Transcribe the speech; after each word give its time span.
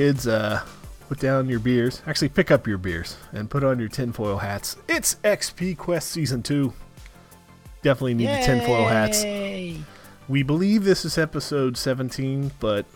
Kids, 0.00 0.26
uh, 0.26 0.64
put 1.10 1.18
down 1.18 1.46
your 1.46 1.60
beers. 1.60 2.00
Actually, 2.06 2.30
pick 2.30 2.50
up 2.50 2.66
your 2.66 2.78
beers 2.78 3.18
and 3.32 3.50
put 3.50 3.62
on 3.62 3.78
your 3.78 3.90
tinfoil 3.90 4.38
hats. 4.38 4.78
It's 4.88 5.16
XP 5.16 5.76
Quest 5.76 6.08
Season 6.08 6.42
2. 6.42 6.72
Definitely 7.82 8.14
need 8.14 8.28
the 8.28 8.40
tinfoil 8.42 8.88
hats. 8.88 9.22
We 10.26 10.42
believe 10.42 10.84
this 10.84 11.04
is 11.04 11.18
episode 11.18 11.76
17, 11.76 12.50
but 12.60 12.86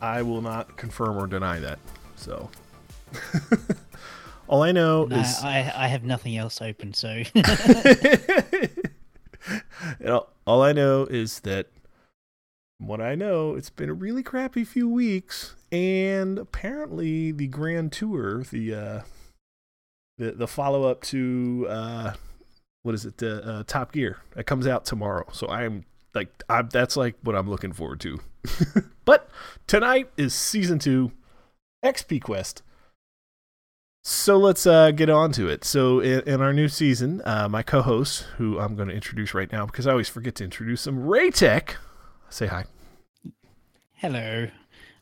I 0.00 0.22
will 0.22 0.40
not 0.40 0.76
confirm 0.76 1.18
or 1.18 1.26
deny 1.26 1.58
that. 1.58 1.80
So, 2.14 2.48
all 4.46 4.62
I 4.62 4.70
know 4.70 5.06
No, 5.06 5.16
is 5.16 5.40
I, 5.42 5.72
I 5.74 5.88
have 5.88 6.04
nothing 6.04 6.36
else 6.36 6.62
open, 6.62 6.94
so 6.94 7.20
all 10.46 10.62
I 10.62 10.70
know 10.70 11.02
is 11.10 11.40
that 11.40 11.66
what 12.78 13.00
I 13.00 13.14
know, 13.14 13.54
it's 13.54 13.70
been 13.70 13.88
a 13.88 13.94
really 13.94 14.22
crappy 14.22 14.64
few 14.64 14.88
weeks, 14.88 15.54
and 15.70 16.38
apparently 16.38 17.32
the 17.32 17.48
Grand 17.48 17.92
Tour, 17.92 18.44
the 18.44 18.74
uh, 18.74 19.00
the 20.16 20.32
the 20.32 20.46
follow 20.46 20.84
up 20.84 21.02
to 21.02 21.66
uh, 21.68 22.12
what 22.82 22.94
is 22.94 23.04
it, 23.04 23.18
the 23.18 23.44
uh, 23.44 23.64
Top 23.66 23.92
Gear, 23.92 24.18
that 24.34 24.44
comes 24.44 24.66
out 24.66 24.84
tomorrow. 24.84 25.26
So 25.32 25.48
I'm 25.48 25.84
like, 26.14 26.42
I'm 26.48 26.68
that's 26.68 26.96
like 26.96 27.16
what 27.22 27.34
I'm 27.34 27.50
looking 27.50 27.72
forward 27.72 28.00
to. 28.00 28.20
but 29.04 29.28
tonight 29.66 30.10
is 30.16 30.32
season 30.32 30.78
two, 30.78 31.12
XP 31.84 32.22
Quest. 32.22 32.62
So 34.04 34.38
let's 34.38 34.66
uh, 34.66 34.92
get 34.92 35.10
on 35.10 35.32
to 35.32 35.48
it. 35.48 35.64
So 35.64 36.00
in, 36.00 36.20
in 36.20 36.40
our 36.40 36.54
new 36.54 36.68
season, 36.68 37.20
uh, 37.26 37.48
my 37.50 37.62
co-host, 37.62 38.22
who 38.38 38.58
I'm 38.58 38.74
going 38.74 38.88
to 38.88 38.94
introduce 38.94 39.34
right 39.34 39.50
now 39.52 39.66
because 39.66 39.86
I 39.86 39.90
always 39.90 40.08
forget 40.08 40.36
to 40.36 40.44
introduce 40.44 40.86
him, 40.86 41.00
Raytech. 41.00 41.74
Say 42.30 42.46
hi. 42.46 42.64
hello. 43.94 44.48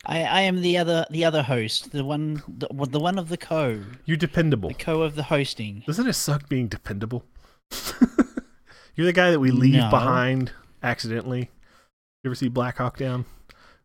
I, 0.09 0.23
I 0.23 0.41
am 0.43 0.63
the 0.63 0.79
other 0.79 1.05
the 1.11 1.25
other 1.25 1.43
host, 1.43 1.91
the 1.91 2.05
one 2.05 2.43
the, 2.49 2.69
the 2.89 3.01
one 3.01 3.19
of 3.19 3.29
the 3.29 3.37
co, 3.37 3.83
You're 4.05 4.17
dependable. 4.17 4.69
the 4.69 4.75
co 4.75 5.03
of 5.03 5.17
the 5.17 5.25
hosting. 5.25 5.83
Doesn't 5.87 6.07
it 6.07 6.13
suck 6.13 6.49
being 6.49 6.69
dependable? 6.69 7.25
You're 8.95 9.07
the 9.07 9.13
guy 9.13 9.31
that 9.31 9.41
we 9.41 9.51
leave 9.51 9.75
No. 9.75 9.91
behind 9.91 10.53
accidentally. 10.83 11.51
You 12.23 12.29
ever 12.29 12.35
see 12.37 12.49
Black 12.49 12.79
Hawk 12.79 12.97
Down? 12.97 13.25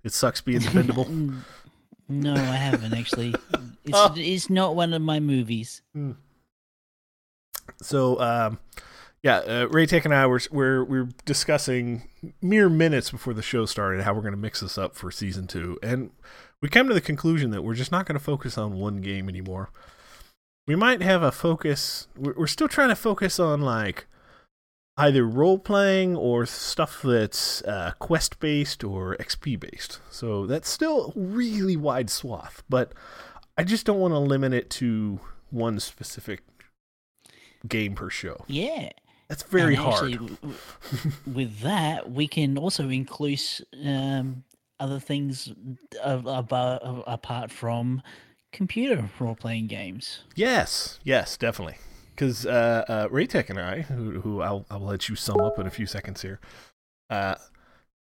It 0.04 0.14
sucks 0.14 0.42
being 0.42 0.60
dependable. 0.60 1.08
No, 2.10 2.34
I 2.34 2.38
haven't 2.58 2.94
actually. 2.94 3.34
It's 3.86 3.94
Oh. 3.98 4.14
it's 4.18 4.50
not 4.50 4.76
one 4.76 4.94
of 4.94 5.02
my 5.02 5.20
movies. 5.22 5.82
So, 7.82 8.20
um, 8.20 8.60
yeah, 9.24 9.38
uh, 9.38 9.68
Ray 9.70 9.86
Tech 9.86 10.06
and 10.06 10.14
I 10.14 10.26
were 10.26 10.42
we're 10.52 10.84
we're 10.84 11.10
discussing 11.26 12.04
mere 12.42 12.70
minutes 12.70 13.12
before 13.12 13.34
the 13.34 13.42
show 13.42 13.66
started 13.66 14.04
how 14.04 14.14
we're 14.14 14.22
going 14.22 14.34
to 14.34 14.38
mix 14.38 14.62
this 14.62 14.78
up 14.78 14.96
for 14.96 15.12
season 15.12 15.48
two, 15.48 15.78
and 15.84 16.12
we 16.62 16.70
came 16.70 16.88
to 16.88 16.94
the 16.94 17.02
conclusion 17.02 17.52
that 17.52 17.64
we're 17.64 17.76
just 17.76 17.92
not 17.92 18.06
going 18.06 18.18
to 18.18 18.24
focus 18.24 18.58
on 18.58 18.80
one 18.80 18.98
game 18.98 19.30
anymore. 19.30 19.70
We 20.68 20.76
might 20.76 21.02
have 21.02 21.22
a 21.22 21.32
focus. 21.32 22.08
We're, 22.18 22.34
we're 22.36 22.48
still 22.48 22.68
trying 22.68 22.90
to 22.90 22.96
focus 22.96 23.40
on 23.40 23.62
like 23.62 24.08
either 24.98 25.24
role 25.24 25.60
playing 25.60 26.16
or 26.16 26.46
stuff 26.48 27.02
that's 27.04 27.62
uh, 27.64 27.92
quest 28.00 28.40
based 28.40 28.84
or 28.84 29.16
XP 29.18 29.60
based. 29.60 30.00
So 30.10 30.48
that's 30.48 30.70
still 30.70 31.14
really 31.16 31.78
wide 31.78 32.10
swath, 32.10 32.64
but 32.70 32.94
I 33.58 33.64
just 33.64 33.86
don't 33.86 34.00
want 34.00 34.14
to 34.14 34.20
limit 34.20 34.54
it 34.54 34.70
to 34.72 35.20
one 35.52 35.80
specific 35.80 36.42
game 37.68 37.94
per 37.94 38.10
show. 38.10 38.44
Yeah. 38.48 38.90
That's 39.32 39.44
very 39.44 39.76
And 39.76 39.84
hard. 39.84 39.94
actually, 39.94 40.14
w- 40.18 40.36
w- 40.42 40.58
with 41.34 41.60
that, 41.62 42.12
we 42.12 42.28
can 42.28 42.58
also 42.58 42.90
include 42.90 43.40
um, 43.86 44.44
other 44.78 45.00
things 45.00 45.52
about 46.04 46.82
apart 47.08 47.50
from 47.50 48.02
computer 48.52 49.10
role 49.20 49.36
playing 49.36 49.68
games. 49.68 50.24
yes, 50.36 51.00
yes, 51.06 51.38
definitely. 51.38 51.78
Because 52.14 52.46
uh, 52.46 52.84
uh, 52.90 53.08
Raytech 53.08 53.50
and 53.50 53.58
I, 53.58 53.82
who, 53.84 54.20
who 54.20 54.42
I'll, 54.42 54.66
I'll 54.70 54.82
let 54.82 55.08
you 55.08 55.16
sum 55.16 55.40
up 55.40 55.58
in 55.58 55.66
a 55.66 55.72
few 55.72 55.86
seconds 55.86 56.22
here, 56.22 56.42
uh, 57.10 57.36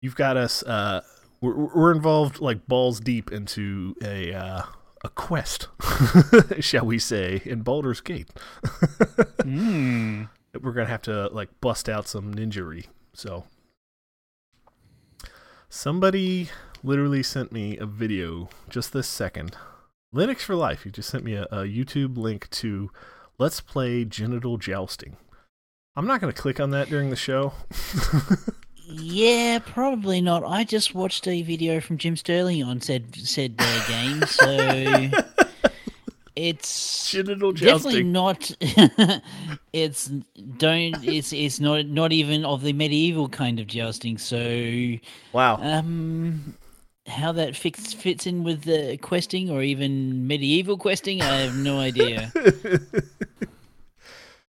you've 0.02 0.16
got 0.16 0.38
us. 0.38 0.64
Uh, 0.64 1.02
we're, 1.42 1.54
we're 1.76 1.92
involved 1.92 2.40
like 2.40 2.66
balls 2.66 3.02
deep 3.02 3.30
into 3.32 3.96
a 4.02 4.34
uh, 4.34 4.62
a 5.04 5.10
quest, 5.10 5.68
shall 6.62 6.86
we 6.86 6.98
say, 6.98 7.42
in 7.46 7.62
Baldur's 7.62 8.00
Gate. 8.02 8.30
Mm. 9.40 10.30
We're 10.62 10.74
gonna 10.74 10.88
have 10.88 11.02
to 11.04 11.28
like 11.30 11.50
bust 11.62 11.90
out 11.90 12.08
some 12.08 12.34
ninjery. 12.34 12.86
So 13.14 13.46
somebody 15.70 16.50
literally 16.84 17.24
sent 17.24 17.52
me 17.52 17.78
a 17.78 17.86
video 17.86 18.50
just 18.70 18.94
this 18.94 19.08
second. 19.08 19.56
Linux 20.14 20.40
for 20.40 20.56
Life. 20.56 20.86
You 20.86 20.92
just 20.92 21.10
sent 21.10 21.24
me 21.24 21.36
a, 21.36 21.44
a 21.44 21.64
YouTube 21.64 22.18
link 22.18 22.50
to 22.52 22.90
Let's 23.38 23.62
Play 23.62 24.06
Genital 24.06 24.58
Jousting. 24.58 25.18
I'm 25.96 26.08
not 26.08 26.22
gonna 26.22 26.34
click 26.34 26.60
on 26.60 26.72
that 26.72 26.90
during 26.90 27.10
the 27.10 27.16
show. 27.16 27.54
Yeah, 28.92 29.60
probably 29.60 30.20
not. 30.20 30.44
I 30.44 30.64
just 30.64 30.96
watched 30.96 31.28
a 31.28 31.44
video 31.44 31.80
from 31.80 32.00
Jim 32.00 32.16
Sterling 32.16 32.64
on 32.64 32.82
said 32.82 33.16
said 33.16 33.54
uh, 33.60 33.88
game, 33.88 34.24
so 34.26 34.48
it's 36.36 37.12
Genital 37.12 37.52
definitely 37.52 38.04
jousting. 38.04 38.12
not. 38.12 38.52
it's 39.74 40.08
don't. 40.58 40.96
It's 41.04 41.34
it's 41.34 41.60
not 41.60 41.86
not 41.88 42.12
even 42.12 42.46
of 42.46 42.62
the 42.62 42.74
medieval 42.74 43.30
kind 43.30 43.60
of 43.60 43.68
jousting. 43.68 44.18
So 44.18 44.94
Wow. 45.34 45.58
um, 45.62 46.56
how 47.08 47.32
that 47.34 47.56
fits 47.56 47.94
fits 47.94 48.26
in 48.28 48.44
with 48.44 48.64
the 48.64 48.98
questing 48.98 49.50
or 49.50 49.62
even 49.64 50.28
medieval 50.28 50.78
questing, 50.78 51.22
I 51.22 51.42
have 51.42 51.56
no 51.56 51.80
idea. 51.80 52.32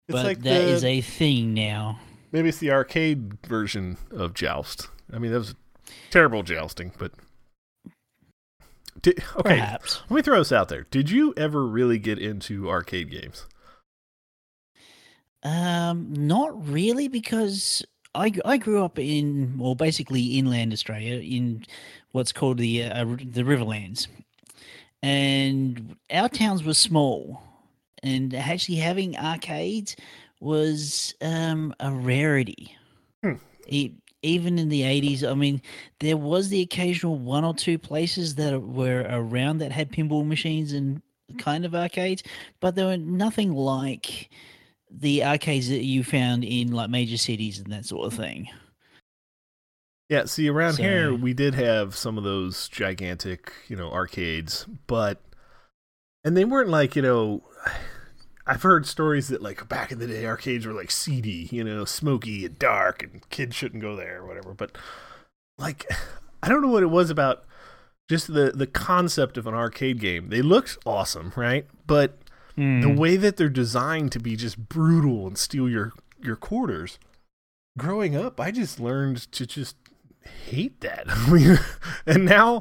but 0.09 0.25
like 0.25 0.41
that 0.43 0.61
is 0.63 0.83
the- 0.83 0.89
a 0.89 1.01
thing 1.01 1.55
now. 1.55 1.99
maybe 2.33 2.49
it's 2.49 2.59
the 2.59 2.71
arcade 2.71 3.39
version 3.47 3.97
of 4.11 4.35
Joust. 4.35 4.89
I 5.13 5.19
mean, 5.19 5.33
that 5.33 5.39
was 5.39 5.55
terrible 6.11 6.43
jousting, 6.43 6.93
but. 6.99 7.13
Did, 9.03 9.19
okay, 9.37 9.55
Perhaps. 9.56 10.03
Let 10.09 10.16
me 10.16 10.22
throw 10.22 10.38
this 10.38 10.53
out 10.53 10.69
there. 10.69 10.87
Did 10.91 11.11
you 11.11 11.33
ever 11.37 11.66
really 11.66 11.99
get 11.99 12.19
into 12.19 12.69
arcade 12.69 13.11
games? 13.11 13.47
Um, 15.43 16.12
not 16.12 16.69
really, 16.69 17.09
because 17.09 17.83
I 18.15 18.33
I 18.44 18.59
grew 18.59 18.84
up 18.84 18.99
in, 18.99 19.56
well, 19.59 19.75
basically 19.75 20.39
inland 20.39 20.72
Australia, 20.72 21.15
in 21.15 21.65
what's 22.12 22.33
called 22.33 22.59
the 22.59 22.84
uh, 22.84 23.05
the 23.05 23.43
Riverlands, 23.43 24.06
and 25.03 25.97
our 26.10 26.28
towns 26.28 26.62
were 26.62 26.75
small, 26.75 27.41
and 28.03 28.34
actually 28.34 28.77
having 28.77 29.16
arcades 29.16 29.97
was 30.41 31.15
um 31.22 31.75
a 31.81 31.91
rarity. 31.91 32.77
Hmm. 33.22 33.34
E- 33.66 33.94
even 34.23 34.59
in 34.59 34.69
the 34.69 34.83
80s, 34.83 35.25
I 35.29 35.35
mean, 35.35 35.63
there 36.01 36.17
was 36.17 36.49
the 36.49 36.61
occasional 36.61 37.17
one 37.17 37.45
or 37.45 37.55
two 37.55 37.79
places 37.79 38.35
that 38.37 38.61
were 38.61 39.07
around 39.09 39.59
that 39.59 39.72
had 39.72 39.93
pinball 39.93 40.27
machines 40.27 40.72
and 40.72 41.03
kind 41.39 41.65
of 41.65 41.75
arcades, 41.75 42.22
but 42.61 42.75
there 42.75 42.87
were 42.87 42.97
nothing 42.97 43.53
like 43.53 44.31
the 44.91 45.25
arcades 45.25 45.69
that 45.69 45.84
you 45.84 46.03
found 46.03 46.45
in 46.45 46.72
like 46.72 46.91
major 46.91 47.17
cities 47.17 47.59
and 47.59 47.72
that 47.72 47.87
sort 47.87 48.07
of 48.07 48.19
thing. 48.19 48.49
Yeah, 50.09 50.25
see, 50.25 50.49
around 50.49 50.77
here 50.77 51.15
we 51.15 51.34
did 51.34 51.55
have 51.55 51.95
some 51.95 52.19
of 52.19 52.25
those 52.25 52.69
gigantic, 52.69 53.53
you 53.69 53.77
know, 53.77 53.93
arcades, 53.93 54.66
but 54.89 55.23
and 56.25 56.37
they 56.37 56.45
weren't 56.45 56.69
like, 56.69 56.97
you 56.97 57.03
know, 57.03 57.45
I've 58.51 58.63
heard 58.63 58.85
stories 58.85 59.29
that 59.29 59.41
like 59.43 59.69
back 59.69 59.93
in 59.93 60.01
the 60.01 60.09
day 60.09 60.27
arcades 60.27 60.67
were 60.67 60.73
like 60.73 60.91
seedy, 60.91 61.49
you 61.53 61.63
know, 61.63 61.85
smoky 61.85 62.45
and 62.45 62.59
dark, 62.59 63.03
and 63.03 63.29
kids 63.31 63.55
shouldn't 63.55 63.81
go 63.81 63.95
there 63.95 64.19
or 64.21 64.27
whatever. 64.27 64.53
But 64.55 64.77
like, 65.57 65.87
I 66.43 66.49
don't 66.49 66.61
know 66.63 66.69
what 66.69 66.83
it 66.83 66.91
was 66.91 67.11
about 67.11 67.45
just 68.09 68.27
the 68.33 68.51
the 68.51 68.67
concept 68.67 69.39
of 69.39 69.47
an 69.47 69.55
arcade 69.55 70.01
game. 70.01 70.31
They 70.31 70.43
looked 70.43 70.79
awesome, 70.85 71.33
right? 71.37 71.67
But 71.87 72.19
Hmm. 72.57 72.81
the 72.81 72.91
way 72.91 73.17
that 73.17 73.37
they're 73.37 73.49
designed 73.49 74.11
to 74.13 74.19
be 74.19 74.35
just 74.35 74.69
brutal 74.69 75.29
and 75.29 75.39
steal 75.39 75.69
your 75.69 75.93
your 76.21 76.35
quarters 76.35 76.99
growing 77.79 78.17
up 78.17 78.41
i 78.41 78.51
just 78.51 78.81
learned 78.81 79.31
to 79.31 79.47
just 79.47 79.77
hate 80.47 80.81
that 80.81 81.07
and 82.07 82.25
now 82.25 82.61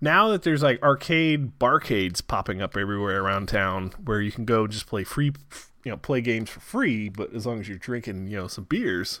now 0.00 0.28
that 0.28 0.42
there's 0.42 0.62
like 0.62 0.82
arcade 0.82 1.58
barcades 1.58 2.26
popping 2.26 2.60
up 2.62 2.76
everywhere 2.76 3.22
around 3.22 3.48
town 3.48 3.92
where 4.04 4.20
you 4.20 4.32
can 4.32 4.44
go 4.44 4.66
just 4.66 4.86
play 4.86 5.04
free 5.04 5.32
you 5.84 5.90
know 5.90 5.96
play 5.96 6.20
games 6.20 6.50
for 6.50 6.60
free 6.60 7.08
but 7.08 7.32
as 7.34 7.46
long 7.46 7.60
as 7.60 7.68
you're 7.68 7.78
drinking 7.78 8.26
you 8.26 8.36
know 8.36 8.46
some 8.46 8.64
beers 8.64 9.20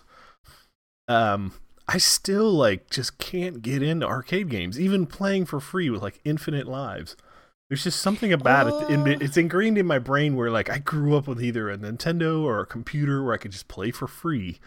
um 1.08 1.52
i 1.88 1.98
still 1.98 2.52
like 2.52 2.88
just 2.90 3.18
can't 3.18 3.62
get 3.62 3.82
into 3.82 4.06
arcade 4.06 4.48
games 4.48 4.78
even 4.78 5.06
playing 5.06 5.44
for 5.44 5.60
free 5.60 5.90
with 5.90 6.02
like 6.02 6.20
infinite 6.24 6.66
lives 6.66 7.16
there's 7.70 7.84
just 7.84 8.00
something 8.00 8.32
about 8.32 8.66
it. 8.66 8.74
Uh. 8.74 9.18
It's 9.20 9.36
ingrained 9.36 9.78
in 9.78 9.86
my 9.86 10.00
brain 10.00 10.34
where 10.34 10.50
like 10.50 10.68
I 10.68 10.78
grew 10.78 11.16
up 11.16 11.28
with 11.28 11.40
either 11.40 11.70
a 11.70 11.78
Nintendo 11.78 12.42
or 12.42 12.58
a 12.58 12.66
computer 12.66 13.22
where 13.22 13.32
I 13.32 13.36
could 13.36 13.52
just 13.52 13.68
play 13.68 13.92
for 13.92 14.08
free. 14.08 14.58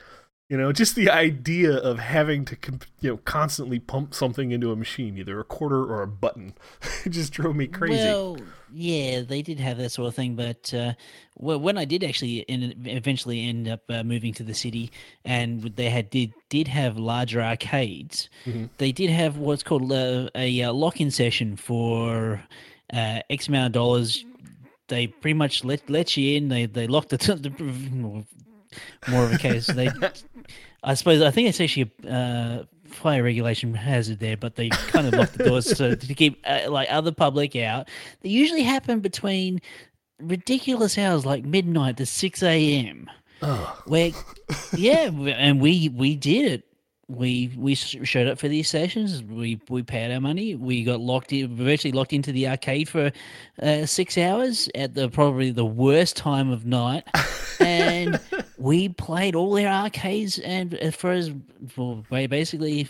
You 0.53 0.59
know, 0.59 0.71
just 0.71 0.94
the 0.94 1.09
idea 1.09 1.75
of 1.75 1.97
having 1.97 2.45
to, 2.45 2.55
you 3.00 3.09
know, 3.09 3.17
constantly 3.25 3.79
pump 3.79 4.13
something 4.13 4.51
into 4.51 4.71
a 4.71 4.75
machine, 4.75 5.17
either 5.17 5.39
a 5.39 5.44
quarter 5.44 5.83
or 5.83 6.03
a 6.03 6.07
button, 6.07 6.53
it 7.05 7.09
just 7.09 7.33
drove 7.33 7.55
me 7.55 7.65
crazy. 7.65 7.95
Well, 7.95 8.38
yeah, 8.71 9.21
they 9.21 9.41
did 9.41 9.59
have 9.59 9.79
that 9.79 9.89
sort 9.89 10.09
of 10.09 10.13
thing, 10.13 10.35
but 10.35 10.71
uh, 10.71 10.94
well, 11.39 11.59
when 11.59 11.75
I 11.75 11.85
did 11.85 12.03
actually 12.03 12.47
end, 12.47 12.75
eventually 12.85 13.44
end 13.44 13.67
up 13.67 13.81
uh, 13.89 14.03
moving 14.03 14.31
to 14.35 14.44
the 14.44 14.53
city, 14.53 14.91
and 15.25 15.63
they 15.75 15.89
had 15.89 16.11
did 16.11 16.31
did 16.50 16.67
have 16.67 17.00
larger 17.00 17.41
arcades, 17.41 18.29
mm-hmm. 18.45 18.65
they 18.77 18.91
did 18.91 19.09
have 19.09 19.38
what's 19.38 19.63
called 19.63 19.91
a, 19.91 20.29
a, 20.35 20.61
a 20.61 20.71
lock-in 20.71 21.09
session 21.09 21.55
for 21.57 22.44
uh, 22.94 23.21
X 23.27 23.47
amount 23.47 23.65
of 23.65 23.71
dollars. 23.71 24.23
They 24.88 25.07
pretty 25.07 25.33
much 25.33 25.63
let 25.63 25.89
let 25.89 26.15
you 26.15 26.38
in. 26.38 26.50
They 26.50 26.67
they 26.67 26.85
locked 26.85 27.09
the, 27.09 27.17
the 27.17 28.23
more 29.07 29.25
of 29.25 29.33
a 29.33 29.38
case. 29.38 29.67
They, 29.67 29.89
I 30.83 30.94
suppose, 30.95 31.21
I 31.21 31.31
think 31.31 31.50
it's 31.50 31.62
actually 31.62 31.91
a 32.06 32.13
uh, 32.13 32.63
fire 32.85 33.24
regulation 33.24 33.74
hazard 33.74 34.19
there, 34.19 34.38
but 34.38 34.56
they 34.56 34.69
kind 34.69 35.07
of 35.07 35.13
lock 35.13 35.31
the 35.31 35.44
doors 35.45 35.65
to, 35.77 35.95
to 35.95 36.13
keep 36.13 36.41
uh, 36.45 36.69
like 36.69 36.88
other 36.91 37.12
public 37.12 37.56
out. 37.56 37.89
They 38.21 38.30
usually 38.30 38.63
happen 38.63 39.00
between 39.00 39.62
ridiculous 40.19 40.97
hours 40.97 41.25
like 41.25 41.45
midnight 41.45 41.97
to 41.97 42.06
six 42.06 42.44
a.m. 42.44 43.09
Oh. 43.41 43.81
Where, 43.85 44.12
yeah, 44.75 45.09
and 45.09 45.62
we 45.62 45.89
we 45.89 46.15
did 46.15 46.51
it 46.51 46.63
we 47.09 47.51
we 47.57 47.75
showed 47.75 48.27
up 48.27 48.39
for 48.39 48.47
these 48.47 48.69
sessions. 48.69 49.24
We 49.24 49.59
we 49.69 49.83
paid 49.83 50.13
our 50.13 50.21
money. 50.21 50.56
We 50.56 50.83
got 50.83 51.00
locked 51.00 51.33
in, 51.33 51.56
virtually 51.56 51.91
locked 51.91 52.13
into 52.13 52.31
the 52.31 52.47
arcade 52.47 52.89
for 52.89 53.12
uh, 53.62 53.86
six 53.86 54.18
hours 54.18 54.69
at 54.75 54.94
the 54.94 55.09
probably 55.09 55.51
the 55.51 55.65
worst 55.65 56.15
time 56.15 56.50
of 56.50 56.65
night, 56.65 57.03
and 57.59 58.19
we 58.63 58.88
played 58.88 59.36
all 59.36 59.51
their 59.51 59.68
arcades 59.68 60.39
and 60.39 60.80
uh, 60.81 60.89
for 60.89 61.12
as 61.12 61.31
well, 61.75 62.06
basically, 62.10 62.88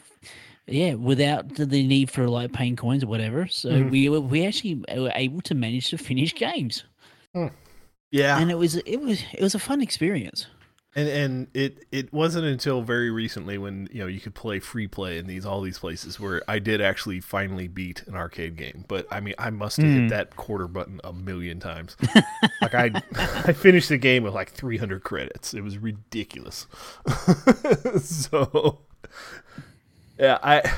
yeah, 0.68 0.94
without 0.94 1.56
the 1.56 1.66
need 1.66 2.12
for 2.12 2.30
like 2.30 2.54
paying 2.54 2.76
coins 2.76 3.04
or 3.04 3.08
whatever. 3.08 3.48
So 3.48 3.70
mm-hmm. 3.70 3.90
we 3.90 4.08
we 4.10 4.46
actually 4.46 4.76
were 4.96 5.12
able 5.16 5.42
to 5.42 5.56
manage 5.56 5.90
to 5.90 5.98
finish 5.98 6.36
games. 6.36 6.84
Hmm. 7.34 7.48
Yeah, 8.12 8.38
and 8.38 8.52
it 8.52 8.58
was 8.60 8.76
it 8.76 8.98
was 8.98 9.24
it 9.34 9.42
was 9.42 9.56
a 9.56 9.60
fun 9.60 9.82
experience. 9.82 10.46
And 10.96 11.10
and 11.10 11.48
it 11.56 11.86
it 11.92 12.14
wasn't 12.14 12.46
until 12.46 12.84
very 12.84 13.10
recently 13.10 13.58
when 13.58 13.90
you 13.92 14.00
know 14.00 14.08
you 14.08 14.20
could 14.20 14.36
play 14.36 14.60
free 14.60 14.88
play 14.88 15.18
in 15.18 15.26
these 15.26 15.44
all 15.44 15.62
these 15.62 15.80
places 15.80 16.20
where 16.20 16.44
I 16.48 16.60
did 16.60 16.82
actually 16.82 17.20
finally 17.20 17.68
beat 17.68 18.04
an 18.06 18.16
arcade 18.16 18.58
game. 18.58 18.86
But 18.88 19.08
I 19.12 19.20
mean, 19.20 19.34
I 19.40 19.50
must 19.50 19.78
have 19.78 19.88
mm. 19.88 19.94
hit 19.94 20.02
hmm. 20.02 20.08
that 20.10 20.36
quarter 20.36 20.68
button 20.68 21.02
a 21.04 21.12
million 21.12 21.60
times. 21.60 21.98
like 22.62 22.76
I 22.76 22.92
I 23.16 23.54
finished 23.54 23.90
the 23.90 23.98
game 23.98 24.24
with 24.24 24.36
like 24.36 24.52
300 24.52 25.04
credits. 25.04 25.56
It 25.56 25.62
was 25.62 25.80
ridiculous. 25.80 26.68
so 28.02 28.80
yeah, 30.20 30.38
I. 30.44 30.72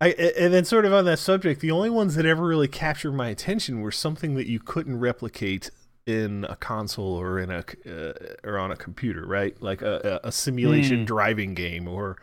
I, 0.00 0.08
and 0.08 0.52
then 0.52 0.64
sort 0.64 0.84
of 0.84 0.92
on 0.92 1.04
that 1.06 1.20
subject, 1.20 1.60
the 1.60 1.70
only 1.70 1.88
ones 1.88 2.16
that 2.16 2.26
ever 2.26 2.44
really 2.44 2.68
captured 2.68 3.12
my 3.12 3.28
attention 3.28 3.80
were 3.80 3.92
something 3.92 4.34
that 4.34 4.46
you 4.46 4.58
couldn't 4.58 4.98
replicate 4.98 5.70
in 6.06 6.44
a 6.48 6.56
console 6.56 7.14
or 7.14 7.38
in 7.38 7.50
a 7.50 7.64
uh, 7.86 8.12
or 8.44 8.58
on 8.58 8.70
a 8.70 8.76
computer, 8.76 9.26
right? 9.26 9.60
Like 9.62 9.82
a, 9.82 10.20
a 10.24 10.32
simulation 10.32 11.02
mm. 11.02 11.06
driving 11.06 11.54
game 11.54 11.88
or 11.88 12.18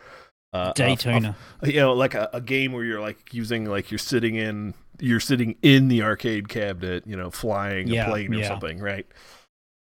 uh, 0.53 0.73
Daytona. 0.73 1.35
A, 1.61 1.65
a, 1.65 1.71
you 1.71 1.79
know, 1.79 1.93
like 1.93 2.13
a, 2.13 2.29
a 2.33 2.41
game 2.41 2.73
where 2.73 2.83
you're 2.83 3.01
like 3.01 3.33
using 3.33 3.65
like 3.65 3.91
you're 3.91 3.97
sitting 3.97 4.35
in 4.35 4.73
you're 4.99 5.19
sitting 5.19 5.55
in 5.61 5.87
the 5.87 6.03
arcade 6.03 6.47
cabinet, 6.47 7.07
you 7.07 7.15
know, 7.15 7.31
flying 7.31 7.87
yeah, 7.87 8.05
a 8.05 8.09
plane 8.09 8.33
or 8.33 8.37
yeah. 8.37 8.47
something, 8.47 8.79
right? 8.79 9.07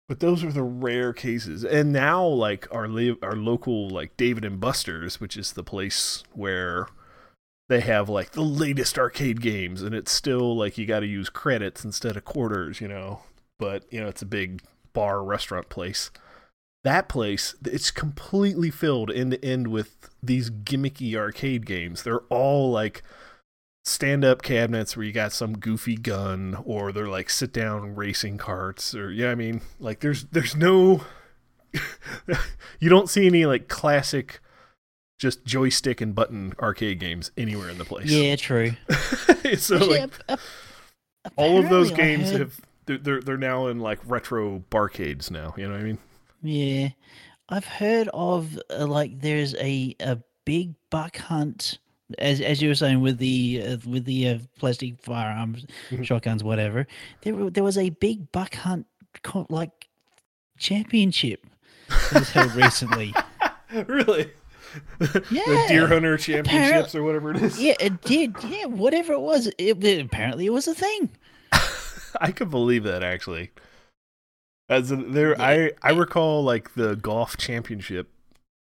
But 0.08 0.20
those 0.20 0.44
are 0.44 0.52
the 0.52 0.64
rare 0.64 1.14
cases. 1.14 1.64
And 1.64 1.94
now 1.94 2.26
like 2.26 2.68
our 2.74 2.86
our 3.22 3.36
local 3.36 3.90
like 3.90 4.18
David 4.18 4.44
and 4.44 4.60
Buster's, 4.60 5.22
which 5.22 5.38
is 5.38 5.54
the 5.54 5.64
place 5.64 6.24
where 6.34 6.88
they 7.70 7.80
have 7.80 8.10
like 8.10 8.32
the 8.32 8.44
latest 8.44 9.00
arcade 9.00 9.42
games 9.42 9.82
and 9.82 9.96
it's 9.96 10.12
still 10.12 10.56
like 10.56 10.78
you 10.78 10.86
got 10.86 11.00
to 11.00 11.08
use 11.08 11.30
credits 11.30 11.86
instead 11.86 12.18
of 12.18 12.26
quarters, 12.26 12.82
you 12.82 12.90
know 12.90 13.22
but 13.60 13.84
you 13.92 14.00
know 14.00 14.07
it's 14.07 14.22
a 14.22 14.28
big 14.28 14.62
bar 14.94 15.24
restaurant 15.24 15.69
place. 15.69 16.12
That 16.84 17.10
place, 17.10 17.56
it's 17.66 17.90
completely 17.90 18.69
filled 18.69 19.12
end 19.12 19.31
to 19.31 19.44
end 19.44 19.68
with 19.68 20.10
these 20.22 20.52
gimmicky 20.52 21.16
arcade 21.16 21.66
games. 21.66 22.04
They're 22.04 22.22
all 22.30 22.72
like 22.72 23.02
stand-up 23.84 24.42
cabinets 24.42 24.96
where 24.96 25.06
you 25.06 25.12
got 25.12 25.31
some 25.31 25.57
goofy 25.57 25.96
gun, 25.96 26.57
or 26.63 26.92
they're 26.92 27.07
like 27.07 27.30
sit-down 27.30 27.96
racing 27.96 28.38
carts, 28.38 28.94
or 28.94 29.12
yeah, 29.12 29.31
I 29.31 29.36
mean, 29.36 29.62
like 29.80 30.00
there's 30.00 30.25
there's 30.25 30.56
no, 30.56 31.01
you 32.80 32.90
don't 32.90 33.10
see 33.10 33.25
any 33.25 33.46
like 33.46 33.68
classic 33.68 34.40
just 35.18 35.46
joystick 35.46 36.01
and 36.01 36.13
button 36.13 36.54
arcade 36.60 37.00
games 37.00 37.31
anywhere 37.38 37.69
in 37.69 37.78
the 37.78 37.86
place. 37.86 38.12
Yeah, 38.12 38.36
true. 38.36 38.74
so 39.58 39.75
Actually, 39.78 40.00
like, 40.28 40.40
all 41.36 41.58
of 41.58 41.69
those 41.69 41.92
games 41.92 42.31
heard... 42.31 42.42
have 42.42 42.60
they're, 42.86 42.98
they're 42.98 43.22
they're 43.22 43.38
now 43.38 43.68
in 43.68 43.80
like 43.80 44.00
retro 44.06 44.64
barcades 44.70 45.32
now. 45.32 45.54
You 45.58 45.68
know 45.68 45.74
what 45.74 45.82
I 45.82 45.84
mean? 45.84 45.98
Yeah, 46.42 46.90
I've 47.50 47.66
heard 47.66 48.10
of 48.14 48.60
uh, 48.70 48.86
like 48.86 49.20
there's 49.20 49.56
a 49.56 49.96
a 50.00 50.20
big 50.46 50.76
buck 50.90 51.18
hunt. 51.18 51.80
As, 52.20 52.40
as 52.40 52.62
you 52.62 52.70
were 52.70 52.76
saying 52.76 53.02
with 53.02 53.18
the 53.18 53.64
uh, 53.66 53.78
with 53.88 54.06
the 54.06 54.30
uh, 54.30 54.40
plastic 54.60 55.02
firearms, 55.02 55.66
mm-hmm. 55.90 56.04
shotguns, 56.04 56.44
whatever, 56.44 56.86
there 57.22 57.50
there 57.50 57.64
was 57.64 57.78
a 57.78 57.90
big 57.90 58.32
buck 58.32 58.56
hunt 58.56 58.86
like 59.50 59.88
championship 60.58 61.46
that 61.90 62.20
was 62.20 62.30
held 62.30 62.54
recently. 62.56 63.14
really? 63.88 64.32
Yeah, 65.32 65.44
the 65.46 65.66
deer 65.68 65.88
hunter 65.88 66.18
championships 66.18 66.96
or 66.96 67.04
whatever 67.04 67.32
it 67.32 67.42
is. 67.42 67.62
Yeah, 67.62 67.76
it 67.80 68.02
did. 68.02 68.36
Yeah, 68.44 68.66
whatever 68.66 69.14
it 69.14 69.22
was, 69.22 69.48
it, 69.58 69.84
it 69.84 70.06
apparently 70.06 70.46
it 70.46 70.54
was 70.54 70.68
a 70.68 70.76
thing. 70.76 71.10
I 72.22 72.31
could 72.31 72.50
believe 72.50 72.84
that 72.84 73.03
actually. 73.03 73.51
As 74.67 74.89
there, 74.89 75.39
I 75.39 75.74
I 75.84 75.91
recall 75.91 76.43
like 76.43 76.74
the 76.74 76.95
golf 76.95 77.38
championship, 77.38 78.10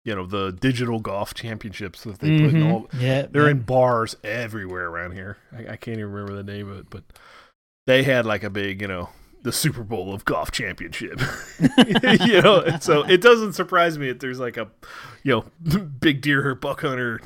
you 0.04 0.14
know, 0.14 0.26
the 0.26 0.50
digital 0.50 0.98
golf 0.98 1.32
championships 1.32 2.02
that 2.02 2.18
they 2.18 2.28
mm-hmm. 2.28 2.44
put 2.44 2.54
in 2.54 2.60
mm-hmm. 2.62 2.72
all. 2.72 2.88
Yeah, 2.98 3.26
they're 3.30 3.44
yeah. 3.44 3.52
in 3.52 3.60
bars 3.60 4.16
everywhere 4.24 4.86
around 4.86 5.12
here. 5.12 5.38
I, 5.56 5.72
I 5.72 5.76
can't 5.76 5.98
even 5.98 6.10
remember 6.10 6.34
the 6.34 6.52
name 6.52 6.68
of 6.68 6.78
it, 6.78 6.86
but 6.90 7.04
they 7.86 8.02
had 8.02 8.26
like 8.26 8.42
a 8.42 8.50
big, 8.50 8.80
you 8.80 8.88
know, 8.88 9.10
the 9.42 9.52
Super 9.52 9.82
Bowl 9.82 10.14
of 10.14 10.24
golf 10.24 10.50
championship. 10.50 11.20
you 12.26 12.42
know, 12.42 12.78
so 12.80 13.02
it 13.02 13.20
doesn't 13.20 13.52
surprise 13.54 13.98
me 13.98 14.08
that 14.08 14.20
there's 14.20 14.40
like 14.40 14.56
a, 14.56 14.68
you 15.22 15.32
know, 15.32 15.78
big 16.00 16.20
deer 16.20 16.54
buck 16.54 16.80
hunter. 16.80 17.20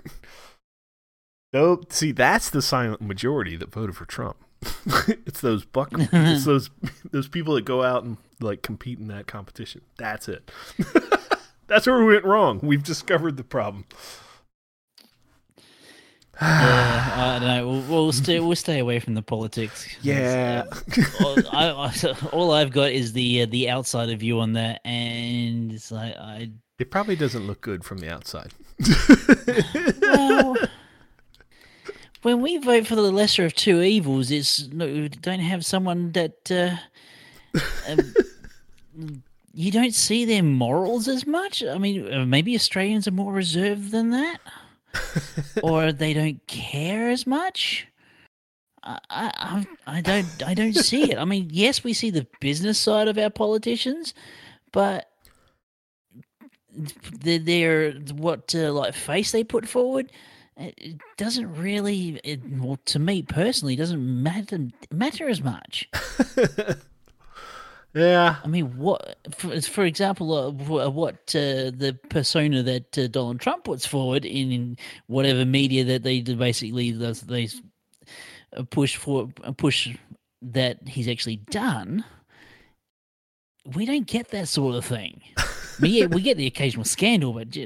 No, 1.53 1.81
see, 1.89 2.13
that's 2.13 2.51
the 2.51 2.61
silent 2.61 3.01
majority 3.01 3.57
that 3.57 3.73
voted 3.73 3.97
for 3.97 4.05
Trump. 4.05 4.37
it's 5.27 5.41
those 5.41 5.65
buck 5.65 5.91
it's 5.93 6.45
those 6.45 6.71
those 7.11 7.29
people 7.29 7.55
that 7.55 7.65
go 7.65 7.83
out 7.83 8.05
and 8.05 8.17
like 8.41 8.63
compete 8.63 8.99
in 8.99 9.09
that 9.09 9.27
competition. 9.27 9.81
That's 9.99 10.29
it. 10.29 10.51
That's 11.67 11.87
where 11.87 11.99
we 11.99 12.15
went 12.15 12.25
wrong. 12.25 12.61
We've 12.63 12.83
discovered 12.83 13.37
the 13.37 13.45
problem. 13.45 13.87
yeah, 16.41 17.13
I 17.17 17.39
don't 17.39 17.49
know. 17.49 17.69
We'll, 17.69 18.05
we'll, 18.05 18.13
stay. 18.13 18.39
We'll 18.39 18.55
stay 18.55 18.79
away 18.79 19.01
from 19.01 19.15
the 19.15 19.23
politics. 19.23 19.89
Yeah. 20.03 20.65
all, 21.25 21.39
I, 21.51 22.05
all 22.33 22.51
I've 22.53 22.71
got 22.71 22.93
is 22.93 23.15
the 23.15 23.43
uh, 23.43 23.47
the 23.47 23.71
outsider 23.71 24.15
view 24.17 24.39
on 24.41 24.53
that, 24.53 24.81
and 24.85 25.73
it's 25.73 25.91
like 25.91 26.15
I. 26.17 26.51
It 26.79 26.91
probably 26.91 27.17
doesn't 27.17 27.47
look 27.47 27.63
good 27.63 27.85
from 27.85 27.99
the 27.99 28.13
outside. 28.13 28.53
well, 30.03 30.57
when 32.23 32.41
we 32.41 32.59
vote 32.59 32.87
for 32.87 32.97
the 32.97 33.03
lesser 33.03 33.45
of 33.45 33.55
two 33.55 33.83
evils, 33.83 34.31
it's 34.31 34.69
no, 34.69 35.09
don't 35.09 35.41
have 35.41 35.65
someone 35.65 36.13
that 36.13 36.51
uh, 36.51 36.77
um, 37.89 39.23
you 39.53 39.71
don't 39.71 39.95
see 39.95 40.25
their 40.25 40.43
morals 40.43 41.09
as 41.09 41.27
much. 41.27 41.63
I 41.63 41.79
mean, 41.79 42.13
uh, 42.13 42.27
maybe 42.27 42.55
Australians 42.55 43.07
are 43.09 43.13
more 43.13 43.33
reserved 43.33 43.91
than 43.91 44.11
that, 44.11 44.39
or 45.63 45.93
they 45.93 46.13
don't 46.13 46.45
care 46.47 47.11
as 47.11 47.27
much. 47.27 47.87
I, 48.83 48.99
I, 49.11 49.67
I 49.87 50.01
don't 50.01 50.43
I 50.47 50.55
don't 50.55 50.75
see 50.77 51.11
it. 51.11 51.19
I 51.19 51.25
mean, 51.25 51.49
yes, 51.51 51.83
we 51.83 51.93
see 51.93 52.11
the 52.11 52.27
business 52.41 52.79
side 52.79 53.09
of 53.09 53.19
our 53.19 53.31
politicians, 53.31 54.15
but 54.73 55.11
their 57.21 57.93
what 57.93 58.55
uh, 58.55 58.73
like 58.73 58.95
face 58.95 59.33
they 59.33 59.43
put 59.43 59.67
forward 59.67 60.13
it 60.57 61.01
doesn't 61.17 61.55
really 61.55 62.21
it, 62.25 62.41
well 62.59 62.79
to 62.87 62.99
me 62.99 63.23
personally 63.23 63.77
doesn't 63.77 64.23
matter 64.23 64.69
matter 64.91 65.29
as 65.29 65.43
much. 65.43 65.89
Yeah. 67.95 68.37
I 68.45 68.47
mean 68.47 68.77
what 68.77 69.17
for, 69.35 69.59
for 69.63 69.87
example 69.87 70.37
uh, 70.37 70.91
what 70.91 71.15
uh, 71.35 71.73
the 71.73 71.99
persona 72.11 72.63
that 72.63 72.99
uh, 72.99 73.07
donald 73.07 73.41
trump 73.41 73.65
puts 73.65 73.87
forward 73.87 74.27
in, 74.27 74.53
in, 74.53 74.79
whatever 75.07 75.47
media 75.47 75.83
that 75.85 76.03
they 76.03 76.21
basically 76.21 76.91
they 76.93 77.49
push 78.69 78.97
for 78.97 79.29
push 79.57 79.97
that 80.43 80.87
he's 80.87 81.09
actually 81.09 81.37
done 81.37 82.05
we 83.75 83.87
don't 83.87 84.07
get 84.07 84.29
that 84.29 84.49
sort 84.49 84.77
of 84.77 84.85
thing. 84.85 85.21
Mean, 85.81 85.93
yeah, 85.93 86.07
we 86.07 86.23
get 86.23 86.37
the 86.37 86.47
occasional 86.47 86.85
scandal, 86.85 87.33
but 87.33 87.57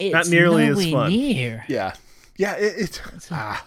it's 0.00 0.12
Not 0.12 0.28
nearly 0.28 0.66
as 0.66 0.90
fun. 0.90 1.10
Near. 1.10 1.64
Yeah, 1.68 1.94
yeah. 2.36 2.54
It, 2.54 2.74
it's 2.76 3.00
It's 3.14 3.28
ah. 3.30 3.64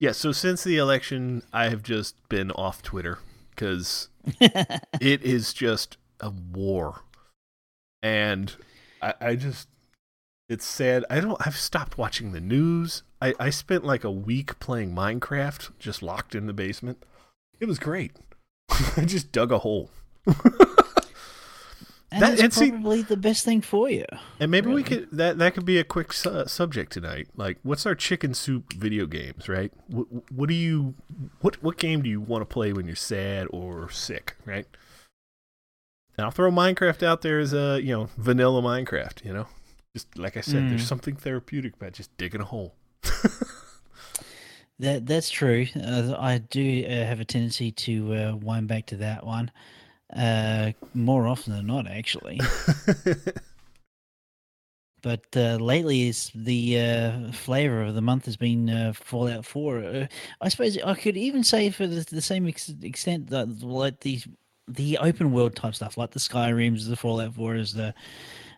Yeah. 0.00 0.12
So 0.12 0.32
since 0.32 0.64
the 0.64 0.78
election, 0.78 1.42
I 1.52 1.68
have 1.68 1.82
just 1.82 2.16
been 2.28 2.50
off 2.52 2.82
Twitter 2.82 3.18
because 3.50 4.08
it 4.40 5.22
is 5.22 5.52
just 5.52 5.96
a 6.20 6.30
war, 6.30 7.00
and 8.02 8.54
I, 9.00 9.14
I 9.20 9.36
just 9.36 9.68
it's 10.48 10.66
sad. 10.66 11.04
I 11.08 11.20
don't. 11.20 11.44
I've 11.46 11.56
stopped 11.56 11.96
watching 11.96 12.32
the 12.32 12.40
news. 12.40 13.02
I, 13.20 13.34
I 13.40 13.50
spent 13.50 13.84
like 13.84 14.04
a 14.04 14.10
week 14.10 14.58
playing 14.58 14.94
Minecraft, 14.94 15.70
just 15.78 16.02
locked 16.02 16.34
in 16.34 16.46
the 16.46 16.52
basement. 16.52 17.02
It 17.58 17.66
was 17.66 17.78
great. 17.78 18.12
I 18.96 19.04
just 19.04 19.32
dug 19.32 19.50
a 19.50 19.58
hole. 19.58 19.90
and 22.12 22.22
That- 22.22 22.30
that's 22.30 22.42
and 22.42 22.52
see- 22.54 22.70
probably 22.70 23.02
the 23.02 23.16
best 23.16 23.44
thing 23.44 23.60
for 23.62 23.88
you. 23.90 24.04
And 24.38 24.50
maybe 24.50 24.70
we 24.70 24.82
could 24.82 25.08
that 25.12 25.38
that 25.38 25.54
could 25.54 25.64
be 25.64 25.78
a 25.78 25.84
quick 25.84 26.12
su- 26.12 26.44
subject 26.46 26.92
tonight. 26.92 27.28
Like, 27.36 27.58
what's 27.62 27.86
our 27.86 27.94
chicken 27.94 28.34
soup 28.34 28.72
video 28.74 29.06
games? 29.06 29.48
Right? 29.48 29.72
What, 29.88 30.06
what 30.30 30.48
do 30.48 30.54
you 30.54 30.94
what 31.40 31.62
what 31.62 31.76
game 31.78 32.02
do 32.02 32.10
you 32.10 32.20
want 32.20 32.42
to 32.42 32.46
play 32.46 32.72
when 32.72 32.86
you're 32.86 32.94
sad 32.96 33.46
or 33.50 33.90
sick? 33.90 34.36
Right? 34.44 34.66
And 36.18 36.24
I'll 36.26 36.30
throw 36.30 36.50
Minecraft 36.50 37.02
out 37.02 37.22
there 37.22 37.38
as 37.40 37.52
a 37.54 37.80
you 37.80 37.92
know 37.96 38.08
vanilla 38.18 38.60
Minecraft. 38.62 39.24
You 39.24 39.32
know, 39.32 39.46
just 39.96 40.18
like 40.18 40.36
I 40.36 40.42
said, 40.42 40.62
Mm. 40.64 40.68
there's 40.70 40.86
something 40.86 41.16
therapeutic 41.16 41.74
about 41.76 41.92
just 41.94 42.16
digging 42.18 42.40
a 42.40 42.44
hole. 42.44 42.74
That 44.78 45.06
that's 45.06 45.30
true. 45.30 45.66
Uh, 45.76 46.16
I 46.18 46.38
do 46.38 46.84
uh, 46.84 46.90
have 46.90 47.20
a 47.20 47.24
tendency 47.24 47.70
to 47.70 48.14
uh, 48.14 48.36
wind 48.36 48.66
back 48.66 48.86
to 48.86 48.96
that 48.96 49.24
one 49.24 49.50
uh, 50.16 50.72
more 50.94 51.26
often 51.26 51.54
than 51.54 51.66
not, 51.66 51.86
actually. 51.86 52.40
But 55.02 55.24
uh, 55.36 55.56
lately, 55.56 56.08
is 56.08 56.30
the 56.32 56.80
uh, 56.80 57.32
flavor 57.32 57.82
of 57.82 57.96
the 57.96 58.00
month 58.00 58.24
has 58.26 58.36
been 58.36 58.70
uh, 58.70 58.92
Fallout 58.94 59.44
Four. 59.44 59.78
Uh, 59.78 60.06
I 60.40 60.48
suppose 60.48 60.78
I 60.78 60.94
could 60.94 61.16
even 61.16 61.42
say 61.42 61.70
for 61.70 61.88
the, 61.88 62.06
the 62.08 62.22
same 62.22 62.46
ex- 62.46 62.72
extent 62.82 63.30
that 63.30 63.62
like 63.62 63.98
the 64.00 64.22
the 64.68 64.98
open 64.98 65.32
world 65.32 65.56
type 65.56 65.74
stuff, 65.74 65.98
like 65.98 66.12
the 66.12 66.20
Skyrims, 66.20 66.88
the 66.88 66.94
Fallout 66.96 67.34
Four, 67.34 67.56
is 67.56 67.74
the 67.74 67.92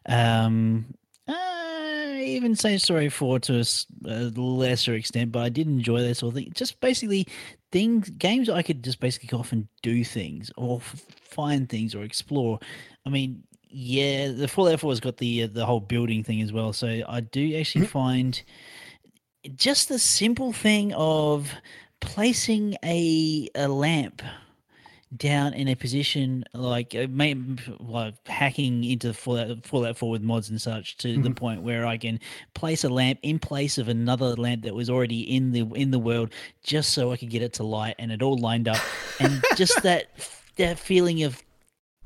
um, 0.04 0.84
uh, 1.26 2.14
even 2.18 2.54
say 2.54 2.76
Story 2.76 3.08
Four 3.08 3.38
to 3.40 3.64
a, 4.04 4.14
lesser 4.38 4.92
extent, 4.92 5.32
but 5.32 5.42
I 5.44 5.48
did 5.48 5.66
enjoy 5.66 6.02
that 6.02 6.16
sort 6.16 6.32
of 6.32 6.34
thing. 6.34 6.52
Just 6.54 6.78
basically 6.80 7.26
things, 7.74 8.08
games 8.10 8.48
I 8.48 8.62
could 8.62 8.84
just 8.84 9.00
basically 9.00 9.26
go 9.26 9.38
off 9.38 9.50
and 9.50 9.66
do 9.82 10.04
things 10.04 10.48
or 10.56 10.76
f- 10.76 11.04
find 11.24 11.68
things 11.68 11.92
or 11.92 12.04
explore. 12.04 12.60
I 13.04 13.10
mean, 13.10 13.42
yeah, 13.68 14.28
the 14.28 14.46
Fallout 14.46 14.78
4 14.78 14.92
has 14.92 15.00
got 15.00 15.16
the 15.16 15.42
uh, 15.42 15.48
the 15.50 15.66
whole 15.66 15.80
building 15.80 16.22
thing 16.22 16.40
as 16.40 16.52
well. 16.52 16.72
So 16.72 17.02
I 17.08 17.20
do 17.20 17.56
actually 17.56 17.86
find 17.86 18.40
just 19.56 19.88
the 19.88 19.98
simple 19.98 20.52
thing 20.52 20.94
of 20.94 21.52
placing 22.00 22.76
a 22.84 23.48
a 23.56 23.66
lamp 23.66 24.22
down 25.16 25.54
in 25.54 25.68
a 25.68 25.74
position 25.74 26.44
like 26.54 26.94
uh, 26.94 27.06
may, 27.08 27.34
like 27.78 28.14
hacking 28.26 28.82
into 28.84 29.12
Fallout, 29.14 29.64
Fallout 29.64 29.96
4 29.96 30.10
with 30.10 30.22
mods 30.22 30.50
and 30.50 30.60
such 30.60 30.96
to 30.98 31.20
the 31.22 31.28
Mhm. 31.28 31.36
point 31.36 31.62
where 31.62 31.86
I 31.86 31.96
can 31.98 32.18
place 32.54 32.82
a 32.84 32.88
lamp 32.88 33.20
in 33.22 33.38
place 33.38 33.78
of 33.78 33.88
another 33.88 34.34
lamp 34.34 34.62
that 34.62 34.74
was 34.74 34.90
already 34.90 35.20
in 35.20 35.52
the 35.52 35.60
in 35.74 35.90
the 35.92 35.98
world 35.98 36.30
just 36.64 36.92
so 36.92 37.12
I 37.12 37.16
could 37.16 37.30
get 37.30 37.42
it 37.42 37.52
to 37.54 37.62
light 37.64 37.94
and 37.98 38.10
it 38.10 38.22
all 38.22 38.38
lined 38.38 38.66
up 38.68 38.78
and 39.20 39.42
just 39.56 39.82
that 39.82 40.06
that 40.56 40.78
feeling 40.78 41.22
of 41.22 41.42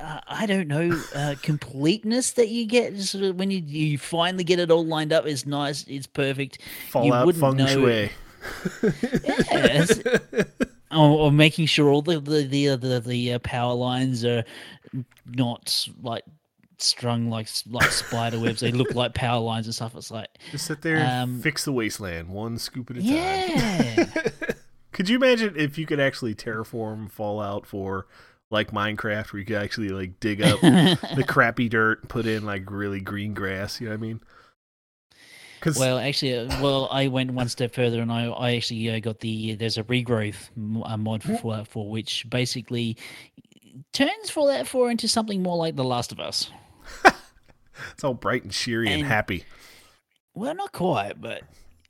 uh, 0.00 0.20
I 0.28 0.46
don't 0.46 0.68
know 0.68 1.02
uh, 1.14 1.34
completeness 1.42 2.32
that 2.32 2.48
you 2.50 2.66
get 2.66 2.96
sort 3.00 3.24
of 3.24 3.36
when 3.36 3.50
you 3.50 3.62
you 3.66 3.98
finally 3.98 4.44
get 4.44 4.60
it 4.60 4.70
all 4.70 4.86
lined 4.86 5.12
up 5.12 5.26
is 5.26 5.44
nice 5.46 5.84
it's 5.88 6.06
perfect 6.06 6.58
Fallout 6.90 7.26
wouldn't 7.26 7.42
feng 7.42 7.56
know- 7.56 7.66
shui. 7.66 8.10
Or, 10.98 11.26
or 11.26 11.32
making 11.32 11.66
sure 11.66 11.90
all 11.90 12.02
the 12.02 12.18
the 12.18 12.42
the 12.42 12.68
uh, 12.70 12.76
the, 12.76 13.00
the 13.00 13.32
uh, 13.34 13.38
power 13.40 13.74
lines 13.74 14.24
are 14.24 14.44
not 15.26 15.88
like 16.02 16.24
strung 16.78 17.28
like 17.28 17.48
like 17.70 17.90
spider 17.90 18.38
webs 18.38 18.60
they 18.60 18.70
look 18.70 18.94
like 18.94 19.12
power 19.12 19.40
lines 19.40 19.66
and 19.66 19.74
stuff 19.74 19.96
it's 19.96 20.10
like 20.12 20.28
Just 20.52 20.66
sit 20.66 20.82
there 20.82 20.96
and 20.96 21.22
Um, 21.22 21.40
fix 21.40 21.64
the 21.64 21.72
wasteland 21.72 22.28
one 22.28 22.56
scoop 22.58 22.90
at 22.90 22.98
a 22.98 23.02
yeah 23.02 23.94
time. 24.06 24.12
could 24.92 25.08
you 25.08 25.16
imagine 25.16 25.54
if 25.56 25.76
you 25.78 25.86
could 25.86 26.00
actually 26.00 26.34
terraform 26.34 27.10
Fallout 27.10 27.66
for 27.66 28.06
like 28.50 28.70
Minecraft, 28.70 29.32
where 29.32 29.40
you 29.40 29.46
could 29.46 29.56
actually 29.56 29.90
like 29.90 30.18
dig 30.20 30.40
up 30.40 30.60
the 30.60 31.24
crappy 31.26 31.68
dirt, 31.68 32.00
and 32.00 32.08
put 32.08 32.26
in 32.26 32.44
like 32.46 32.70
really 32.70 33.00
green 33.00 33.34
grass? 33.34 33.80
You 33.80 33.88
know 33.88 33.92
what 33.92 33.98
I 33.98 34.00
mean? 34.00 34.20
Because 35.58 35.78
Well, 35.78 35.98
actually, 35.98 36.38
uh, 36.38 36.62
well, 36.62 36.88
I 36.90 37.08
went 37.08 37.32
one 37.32 37.48
step 37.48 37.74
further, 37.74 38.00
and 38.00 38.12
I, 38.12 38.26
I 38.26 38.54
actually 38.56 38.90
uh, 38.90 39.00
got 39.00 39.20
the 39.20 39.54
there's 39.54 39.78
a 39.78 39.82
regrowth 39.84 40.50
uh, 40.84 40.96
mod 40.96 41.22
for 41.22 41.36
Fallout 41.36 41.68
4, 41.68 41.90
which 41.90 42.28
basically 42.30 42.96
turns 43.92 44.30
Fallout 44.30 44.66
4 44.66 44.90
into 44.90 45.08
something 45.08 45.42
more 45.42 45.56
like 45.56 45.76
The 45.76 45.84
Last 45.84 46.12
of 46.12 46.20
Us. 46.20 46.50
it's 47.92 48.04
all 48.04 48.14
bright 48.14 48.42
and 48.44 48.52
cheery 48.52 48.86
and, 48.86 49.00
and- 49.02 49.06
happy. 49.06 49.44
Well, 50.34 50.54
not 50.54 50.70
quite, 50.72 51.20
but 51.20 51.42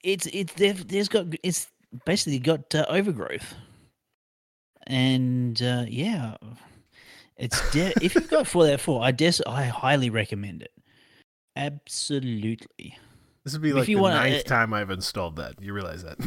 it's 0.02 0.25
it's 0.26 0.54
they've, 0.54 0.88
there's 0.88 1.08
got 1.08 1.26
it's 1.42 1.68
basically 2.06 2.38
got 2.38 2.75
uh, 2.75 2.87
overgrowth, 2.88 3.54
and 4.87 5.60
uh, 5.60 5.84
yeah, 5.87 6.37
it's 7.37 7.70
de- 7.72 7.92
if 8.00 8.14
you've 8.14 8.30
got 8.30 8.46
Fallout 8.46 8.80
4, 8.80 9.04
I 9.04 9.10
des- 9.10 9.42
I 9.46 9.64
highly 9.64 10.08
recommend 10.08 10.62
it. 10.62 10.72
Absolutely. 11.56 12.96
This 13.49 13.55
would 13.55 13.62
be 13.62 13.73
like 13.73 13.87
the 13.87 13.95
wanna- 13.97 14.17
ninth 14.17 14.45
uh, 14.45 14.49
time 14.49 14.75
I've 14.75 14.90
installed 14.90 15.37
that. 15.37 15.55
You 15.59 15.73
realize 15.73 16.05
that? 16.05 16.19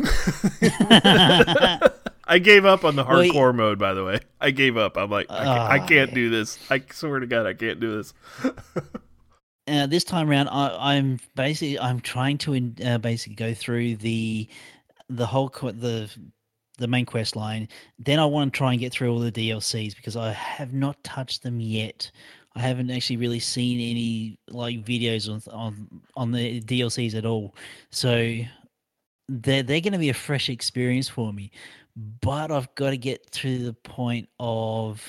I 2.27 2.39
gave 2.39 2.65
up 2.65 2.83
on 2.83 2.95
the 2.95 3.03
Well, 3.03 3.21
hardcore 3.21 3.53
mode. 3.53 3.77
By 3.77 3.93
the 3.93 4.03
way, 4.03 4.21
I 4.39 4.49
gave 4.49 4.75
up. 4.75 4.97
I'm 4.97 5.11
like, 5.11 5.27
I 5.29 5.43
can't, 5.43 5.47
I 5.59 5.77
Ah, 5.79 5.85
can't 5.85 6.13
do 6.15 6.31
this. 6.31 6.57
I 6.71 6.81
swear 6.91 7.19
to 7.19 7.27
God, 7.27 7.45
I 7.45 7.53
can't 7.53 7.79
do 7.79 7.97
this. 7.97 8.13
uh, 9.67 9.85
this 9.85 10.03
time 10.03 10.31
around, 10.31 10.47
I, 10.47 10.95
I'm 10.95 11.19
basically 11.35 11.77
I'm 11.79 11.99
trying 11.99 12.39
to 12.39 12.53
in, 12.53 12.75
uh, 12.83 12.97
basically 12.97 13.35
go 13.35 13.53
through 13.53 13.97
the 13.97 14.47
the 15.07 15.27
whole 15.27 15.49
qu- 15.49 15.73
the 15.73 16.09
the 16.79 16.87
main 16.87 17.05
quest 17.05 17.35
line. 17.35 17.67
Then 17.99 18.17
I 18.19 18.25
want 18.25 18.51
to 18.51 18.57
try 18.57 18.71
and 18.71 18.79
get 18.79 18.91
through 18.91 19.11
all 19.13 19.19
the 19.19 19.31
DLCs 19.31 19.95
because 19.95 20.15
I 20.17 20.31
have 20.31 20.73
not 20.73 21.03
touched 21.03 21.43
them 21.43 21.59
yet. 21.59 22.09
I 22.55 22.59
haven't 22.59 22.91
actually 22.91 23.17
really 23.17 23.39
seen 23.39 23.79
any 23.79 24.37
like 24.49 24.83
videos 24.83 25.29
on 25.31 25.41
on 25.53 26.01
on 26.15 26.31
the 26.31 26.61
DLCs 26.61 27.15
at 27.15 27.25
all. 27.25 27.55
So 27.91 28.39
they're 29.29 29.63
they're 29.63 29.81
going 29.81 29.93
to 29.93 29.99
be 29.99 30.09
a 30.09 30.13
fresh 30.13 30.49
experience 30.49 31.07
for 31.07 31.31
me. 31.31 31.51
But 31.95 32.51
I've 32.51 32.73
got 32.75 32.89
to 32.91 32.97
get 32.97 33.31
to 33.33 33.63
the 33.65 33.73
point 33.73 34.27
of 34.39 35.05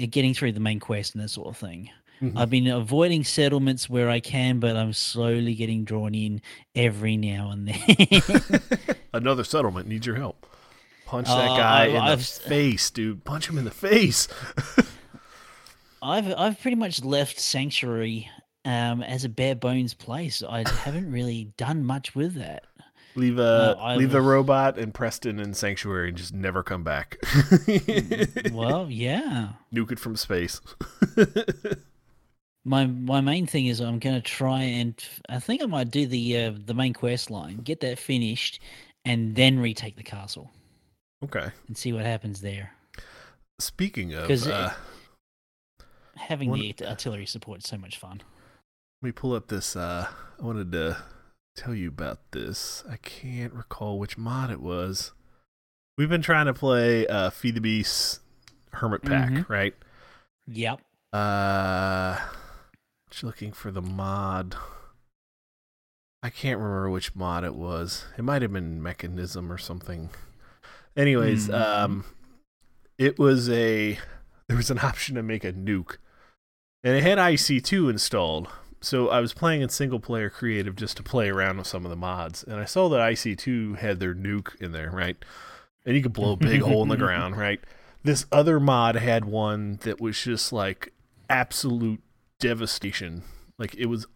uh, 0.00 0.06
getting 0.10 0.34
through 0.34 0.52
the 0.52 0.60
main 0.60 0.80
quest 0.80 1.14
and 1.14 1.22
that 1.22 1.28
sort 1.28 1.48
of 1.48 1.56
thing. 1.56 1.90
Mhm. 2.20 2.36
I've 2.38 2.50
been 2.50 2.68
avoiding 2.68 3.24
settlements 3.24 3.90
where 3.90 4.08
I 4.08 4.20
can, 4.20 4.60
but 4.60 4.76
I'm 4.76 4.92
slowly 4.92 5.54
getting 5.56 5.84
drawn 5.84 6.14
in 6.14 6.40
every 6.76 7.16
now 7.16 7.50
and 7.50 7.66
then. 7.68 8.62
Another 9.12 9.42
settlement 9.44 9.88
needs 9.88 10.06
your 10.06 10.16
help. 10.16 10.46
Punch 11.06 11.26
that 11.26 11.50
Uh, 11.50 11.56
guy 11.56 11.82
I- 11.84 11.86
in 11.88 11.96
I've 11.96 12.18
the 12.20 12.24
face, 12.48 12.90
dude. 12.90 13.24
Punch 13.24 13.48
him 13.48 13.58
in 13.58 13.64
the 13.64 13.70
face. 13.72 14.28
I've 16.02 16.34
I've 16.36 16.60
pretty 16.60 16.76
much 16.76 17.04
left 17.04 17.38
Sanctuary 17.38 18.28
um, 18.64 19.02
as 19.02 19.24
a 19.24 19.28
bare 19.28 19.54
bones 19.54 19.94
place. 19.94 20.42
I 20.42 20.68
haven't 20.68 21.10
really 21.10 21.52
done 21.56 21.84
much 21.84 22.14
with 22.14 22.34
that. 22.34 22.64
leave 23.14 23.38
uh, 23.38 23.94
leave 23.96 24.10
the 24.10 24.20
robot 24.20 24.78
and 24.78 24.92
Preston 24.92 25.38
in 25.38 25.54
Sanctuary 25.54 26.08
and 26.08 26.18
just 26.18 26.34
never 26.34 26.62
come 26.62 26.82
back. 26.82 27.18
Well, 28.52 28.86
yeah. 28.90 29.50
Nuke 29.72 29.92
it 29.92 29.98
from 29.98 30.16
space. 30.16 30.60
My 32.64 32.86
my 32.86 33.20
main 33.20 33.46
thing 33.48 33.66
is 33.66 33.80
I'm 33.80 33.98
going 33.98 34.14
to 34.14 34.20
try 34.20 34.62
and 34.62 34.94
I 35.28 35.40
think 35.40 35.62
I 35.62 35.66
might 35.66 35.90
do 35.90 36.06
the 36.06 36.38
uh, 36.38 36.52
the 36.64 36.74
main 36.74 36.92
quest 36.92 37.28
line, 37.28 37.56
get 37.56 37.80
that 37.80 37.98
finished, 37.98 38.60
and 39.04 39.34
then 39.34 39.58
retake 39.58 39.96
the 39.96 40.04
castle 40.04 40.48
okay. 41.24 41.50
and 41.66 41.76
see 41.76 41.92
what 41.92 42.04
happens 42.04 42.40
there. 42.40 42.72
Speaking 43.58 44.14
of, 44.14 44.30
uh, 44.46 44.70
Having 46.28 46.52
the 46.52 46.74
artillery 46.88 47.26
support 47.26 47.58
is 47.58 47.64
so 47.66 47.76
much 47.76 47.98
fun. 47.98 48.22
let 49.02 49.06
me 49.08 49.12
pull 49.12 49.34
up 49.34 49.48
this. 49.48 49.74
Uh, 49.76 50.06
I 50.40 50.42
wanted 50.44 50.72
to 50.72 50.96
tell 51.56 51.74
you 51.74 51.88
about 51.88 52.18
this. 52.32 52.84
I 52.88 52.96
can't 52.96 53.52
recall 53.52 53.98
which 53.98 54.16
mod 54.16 54.50
it 54.50 54.60
was. 54.60 55.12
We've 55.98 56.08
been 56.08 56.22
trying 56.22 56.46
to 56.46 56.54
play 56.54 57.06
uh, 57.06 57.30
Feed 57.30 57.54
the 57.56 57.60
Beast 57.60 58.20
Hermit 58.72 59.02
Pack, 59.02 59.30
Mhm. 59.30 59.48
right? 59.48 59.74
Yep. 60.46 60.80
Uh, 61.12 62.18
just 63.10 63.24
looking 63.24 63.52
for 63.52 63.70
the 63.70 63.82
mod. 63.82 64.56
I 66.22 66.30
can't 66.30 66.58
remember 66.58 66.88
which 66.88 67.14
mod 67.16 67.44
it 67.44 67.54
was. 67.56 68.06
It 68.16 68.22
might 68.22 68.42
have 68.42 68.52
been 68.52 68.80
Mekanism 68.80 69.50
or 69.50 69.58
something. 69.58 70.10
Anyways, 70.96 71.46
Hmm. 71.46 71.54
um, 71.54 72.04
it 72.96 73.18
was 73.18 73.50
a 73.50 73.98
there 74.48 74.56
was 74.56 74.70
an 74.70 74.78
option 74.82 75.16
to 75.16 75.22
make 75.22 75.44
a 75.44 75.52
nuke, 75.52 75.96
and 76.84 76.96
it 76.96 77.02
had 77.02 77.18
IC2 77.18 77.90
installed. 77.90 78.48
So 78.80 79.08
I 79.08 79.20
was 79.20 79.32
playing 79.32 79.62
in 79.62 79.68
single 79.68 80.00
player 80.00 80.28
creative 80.28 80.74
just 80.74 80.96
to 80.96 81.02
play 81.02 81.28
around 81.28 81.58
with 81.58 81.68
some 81.68 81.84
of 81.84 81.90
the 81.90 81.96
mods, 81.96 82.42
and 82.42 82.56
I 82.56 82.64
saw 82.64 82.88
that 82.88 83.00
IC2 83.00 83.78
had 83.78 84.00
their 84.00 84.14
nuke 84.14 84.60
in 84.60 84.72
there, 84.72 84.90
right? 84.90 85.16
And 85.86 85.96
you 85.96 86.02
could 86.02 86.12
blow 86.12 86.32
a 86.32 86.36
big 86.36 86.62
hole 86.62 86.82
in 86.82 86.88
the 86.88 86.96
ground, 86.98 87.36
right? 87.36 87.60
This 88.02 88.26
other 88.32 88.58
mod 88.58 88.96
had 88.96 89.24
one 89.24 89.78
that 89.82 90.00
was 90.00 90.20
just 90.20 90.52
like 90.52 90.92
absolute 91.30 92.02
devastation. 92.40 93.22
Like 93.58 93.74
it 93.76 93.86
was, 93.86 94.06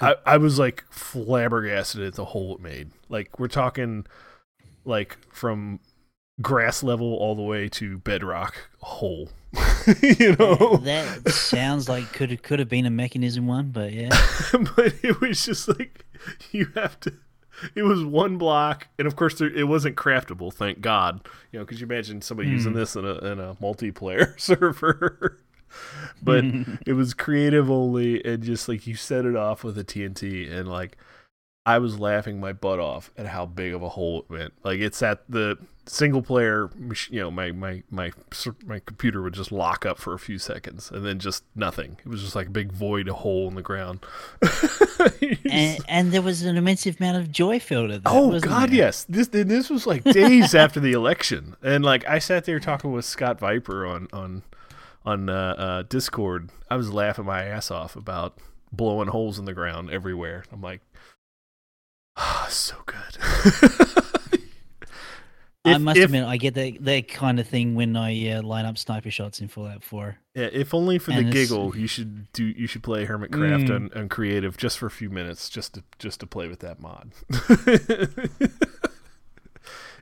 I, 0.00 0.14
I 0.24 0.36
was 0.38 0.58
like 0.58 0.84
flabbergasted 0.90 2.02
at 2.02 2.14
the 2.14 2.26
hole 2.26 2.54
it 2.54 2.62
made. 2.62 2.92
Like 3.10 3.38
we're 3.38 3.48
talking, 3.48 4.06
like 4.86 5.18
from 5.30 5.80
grass 6.40 6.82
level 6.82 7.14
all 7.14 7.34
the 7.34 7.42
way 7.42 7.68
to 7.68 7.98
bedrock 7.98 8.70
hole. 8.80 9.28
you 10.02 10.36
know, 10.36 10.76
that 10.78 11.28
sounds 11.30 11.88
like 11.88 12.12
could 12.12 12.42
could 12.42 12.58
have 12.58 12.68
been 12.68 12.86
a 12.86 12.90
Mekanism 12.90 13.44
one, 13.46 13.70
but 13.70 13.92
yeah. 13.92 14.08
but 14.76 14.94
it 15.02 15.20
was 15.20 15.44
just 15.44 15.68
like 15.68 16.04
you 16.52 16.66
have 16.74 16.98
to. 17.00 17.12
It 17.74 17.84
was 17.84 18.04
one 18.04 18.36
block, 18.36 18.88
and 18.98 19.06
of 19.06 19.16
course 19.16 19.38
there, 19.38 19.48
it 19.48 19.66
wasn't 19.66 19.96
craftable. 19.96 20.52
Thank 20.52 20.80
God, 20.82 21.26
you 21.52 21.58
know, 21.58 21.64
because 21.64 21.80
you 21.80 21.86
imagine 21.86 22.20
somebody 22.20 22.50
using 22.50 22.72
Hmm. 22.72 22.78
this 22.78 22.96
in 22.96 23.04
a 23.06 23.14
in 23.18 23.40
a 23.40 23.54
multiplayer 23.56 24.38
server. 24.40 25.38
but 26.22 26.44
it 26.86 26.92
was 26.92 27.14
creative 27.14 27.70
only, 27.70 28.24
and 28.24 28.42
just 28.42 28.68
like 28.68 28.86
you 28.86 28.94
set 28.94 29.24
it 29.24 29.36
off 29.36 29.64
with 29.64 29.78
a 29.78 29.84
TNT, 29.84 30.50
and 30.52 30.68
like 30.68 30.96
I 31.64 31.78
was 31.78 31.98
laughing 31.98 32.40
my 32.40 32.52
butt 32.52 32.78
off 32.78 33.10
at 33.16 33.26
how 33.26 33.46
big 33.46 33.72
of 33.72 33.82
a 33.82 33.88
hole 33.88 34.20
it 34.20 34.30
went. 34.30 34.52
Like 34.62 34.80
it's 34.80 35.02
at 35.02 35.22
the 35.30 35.56
single 35.86 36.22
player, 36.22 36.70
you 37.10 37.20
know, 37.20 37.30
my 37.30 37.52
my 37.52 37.82
my 37.90 38.12
my 38.64 38.80
computer 38.80 39.22
would 39.22 39.34
just 39.34 39.52
lock 39.52 39.86
up 39.86 39.98
for 39.98 40.14
a 40.14 40.18
few 40.18 40.38
seconds, 40.38 40.90
and 40.90 41.04
then 41.04 41.18
just 41.18 41.44
nothing. 41.54 41.96
It 42.04 42.08
was 42.08 42.22
just 42.22 42.34
like 42.34 42.48
a 42.48 42.50
big 42.50 42.72
void, 42.72 43.08
a 43.08 43.14
hole 43.14 43.48
in 43.48 43.54
the 43.54 43.62
ground. 43.62 44.04
and, 45.50 45.78
and 45.88 46.12
there 46.12 46.22
was 46.22 46.42
an 46.42 46.56
immense 46.56 46.86
amount 46.86 47.16
of 47.18 47.30
joy 47.30 47.58
filled 47.58 47.90
at 47.90 48.04
that. 48.04 48.10
Oh 48.12 48.38
God, 48.40 48.70
there? 48.70 48.76
yes. 48.76 49.04
This 49.08 49.28
this 49.28 49.70
was 49.70 49.86
like 49.86 50.04
days 50.04 50.54
after 50.54 50.80
the 50.80 50.92
election, 50.92 51.56
and 51.62 51.84
like 51.84 52.06
I 52.08 52.18
sat 52.18 52.44
there 52.44 52.60
talking 52.60 52.92
with 52.92 53.04
Scott 53.04 53.38
Viper 53.38 53.86
on 53.86 54.08
on 54.12 54.42
on 55.04 55.28
uh, 55.28 55.54
uh, 55.56 55.82
Discord. 55.82 56.50
I 56.68 56.76
was 56.76 56.92
laughing 56.92 57.24
my 57.24 57.44
ass 57.44 57.70
off 57.70 57.96
about 57.96 58.38
blowing 58.72 59.08
holes 59.08 59.38
in 59.38 59.44
the 59.44 59.54
ground 59.54 59.90
everywhere. 59.90 60.44
I'm 60.52 60.60
like, 60.60 60.80
ah, 62.16 62.46
so 62.50 62.76
good. 62.86 64.12
I 65.74 65.78
must 65.78 65.98
if- 65.98 66.04
admit, 66.06 66.24
I 66.24 66.36
get 66.36 66.54
that 66.54 66.76
that 66.80 67.08
kind 67.08 67.38
of 67.40 67.46
thing 67.48 67.74
when 67.74 67.96
I 67.96 68.30
uh, 68.30 68.42
line 68.42 68.64
up 68.64 68.78
sniper 68.78 69.10
shots 69.10 69.40
in 69.40 69.48
Fallout 69.48 69.82
4. 69.84 70.16
Yeah, 70.34 70.48
if 70.52 70.74
only 70.74 70.98
for 70.98 71.12
the 71.12 71.18
And 71.18 71.28
it's- 71.28 71.48
giggle, 71.48 71.76
you 71.76 71.86
should 71.86 72.30
do. 72.32 72.44
You 72.44 72.66
should 72.66 72.82
play 72.82 73.06
Hermitcraft 73.06 73.68
Mm. 73.68 73.74
on, 73.74 73.90
on 73.94 74.08
creative 74.08 74.56
just 74.56 74.78
for 74.78 74.86
a 74.86 74.90
few 74.90 75.10
minutes, 75.10 75.48
just 75.48 75.74
to 75.74 75.82
just 75.98 76.20
to 76.20 76.26
play 76.26 76.48
with 76.48 76.60
that 76.60 76.80
mod. 76.80 77.12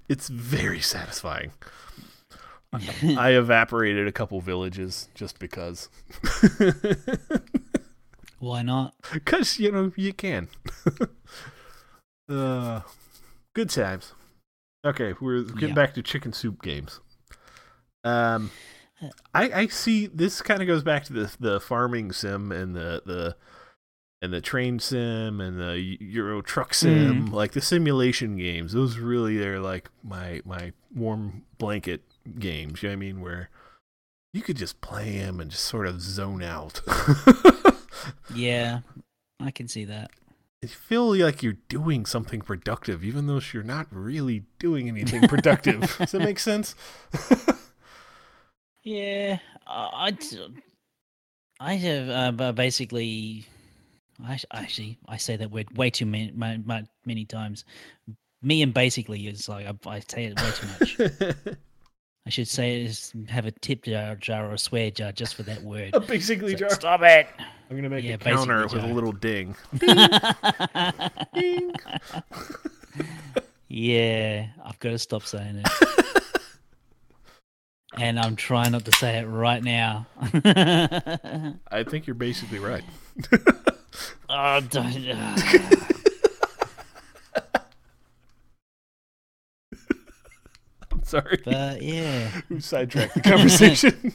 it's 0.09 0.29
very 0.29 0.81
satisfying. 0.81 1.53
I 2.73 3.31
evaporated 3.31 4.09
a 4.09 4.13
couple 4.13 4.41
villages 4.41 5.09
just 5.15 5.39
because, 5.39 5.89
Why 8.41 8.63
not? 8.63 8.95
because 9.13 9.59
you 9.61 9.71
know 9.71 9.93
you 9.97 10.13
can. 10.13 10.49
uh, 12.29 12.81
good 13.55 13.71
times. 13.71 14.13
Okay, 14.85 15.15
we're 15.21 15.43
getting 15.45 15.69
Yeah. 15.71 15.75
back 15.75 15.95
to 15.95 16.03
chicken 16.03 16.33
soup 16.33 16.63
games. 16.63 17.01
Um, 18.05 18.51
I 19.33 19.51
I 19.63 19.67
see 19.69 20.07
this 20.07 20.43
kind 20.43 20.61
of 20.61 20.67
goes 20.67 20.83
back 20.83 21.05
to 21.05 21.13
the 21.13 21.35
the 21.41 21.61
farming 21.61 22.13
sim 22.13 22.53
and 22.53 22.77
the 22.77 23.03
the 23.07 23.37
and 24.23 24.33
the 24.33 24.41
train 24.41 24.79
sim 24.79 25.41
and 25.41 25.59
the 25.59 25.97
Euro 26.01 26.41
truck 26.43 26.75
sim, 26.75 27.27
like 27.33 27.53
the 27.53 27.61
simulation 27.61 28.37
games. 28.37 28.73
Those 28.73 28.99
really 28.99 29.43
are 29.45 29.61
like 29.61 29.91
my 30.03 30.41
my 30.45 30.73
warm 30.95 31.45
blanket 31.59 32.03
games. 32.39 32.83
You 32.83 32.89
know 32.91 32.93
what 32.93 32.97
I 32.97 33.01
mean? 33.01 33.21
Where 33.21 33.49
you 34.35 34.43
could 34.43 34.57
just 34.57 34.81
play 34.81 35.19
them 35.19 35.41
and 35.41 35.51
just 35.51 35.65
sort 35.65 35.87
of 35.87 36.01
zone 36.01 36.43
out. 36.43 36.81
Yeah, 38.35 38.81
I 39.41 39.51
can 39.51 39.67
see 39.67 39.87
that. 39.87 40.11
You 40.71 40.77
feel 40.77 41.15
like 41.17 41.43
you're 41.43 41.57
doing 41.69 42.07
something 42.07 42.41
productive, 42.41 43.05
even 43.05 43.27
though 43.27 43.41
you're 43.53 43.63
not 43.63 43.87
really 43.91 44.45
doing 44.59 44.89
anything 44.89 45.27
productive. 45.29 45.81
Does 45.99 46.13
that 46.13 46.21
make 46.21 46.39
sense? 46.39 46.75
Yeah, 48.83 49.39
I 49.67 50.13
I- 50.13 51.75
have 51.75 52.41
uh, 52.41 52.53
basically. 52.53 53.47
I 54.25 54.39
actually 54.53 54.99
I 55.09 55.17
say 55.17 55.37
that 55.37 55.51
word 55.51 55.77
way 55.77 55.91
too 55.91 56.07
many 56.07 56.31
many, 56.33 56.63
many 57.05 57.25
times. 57.25 57.65
Me 58.43 58.63
and 58.63 58.75
basically 58.75 59.27
is 59.27 59.49
like 59.49 59.67
I, 59.67 59.91
I 59.91 60.01
say 60.01 60.27
it 60.27 60.39
way 60.41 60.51
too 60.53 60.67
much. 60.69 61.57
I 62.27 62.31
should 62.31 62.49
say 62.49 62.83
is 62.83 63.13
have 63.29 63.45
a 63.45 63.51
tip 63.51 63.85
jar, 63.85 64.17
jar 64.17 64.49
or 64.51 64.55
a 64.55 64.59
swear 64.59 64.91
jar 64.91 65.13
just 65.13 65.35
for 65.35 65.43
that 65.43 65.63
word. 65.63 65.95
basically, 66.09 66.53
So- 66.53 66.59
jar. 66.59 66.71
Stop 66.71 67.03
it! 67.03 67.27
I'm 67.71 67.77
gonna 67.77 67.91
make 67.91 68.05
Yeah, 68.05 68.15
a 68.15 68.19
counter 68.19 68.63
with 68.65 68.75
a 68.75 68.87
little 68.87 69.13
ding. 69.13 69.55
Ding. 71.35 71.73
yeah, 73.69 74.47
I've 74.65 74.79
got 74.79 74.91
to 74.91 74.99
stop 74.99 75.25
saying 75.25 75.63
it. 75.65 75.69
and 77.99 78.21
I'm 78.21 78.37
trying 78.37 78.73
not 78.73 78.85
to 78.85 78.93
say 78.93 79.19
it 79.19 79.25
right 79.25 79.63
now. 79.63 80.07
I 80.21 81.85
think 81.89 82.07
you're 82.07 82.15
basically 82.15 82.59
right. 82.59 82.85
oh, 84.29 84.61
don't. 84.61 84.95
I'm 84.95 85.17
ah. 85.17 85.89
Sorry. 91.15 91.41
but 91.45 91.83
yeah, 91.83 92.29
Who 92.49 92.61
sidetracked 92.61 93.15
the 93.15 93.21
conversation? 93.21 94.13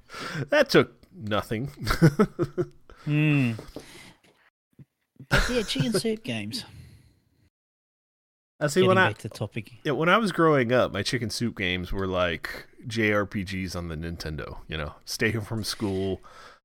that 0.50 0.70
took 0.70 0.92
nothing. 1.14 1.66
hmm. 3.04 3.52
But 5.28 5.48
yeah, 5.50 5.62
chicken 5.62 5.92
soup 5.92 6.24
games. 6.24 6.64
I 8.62 8.66
see 8.66 8.80
Getting 8.80 8.88
when 8.88 8.98
I 8.98 9.12
to 9.12 9.22
the 9.22 9.28
topic. 9.28 9.72
yeah, 9.84 9.92
when 9.92 10.08
I 10.08 10.18
was 10.18 10.32
growing 10.32 10.72
up, 10.72 10.92
my 10.92 11.02
chicken 11.02 11.30
soup 11.30 11.56
games 11.56 11.92
were 11.92 12.06
like 12.06 12.66
JRPGs 12.86 13.74
on 13.74 13.88
the 13.88 13.96
Nintendo. 13.96 14.58
You 14.68 14.76
know, 14.76 14.94
stay 15.04 15.30
home 15.30 15.44
from 15.44 15.64
school, 15.64 16.20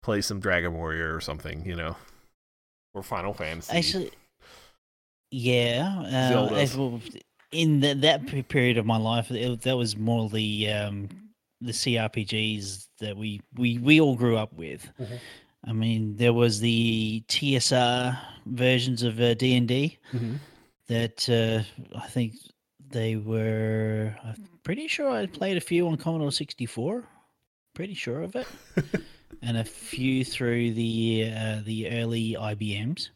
play 0.02 0.20
some 0.20 0.40
Dragon 0.40 0.74
Warrior 0.74 1.14
or 1.14 1.20
something. 1.20 1.64
You 1.64 1.76
know, 1.76 1.96
or 2.94 3.02
Final 3.02 3.32
Fantasy. 3.32 3.72
Actually, 3.76 4.10
yeah. 5.30 6.02
Uh, 6.04 6.28
Zelda. 6.28 6.54
as 6.56 6.76
well, 6.76 7.00
in 7.52 7.80
the, 7.80 7.94
that 7.94 8.26
period 8.48 8.78
of 8.78 8.87
my 8.87 8.96
life, 8.98 9.30
it, 9.30 9.62
that 9.62 9.76
was 9.76 9.96
more 9.96 10.28
the 10.28 10.70
um, 10.70 11.08
the 11.61 11.72
CRPGs 11.72 12.87
that 13.00 13.16
we, 13.16 13.40
we, 13.56 13.78
we 13.78 14.00
all 14.00 14.14
grew 14.14 14.37
up 14.37 14.52
with. 14.52 14.88
Mhm. 15.00 15.18
I 15.66 15.72
mean, 15.72 16.16
there 16.16 16.32
was 16.32 16.61
the 16.61 17.24
TSR 17.28 18.16
versions 18.46 19.02
of 19.02 19.20
uh, 19.20 19.34
D 19.34 19.56
and 19.56 19.66
D 19.66 19.98
Mhm. 20.12 20.38
that 20.87 21.28
uh, 21.28 21.98
I 21.98 22.06
think 22.08 22.34
they 22.90 23.16
were. 23.16 24.14
I'm 24.24 24.48
pretty 24.62 24.87
sure 24.88 25.11
I 25.11 25.26
played 25.26 25.56
a 25.56 25.61
few 25.61 25.88
on 25.88 25.96
Commodore 25.96 26.32
sixty 26.32 26.64
four. 26.66 27.04
Pretty 27.74 27.94
sure 27.94 28.22
of 28.22 28.34
it, 28.37 28.46
and 29.42 29.56
a 29.56 29.64
few 29.64 30.24
through 30.24 30.72
the 30.74 31.32
uh, 31.37 31.61
the 31.64 31.90
early 31.90 32.37
IBMs. 32.38 33.11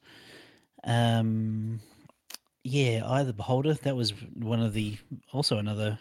Um, 0.84 1.80
yeah, 2.64 3.02
Eye 3.06 3.20
of 3.22 3.26
the 3.26 3.32
Beholder. 3.32 3.74
That 3.74 3.96
was 3.96 4.12
one 4.34 4.60
of 4.60 4.72
the 4.72 4.96
also 5.32 5.58
another 5.58 5.98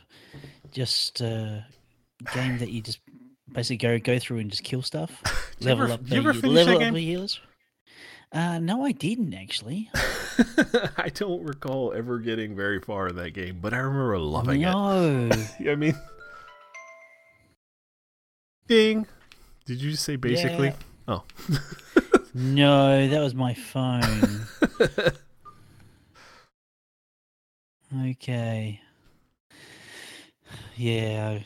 just 0.72 1.22
uh, 1.22 1.60
game 2.34 2.58
that 2.60 2.70
you 2.72 2.82
just 2.82 3.00
basically 3.52 3.78
go 3.78 4.00
go 4.00 4.20
through 4.20 4.40
and 4.40 4.50
just 4.50 4.64
kill 4.64 4.82
stuff. 4.82 5.12
Level 5.62 5.86
ever- 5.86 5.94
up 5.94 6.06
the 6.06 6.16
you 6.16 6.22
ever 6.22 6.34
finish 6.34 6.56
level 6.56 6.66
that 6.66 6.76
up 6.76 6.80
game? 6.82 6.94
the 6.94 7.02
healers. 7.02 7.40
Uh, 8.34 8.60
no, 8.60 8.86
I 8.86 8.94
didn't 8.94 9.34
actually. 9.34 9.90
I 10.98 11.10
don't 11.14 11.44
recall 11.44 11.92
ever 11.94 12.18
getting 12.20 12.56
very 12.56 12.80
far 12.80 13.10
in 13.10 13.16
that 13.18 13.32
game, 13.32 13.60
but 13.62 13.74
I 13.74 13.78
remember 13.78 14.18
loving 14.20 14.62
it. 14.62 14.66
no. 14.66 15.28
Know 15.28 15.36
what 15.60 15.70
I 15.70 15.76
mean? 15.76 15.96
Ding. 18.68 19.06
Did 19.66 19.82
you 19.82 19.92
just 19.92 20.04
say 20.04 20.16
basically? 20.16 20.68
Yeah. 20.70 20.74
Oh. 21.10 21.24
No, 22.34 23.08
that 23.10 23.20
was 23.20 23.36
my 23.36 23.54
phone. 23.54 24.46
Okay. 28.08 28.82
Yeah, 30.76 31.40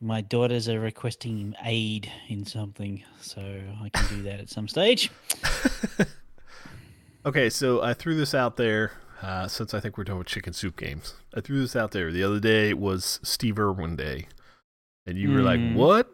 my 0.00 0.20
daughters 0.20 0.68
are 0.68 0.80
requesting 0.80 1.54
aid 1.64 2.10
in 2.28 2.44
something, 2.46 3.02
so 3.20 3.40
I 3.40 3.88
can 3.90 4.16
do 4.16 4.22
that 4.24 4.40
at 4.40 4.48
some 4.50 4.68
stage. 4.68 5.10
okay, 7.26 7.50
so 7.50 7.82
I 7.82 7.94
threw 7.94 8.16
this 8.16 8.34
out 8.34 8.56
there 8.56 8.92
uh, 9.22 9.48
since 9.48 9.72
I 9.74 9.80
think 9.80 9.96
we're 9.96 10.04
done 10.04 10.18
with 10.18 10.26
chicken 10.26 10.52
soup 10.52 10.76
games. 10.76 11.14
I 11.34 11.40
threw 11.40 11.60
this 11.60 11.76
out 11.76 11.92
there. 11.92 12.10
The 12.12 12.22
other 12.22 12.40
day 12.40 12.74
was 12.74 13.20
Steve 13.22 13.58
Irwin 13.58 13.96
Day. 13.96 14.28
And 15.06 15.18
you 15.18 15.30
were 15.32 15.40
like, 15.42 15.60
Mm. 15.60 15.74
what? 15.74 16.08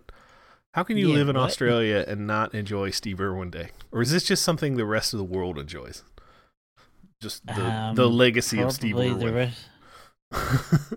How 0.74 0.82
can 0.84 0.96
you 0.96 1.08
Yeah, 1.08 1.14
live 1.14 1.28
in 1.28 1.36
what? 1.36 1.44
Australia 1.46 2.04
and 2.06 2.26
not 2.26 2.54
enjoy 2.54 2.90
Steve 2.90 3.20
Irwin 3.20 3.50
Day? 3.50 3.70
Or 3.90 4.02
is 4.02 4.10
this 4.12 4.24
just 4.24 4.42
something 4.44 4.76
the 4.76 4.84
rest 4.84 5.12
of 5.12 5.18
the 5.18 5.24
world 5.24 5.58
enjoys? 5.58 6.02
Just 7.20 7.46
the, 7.46 7.92
the 7.94 8.06
Um, 8.06 8.12
legacy 8.16 8.60
of 8.60 8.72
Steve 8.72 8.96
the 8.96 9.10
Irwin. 9.10 9.34
rest. 9.34 9.68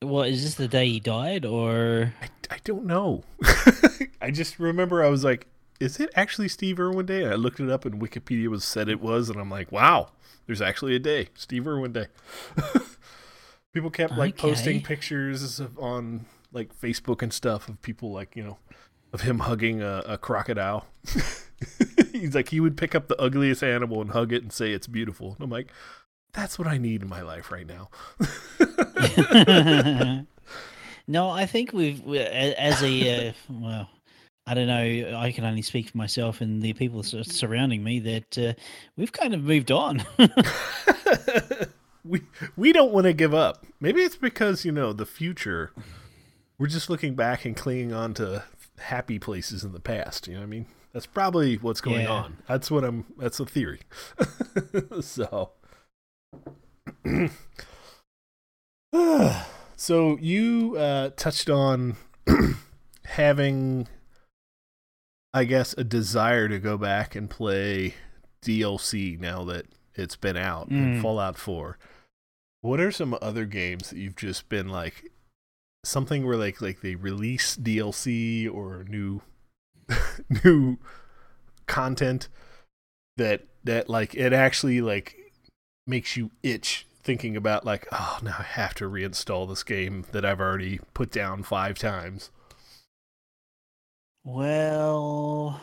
What 0.00 0.30
is 0.30 0.42
this 0.42 0.56
the 0.56 0.66
day 0.66 0.88
he 0.88 0.98
died, 1.00 1.44
or 1.44 2.12
I, 2.20 2.26
I 2.54 2.58
don't 2.64 2.86
know. 2.86 3.22
I 4.20 4.32
just 4.32 4.58
remember 4.58 5.04
I 5.04 5.08
was 5.08 5.22
like, 5.22 5.46
is 5.78 6.00
it 6.00 6.10
actually 6.16 6.48
Steve 6.48 6.80
Irwin 6.80 7.06
Day? 7.06 7.22
And 7.22 7.32
I 7.32 7.36
looked 7.36 7.60
it 7.60 7.70
up 7.70 7.84
and 7.84 8.02
Wikipedia 8.02 8.48
was 8.48 8.64
said 8.64 8.88
it 8.88 9.00
was, 9.00 9.30
and 9.30 9.38
I'm 9.40 9.48
like, 9.48 9.70
wow, 9.70 10.08
there's 10.46 10.60
actually 10.60 10.96
a 10.96 10.98
day, 10.98 11.28
Steve 11.34 11.68
Irwin 11.68 11.92
Day. 11.92 12.06
people 13.72 13.90
kept 13.90 14.14
like 14.14 14.36
posting 14.36 14.82
pictures 14.82 15.60
of, 15.60 15.78
on 15.78 16.26
like 16.52 16.74
Facebook 16.78 17.22
and 17.22 17.32
stuff 17.32 17.68
of 17.68 17.80
people 17.80 18.12
like 18.12 18.34
you 18.34 18.42
know 18.42 18.58
of 19.12 19.20
him 19.20 19.38
hugging 19.38 19.82
a, 19.82 20.02
a 20.04 20.18
crocodile. 20.18 20.86
He's 22.12 22.34
like 22.34 22.48
he 22.48 22.60
would 22.60 22.76
pick 22.76 22.94
up 22.94 23.08
the 23.08 23.20
ugliest 23.20 23.62
animal 23.62 24.00
and 24.00 24.10
hug 24.10 24.32
it 24.32 24.42
and 24.42 24.52
say 24.52 24.72
it's 24.72 24.86
beautiful. 24.86 25.34
And 25.34 25.44
I'm 25.44 25.50
like, 25.50 25.70
that's 26.32 26.58
what 26.58 26.68
I 26.68 26.78
need 26.78 27.02
in 27.02 27.08
my 27.08 27.22
life 27.22 27.50
right 27.50 27.66
now. 27.66 27.90
no? 31.06 31.30
I 31.30 31.46
think 31.46 31.72
we've 31.72 32.02
we- 32.02 32.18
as 32.18 32.82
a 32.82 33.28
uh, 33.28 33.32
well, 33.50 33.88
I 34.46 34.54
don't 34.54 34.66
know. 34.66 35.18
I 35.18 35.32
can 35.32 35.44
only 35.44 35.62
speak 35.62 35.90
for 35.90 35.98
myself 35.98 36.40
and 36.40 36.62
the 36.62 36.72
people 36.72 37.02
surrounding 37.02 37.84
me 37.84 38.00
that 38.00 38.38
uh, 38.38 38.52
we've 38.96 39.12
kind 39.12 39.34
of 39.34 39.42
moved 39.42 39.70
on. 39.70 40.04
we 42.04 42.22
we 42.56 42.72
don't 42.72 42.92
want 42.92 43.04
to 43.04 43.12
give 43.12 43.34
up. 43.34 43.64
Maybe 43.80 44.02
it's 44.02 44.16
because 44.16 44.64
you 44.64 44.72
know 44.72 44.92
the 44.92 45.06
future. 45.06 45.72
We're 46.58 46.66
just 46.68 46.90
looking 46.90 47.14
back 47.14 47.44
and 47.44 47.56
clinging 47.56 47.92
on 47.92 48.14
to 48.14 48.44
happy 48.78 49.18
places 49.18 49.64
in 49.64 49.72
the 49.72 49.80
past. 49.80 50.26
You 50.26 50.34
know 50.34 50.40
what 50.40 50.46
I 50.46 50.48
mean? 50.48 50.66
That's 50.92 51.06
probably 51.06 51.56
what's 51.56 51.80
going 51.80 52.02
Yeah. 52.02 52.12
on. 52.12 52.38
That's 52.46 52.70
what 52.70 52.84
I'm. 52.84 53.06
That's 53.18 53.40
a 53.40 53.46
theory. 53.46 53.80
so, 55.00 55.52
so 59.76 60.18
you 60.18 60.76
uh, 60.76 61.10
touched 61.16 61.48
on 61.50 61.96
having, 63.06 63.88
I 65.32 65.44
guess, 65.44 65.74
a 65.78 65.84
desire 65.84 66.48
to 66.48 66.58
go 66.58 66.76
back 66.76 67.14
and 67.14 67.28
play 67.30 67.94
DLC 68.44 69.18
now 69.18 69.44
that 69.44 69.66
it's 69.94 70.16
been 70.16 70.36
out 70.36 70.68
in 70.68 70.96
Mm. 70.98 71.02
Fallout 71.02 71.36
4. 71.38 71.78
What 72.60 72.80
are 72.80 72.92
some 72.92 73.16
other 73.20 73.44
games 73.44 73.90
that 73.90 73.98
you've 73.98 74.16
just 74.16 74.48
been 74.48 74.68
like 74.68 75.10
something 75.84 76.24
where 76.24 76.36
like 76.36 76.60
like 76.60 76.80
they 76.80 76.94
release 76.94 77.56
DLC 77.56 78.52
or 78.52 78.84
new 78.88 79.20
new 80.44 80.78
content 81.66 82.28
that 83.16 83.42
that 83.64 83.88
like 83.88 84.14
it 84.14 84.32
actually 84.32 84.80
like 84.80 85.16
makes 85.86 86.16
you 86.16 86.30
itch 86.42 86.86
thinking 87.02 87.36
about 87.36 87.64
like 87.64 87.86
oh 87.92 88.18
now 88.22 88.36
I 88.38 88.42
have 88.42 88.74
to 88.74 88.84
reinstall 88.88 89.48
this 89.48 89.62
game 89.62 90.04
that 90.12 90.24
I've 90.24 90.40
already 90.40 90.80
put 90.94 91.10
down 91.10 91.42
5 91.42 91.78
times. 91.78 92.30
well, 94.24 95.60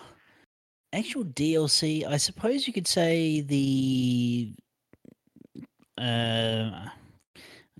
actual 0.93 1.23
DLC, 1.23 2.05
I 2.05 2.17
suppose 2.17 2.67
you 2.67 2.73
could 2.73 2.87
say 2.87 3.41
the 3.41 4.53
uh, 5.99 6.87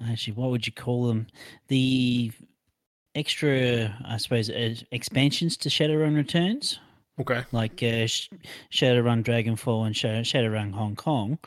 actually, 0.09 0.33
what 0.33 0.51
would 0.51 0.67
you 0.67 0.73
call 0.73 1.07
them? 1.07 1.27
The 1.69 2.31
extra, 3.15 3.95
I 4.05 4.17
suppose, 4.17 4.49
uh, 4.49 4.75
expansions 4.91 5.57
to 5.57 5.69
Shadowrun 5.69 6.15
Returns. 6.15 6.79
Okay. 7.19 7.43
like 7.51 7.83
uh, 7.83 8.07
Sh- 8.07 8.29
Shadowrun 8.71 9.23
Dragonfall 9.23 9.85
and 9.85 9.95
Shadow- 9.95 10.21
Shadowrun 10.21 10.71
Hong 10.71 10.95
Kong, 10.95 11.37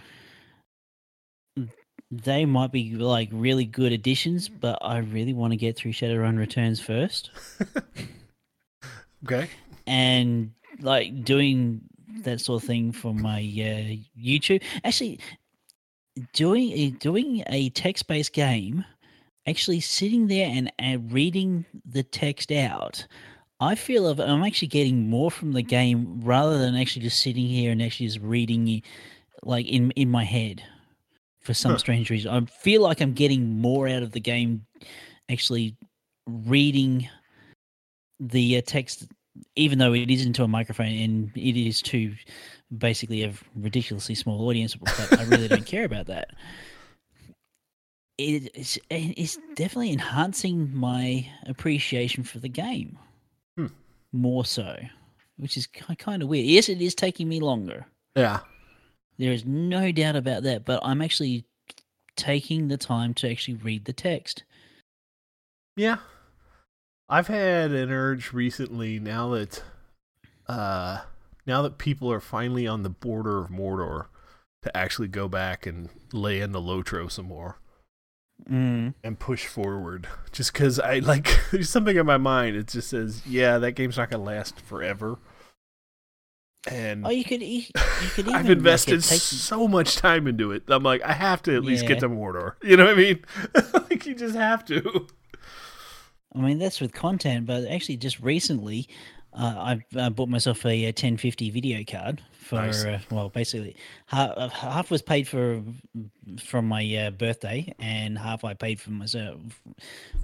they 2.10 2.44
might 2.44 2.72
be 2.72 2.94
like 2.94 3.30
really 3.32 3.64
good 3.64 3.90
additions, 3.92 4.50
but 4.50 4.78
I 4.82 4.98
really 4.98 5.32
want 5.32 5.54
to 5.54 5.56
get 5.56 5.76
through 5.76 5.92
Shadowrun 5.92 6.38
Returns 6.38 6.80
first. 6.80 7.30
Okay. 9.24 9.48
And 9.86 10.52
like 10.80 11.24
doing 11.24 11.82
that 12.24 12.40
sort 12.40 12.62
of 12.62 12.66
thing 12.66 12.92
for 12.92 13.14
my 13.14 13.38
uh, 13.38 13.94
YouTube. 14.20 14.62
Actually, 14.84 15.20
doing 16.32 16.92
doing 17.00 17.44
a 17.46 17.70
text 17.70 18.08
based 18.08 18.32
game, 18.32 18.84
actually 19.46 19.80
sitting 19.80 20.28
there 20.28 20.48
and, 20.48 20.72
and 20.78 21.12
reading 21.12 21.64
the 21.84 22.02
text 22.02 22.52
out. 22.52 23.06
I 23.60 23.74
feel 23.74 24.06
of 24.08 24.18
I'm 24.20 24.42
actually 24.42 24.68
getting 24.68 25.08
more 25.08 25.30
from 25.30 25.52
the 25.52 25.62
game 25.62 26.20
rather 26.22 26.58
than 26.58 26.74
actually 26.74 27.02
just 27.02 27.20
sitting 27.20 27.46
here 27.46 27.70
and 27.70 27.80
actually 27.82 28.06
just 28.06 28.20
reading 28.20 28.82
like 29.44 29.66
in 29.66 29.90
in 29.92 30.10
my 30.10 30.24
head 30.24 30.62
for 31.40 31.54
some 31.54 31.72
Huh. 31.72 31.78
strange 31.78 32.10
reason. 32.10 32.30
I 32.32 32.44
feel 32.46 32.82
like 32.82 33.00
I'm 33.00 33.12
getting 33.12 33.60
more 33.60 33.88
out 33.88 34.02
of 34.02 34.12
the 34.12 34.20
game 34.20 34.66
actually 35.30 35.76
reading 36.26 37.08
the 38.20 38.58
uh, 38.58 38.62
text 38.66 39.06
even 39.56 39.78
though 39.78 39.94
it 39.94 40.10
is 40.10 40.26
into 40.26 40.44
a 40.44 40.48
microphone 40.48 40.88
and 40.92 41.32
it 41.36 41.56
is 41.56 41.80
to 41.82 42.14
basically 42.76 43.22
a 43.22 43.32
ridiculously 43.56 44.14
small 44.14 44.46
audience, 44.48 44.74
but 44.74 45.18
I 45.18 45.22
really 45.24 45.48
don't 45.48 45.64
care 45.66 45.84
about 45.84 46.06
that. 46.06 46.30
It 48.22 48.56
is 48.56 48.78
it's 48.90 49.38
definitely 49.54 49.92
enhancing 49.92 50.74
my 50.74 51.28
appreciation 51.46 52.22
for 52.24 52.38
the 52.38 52.48
game 52.48 52.98
Hmm. 53.56 53.66
more 54.12 54.44
so, 54.44 54.76
which 55.36 55.56
is 55.56 55.66
kind 55.66 56.22
of 56.22 56.28
weird. 56.28 56.46
Yes, 56.46 56.68
it 56.68 56.80
is 56.80 56.94
taking 56.94 57.28
me 57.28 57.40
longer. 57.40 57.86
Yeah. 58.16 58.40
There 59.18 59.32
is 59.32 59.44
no 59.44 59.92
doubt 59.92 60.16
about 60.16 60.42
that, 60.44 60.64
but 60.64 60.80
I'm 60.82 61.02
actually 61.02 61.44
taking 62.16 62.68
the 62.68 62.76
time 62.76 63.14
to 63.14 63.30
actually 63.30 63.54
read 63.54 63.84
the 63.84 63.92
text. 63.92 64.44
Yeah. 65.76 65.98
I've 67.08 67.28
had 67.28 67.72
an 67.72 67.90
urge 67.90 68.32
recently 68.32 68.98
now 68.98 69.30
that 69.30 69.62
uh 70.46 71.00
now 71.46 71.62
that 71.62 71.78
people 71.78 72.10
are 72.12 72.20
finally 72.20 72.66
on 72.66 72.82
the 72.82 72.90
border 72.90 73.38
of 73.38 73.50
Mordor 73.50 74.06
to 74.62 74.76
actually 74.76 75.08
go 75.08 75.28
back 75.28 75.66
and 75.66 75.88
lay 76.12 76.40
into 76.40 76.58
Lotro 76.58 77.10
some 77.10 77.26
more 77.26 77.58
Mm. 78.50 78.94
and 79.04 79.18
push 79.18 79.46
forward. 79.46 80.08
Just 80.32 80.52
cuz 80.54 80.78
I 80.80 80.98
like 80.98 81.28
there's 81.52 81.70
something 81.70 81.96
in 81.96 82.06
my 82.06 82.16
mind 82.18 82.56
it 82.56 82.66
just 82.68 82.88
says, 82.90 83.22
yeah, 83.26 83.58
that 83.58 83.72
game's 83.72 83.96
not 83.96 84.10
going 84.10 84.20
to 84.20 84.26
last 84.26 84.60
forever. 84.60 85.18
And 86.70 87.04
Oh, 87.06 87.10
you 87.10 87.24
could 87.24 87.42
you 87.42 87.64
could 88.14 88.26
even 88.28 88.34
I've 88.34 88.50
invested 88.50 89.02
take- 89.02 89.20
so 89.20 89.66
much 89.66 89.96
time 89.96 90.26
into 90.28 90.52
it. 90.52 90.62
I'm 90.68 90.82
like, 90.84 91.02
I 91.02 91.12
have 91.12 91.42
to 91.42 91.56
at 91.56 91.64
least 91.64 91.82
Yeah. 91.82 91.88
get 91.90 92.00
to 92.00 92.08
Mordor. 92.08 92.54
You 92.62 92.76
know 92.76 92.84
what 92.86 92.94
I 92.94 92.96
mean? 92.96 93.24
like 93.90 94.06
you 94.06 94.14
just 94.14 94.36
have 94.36 94.64
to. 94.66 95.06
I 96.34 96.38
mean, 96.38 96.58
that's 96.58 96.80
with 96.80 96.92
content, 96.92 97.46
but 97.46 97.66
actually, 97.66 97.96
just 97.98 98.18
recently, 98.20 98.88
uh, 99.34 99.76
I 99.94 99.98
uh, 99.98 100.10
bought 100.10 100.28
myself 100.28 100.64
a, 100.66 100.84
uh 100.84 100.88
1050 100.88 101.50
video 101.50 101.82
card 101.88 102.20
for 102.32 102.56
Nice. 102.56 102.84
uh, 102.84 102.98
well, 103.10 103.28
basically 103.30 103.76
half, 104.06 104.52
half 104.52 104.90
was 104.90 105.00
paid 105.00 105.26
for 105.26 105.62
from 106.38 106.66
my 106.66 106.96
uh, 106.96 107.10
birthday, 107.10 107.72
and 107.78 108.18
half 108.18 108.44
I 108.44 108.54
paid 108.54 108.80
for 108.80 108.90
myself. 108.90 109.38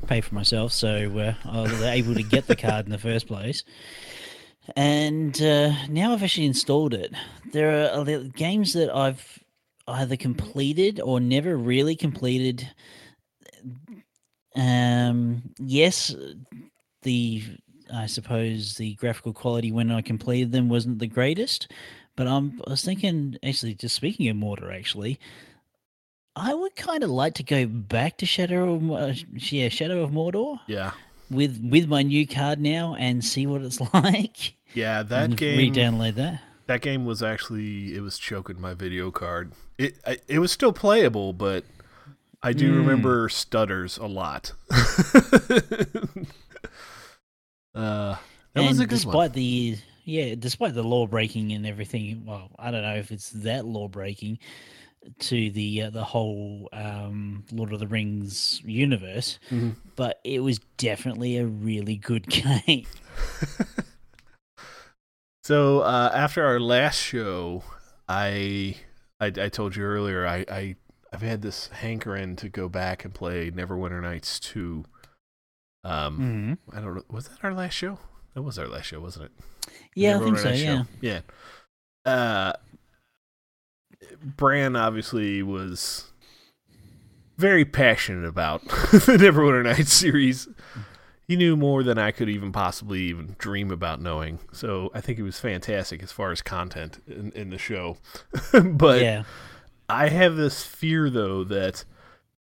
Paid 0.06 0.24
for 0.24 0.34
myself, 0.34 0.72
so 0.72 1.18
uh, 1.18 1.34
I 1.48 1.60
was 1.62 1.82
able 1.82 2.14
to 2.14 2.22
get 2.22 2.46
the 2.46 2.56
card 2.56 2.86
in 2.86 2.92
the 2.92 2.98
first 2.98 3.26
place. 3.26 3.64
And 4.76 5.40
uh, 5.40 5.72
now 5.88 6.12
I've 6.12 6.22
actually 6.22 6.46
installed 6.46 6.92
it. 6.92 7.14
There 7.52 7.94
are 7.94 8.06
a 8.06 8.24
games 8.24 8.74
that 8.74 8.94
I've 8.94 9.38
either 9.86 10.16
completed 10.16 11.00
or 11.00 11.20
never 11.20 11.56
really 11.56 11.96
completed. 11.96 12.68
Um, 14.54 15.54
yes, 15.58 16.14
the 17.02 17.42
I 17.92 18.06
suppose 18.06 18.74
the 18.76 18.94
graphical 18.94 19.32
quality 19.32 19.70
when 19.72 19.90
I 19.90 20.00
completed 20.02 20.52
them 20.52 20.68
wasn't 20.68 20.98
the 20.98 21.06
greatest, 21.06 21.70
but 22.16 22.26
I'm, 22.26 22.60
I 22.66 22.70
was 22.70 22.84
thinking 22.84 23.36
actually 23.42 23.74
just 23.74 23.94
speaking 23.94 24.28
of 24.28 24.36
Mordor 24.36 24.74
actually, 24.74 25.18
I 26.36 26.54
would 26.54 26.76
kind 26.76 27.02
of 27.02 27.10
like 27.10 27.34
to 27.34 27.42
go 27.42 27.66
back 27.66 28.18
to 28.18 28.26
Shadow 28.26 28.74
of 28.74 28.90
uh, 28.90 29.12
yeah 29.34 29.68
Shadow 29.68 30.02
of 30.02 30.10
Mordor 30.10 30.60
Yeah. 30.66 30.92
with 31.30 31.60
with 31.62 31.88
my 31.88 32.02
new 32.02 32.26
card 32.26 32.60
now 32.60 32.94
and 32.98 33.24
see 33.24 33.46
what 33.46 33.62
it's 33.62 33.80
like. 33.94 34.54
Yeah, 34.74 35.02
that 35.02 35.24
and 35.24 35.36
game 35.36 35.56
re-download 35.56 36.14
that. 36.16 36.42
That 36.66 36.82
game 36.82 37.04
was 37.06 37.22
actually 37.22 37.94
it 37.96 38.02
was 38.02 38.18
choking 38.18 38.60
my 38.60 38.74
video 38.74 39.10
card. 39.10 39.52
It 39.78 39.96
I, 40.06 40.18
it 40.28 40.38
was 40.38 40.52
still 40.52 40.72
playable, 40.72 41.32
but 41.32 41.64
I 42.42 42.52
do 42.52 42.72
Mm. 42.72 42.76
remember 42.76 43.28
stutters 43.30 43.96
a 43.98 44.06
lot. 44.06 44.52
uh, 47.78 48.16
that 48.54 48.60
and 48.60 48.66
was 48.68 48.78
a 48.80 48.82
good 48.82 48.90
despite 48.90 49.14
one. 49.14 49.32
the 49.32 49.76
yeah, 50.04 50.34
despite 50.38 50.74
the 50.74 50.82
lore 50.82 51.06
breaking 51.08 51.52
and 51.52 51.66
everything, 51.66 52.24
well, 52.26 52.50
I 52.58 52.70
don't 52.70 52.82
know 52.82 52.96
if 52.96 53.10
it's 53.12 53.30
that 53.30 53.64
lore 53.66 53.88
breaking. 53.90 54.38
to 55.20 55.50
the 55.50 55.82
uh, 55.82 55.90
the 55.90 56.02
whole 56.04 56.68
um, 56.72 57.44
Lord 57.52 57.72
of 57.72 57.78
the 57.80 57.86
Rings 57.86 58.60
universe, 58.64 59.38
Mhm. 59.50 59.76
but 59.96 60.18
it 60.24 60.40
was 60.40 60.58
definitely 60.76 61.38
a 61.38 61.46
really 61.46 61.96
good 61.96 62.26
game. 62.28 62.84
So 65.44 65.80
uh, 65.80 66.10
after 66.14 66.44
our 66.44 66.60
last 66.60 67.00
show, 67.00 67.62
I, 68.08 68.76
I 69.20 69.26
I 69.26 69.48
told 69.48 69.76
you 69.76 69.84
earlier 69.84 70.26
I, 70.26 70.44
I 70.50 70.76
I've 71.12 71.22
had 71.22 71.40
this 71.42 71.68
hankering 71.68 72.36
to 72.36 72.48
go 72.50 72.68
back 72.68 73.04
and 73.04 73.14
play 73.14 73.50
Neverwinter 73.50 74.02
Nights 74.02 74.38
two. 74.40 74.84
Um, 75.88 76.58
mm 76.70 76.76
I 76.76 76.80
don't 76.80 76.94
know. 76.94 77.04
Was 77.10 77.28
that 77.28 77.38
our 77.42 77.54
last 77.54 77.72
show? 77.72 77.98
That 78.34 78.42
was 78.42 78.58
our 78.58 78.68
last 78.68 78.86
show, 78.86 79.00
wasn't 79.00 79.26
it? 79.26 79.32
Yeah, 79.94 80.16
I 80.16 80.20
think 80.20 80.38
so. 80.38 80.50
Yeah. 80.50 80.82
show. 80.82 80.86
Yeah. 81.00 81.20
Uh, 82.04 82.52
Bran 84.22 84.76
obviously 84.76 85.42
was 85.42 86.12
very 87.38 87.64
passionate 87.64 88.26
about 88.26 88.62
the 88.68 89.16
Neverwinter 89.18 89.64
Nights 89.64 89.92
series. 89.92 90.46
He 91.26 91.36
knew 91.36 91.56
more 91.56 91.82
than 91.82 91.98
I 91.98 92.10
could 92.10 92.28
even 92.28 92.52
possibly 92.52 93.00
even 93.02 93.34
dream 93.38 93.70
about 93.70 94.00
knowing. 94.00 94.40
So 94.52 94.90
I 94.94 95.00
think 95.00 95.18
it 95.18 95.22
was 95.22 95.40
fantastic 95.40 96.02
as 96.02 96.12
far 96.12 96.32
as 96.32 96.42
content 96.42 97.02
in, 97.06 97.32
in 97.32 97.50
the 97.50 97.58
show. 97.58 97.96
but 98.52 99.00
yeah. 99.00 99.24
I 99.88 100.08
have 100.08 100.36
this 100.36 100.64
fear 100.64 101.08
though 101.08 101.44
that 101.44 101.84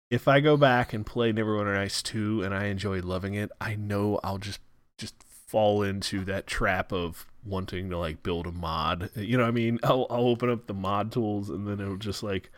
if 0.09 0.27
I 0.27 0.39
go 0.39 0.55
back 0.57 0.93
and 0.93 1.05
play 1.05 1.31
Neverwinter 1.33 1.73
Nights 1.73 2.01
2 2.03 2.43
and 2.43 2.53
I 2.53 2.65
enjoy 2.65 3.01
loving 3.01 3.33
it, 3.33 3.51
I 3.59 3.75
know 3.75 4.19
I'll 4.23 4.37
just 4.37 4.59
just 4.97 5.15
fall 5.47 5.81
into 5.83 6.23
that 6.25 6.47
trap 6.47 6.91
of 6.91 7.25
wanting 7.45 7.89
to 7.89 7.97
like 7.97 8.23
build 8.23 8.47
a 8.47 8.51
mod. 8.51 9.09
You 9.15 9.37
know 9.37 9.43
what 9.43 9.49
I 9.49 9.51
mean? 9.51 9.79
I'll 9.83 10.07
I'll 10.09 10.27
open 10.27 10.49
up 10.49 10.67
the 10.67 10.73
mod 10.73 11.11
tools 11.11 11.49
and 11.49 11.67
then 11.67 11.79
it'll 11.79 11.97
just 11.97 12.23
like 12.23 12.49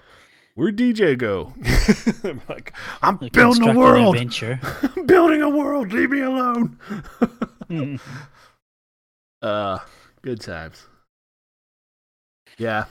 where'd 0.56 0.78
DJ 0.78 1.18
go? 1.18 1.54
I'm 2.30 2.42
like, 2.50 2.74
I'm 3.02 3.18
Like 3.22 3.32
building 3.32 3.70
a 3.70 3.74
world. 3.78 4.16
adventure. 4.16 4.60
I'm 4.96 5.06
building 5.06 5.42
a 5.42 5.50
world. 5.50 5.92
Leave 5.94 6.10
me 6.10 6.20
alone. 6.22 6.78
Mm. 7.70 8.00
uh, 9.42 9.80
good 10.22 10.42
times. 10.42 10.86
Yeah. 12.58 12.86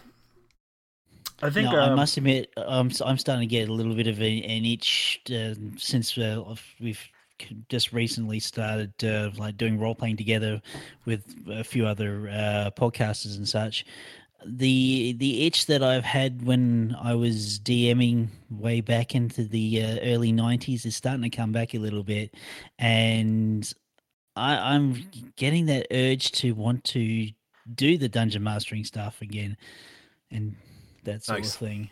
I 1.42 1.50
think 1.50 1.70
no, 1.70 1.78
I 1.78 1.86
um, 1.86 1.96
must 1.96 2.16
admit, 2.16 2.52
I'm 2.56 2.90
I'm 3.04 3.18
starting 3.18 3.48
to 3.48 3.50
get 3.50 3.68
a 3.68 3.72
little 3.72 3.94
bit 3.94 4.08
of 4.08 4.20
a, 4.20 4.42
an 4.42 4.64
itch 4.64 5.20
uh, 5.30 5.54
since 5.76 6.16
uh, 6.18 6.42
we've 6.80 7.00
just 7.68 7.92
recently 7.92 8.40
started 8.40 8.92
uh, 9.04 9.30
like 9.36 9.56
doing 9.56 9.78
role 9.78 9.94
playing 9.94 10.16
together 10.16 10.60
with 11.04 11.22
a 11.48 11.62
few 11.62 11.86
other 11.86 12.28
uh, 12.28 12.70
podcasters 12.76 13.36
and 13.36 13.48
such. 13.48 13.84
The 14.44 15.14
the 15.18 15.46
itch 15.46 15.66
that 15.66 15.82
I've 15.82 16.04
had 16.04 16.44
when 16.44 16.96
I 17.00 17.14
was 17.14 17.58
DMing 17.60 18.28
way 18.50 18.80
back 18.80 19.14
into 19.14 19.44
the 19.44 19.82
uh, 19.82 19.98
early 20.02 20.32
'90s 20.32 20.86
is 20.86 20.96
starting 20.96 21.22
to 21.22 21.30
come 21.30 21.52
back 21.52 21.74
a 21.74 21.78
little 21.78 22.04
bit, 22.04 22.34
and 22.78 23.72
I, 24.36 24.74
I'm 24.74 25.08
getting 25.36 25.66
that 25.66 25.86
urge 25.90 26.32
to 26.32 26.52
want 26.52 26.84
to 26.84 27.28
do 27.74 27.98
the 27.98 28.08
dungeon 28.08 28.42
mastering 28.44 28.84
stuff 28.84 29.20
again, 29.20 29.56
and 30.30 30.56
that 31.08 31.24
sort 31.24 31.40
Nice. 31.40 31.54
of 31.54 31.60
thing, 31.60 31.90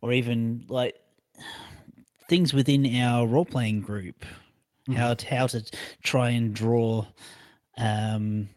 or 0.00 0.12
even 0.12 0.64
like 0.68 0.94
things 2.28 2.54
within 2.54 2.86
our 3.00 3.26
role 3.26 3.44
playing 3.44 3.80
group, 3.80 4.24
how 4.94 5.14
to, 5.14 5.26
how 5.26 5.46
to 5.48 5.64
try 6.02 6.30
and 6.30 6.54
draw, 6.54 7.06
um, 7.76 8.48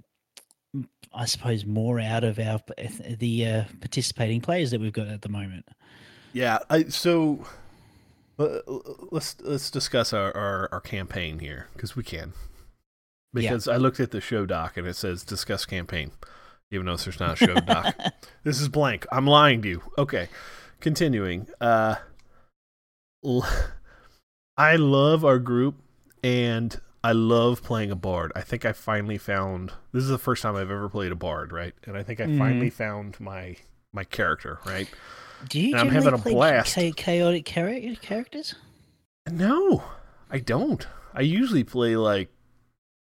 I 1.13 1.25
suppose 1.25 1.65
more 1.65 1.99
out 1.99 2.23
of 2.23 2.39
our 2.39 2.59
the 3.17 3.45
uh, 3.45 3.63
participating 3.81 4.41
players 4.41 4.71
that 4.71 4.79
we've 4.79 4.93
got 4.93 5.07
at 5.07 5.21
the 5.21 5.29
moment. 5.29 5.65
Yeah, 6.33 6.59
I 6.69 6.83
so 6.85 7.45
uh, 8.37 8.59
let's 9.11 9.35
let's 9.41 9.71
discuss 9.71 10.13
our 10.13 10.35
our, 10.35 10.69
our 10.71 10.81
campaign 10.81 11.39
here 11.39 11.67
because 11.73 11.95
we 11.95 12.03
can. 12.03 12.33
Yeah. 13.33 13.41
Because 13.41 13.67
I 13.67 13.77
looked 13.77 13.99
at 13.99 14.11
the 14.11 14.21
show 14.21 14.45
doc 14.45 14.77
and 14.77 14.87
it 14.87 14.95
says 14.95 15.23
discuss 15.23 15.65
campaign, 15.65 16.11
even 16.71 16.85
though 16.85 16.95
there's 16.95 17.19
not 17.19 17.33
a 17.33 17.35
show 17.45 17.55
doc. 17.55 17.95
This 18.43 18.61
is 18.61 18.67
blank. 18.69 19.05
I'm 19.11 19.25
lying 19.27 19.61
to 19.63 19.67
you. 19.69 19.81
Okay, 19.97 20.29
continuing. 20.79 21.47
Uh, 21.59 21.95
l- 23.25 23.47
I 24.57 24.75
love 24.75 25.23
our 25.25 25.39
group 25.39 25.75
and 26.23 26.79
I 27.03 27.13
love 27.13 27.63
playing 27.63 27.91
a 27.91 27.95
bard. 27.95 28.31
I 28.35 28.41
think 28.41 28.65
I 28.65 28.73
finally 28.73 29.17
found 29.17 29.71
this 29.93 30.03
is 30.03 30.09
the 30.09 30.17
first 30.17 30.41
time 30.43 30.55
I've 30.55 30.71
ever 30.71 30.89
played 30.89 31.11
a 31.11 31.15
bard, 31.15 31.51
right? 31.51 31.73
And 31.85 31.97
I 31.97 32.03
think 32.03 32.19
I 32.19 32.25
Mhm. 32.25 32.37
finally 32.37 32.69
found 32.69 33.19
my 33.19 33.55
my 33.91 34.03
character, 34.03 34.59
right? 34.65 34.87
Do 35.47 35.59
you 35.59 35.75
I'm 35.75 35.89
having 35.89 36.13
a 36.13 36.17
play 36.17 36.33
blast. 36.33 36.75
cha- 36.75 36.91
chaotic 36.95 37.45
chara- 37.45 37.95
characters? 37.95 38.53
No, 39.31 39.83
I 40.29 40.39
don't. 40.39 40.85
I 41.13 41.21
usually 41.21 41.63
play 41.63 41.95
like 41.95 42.29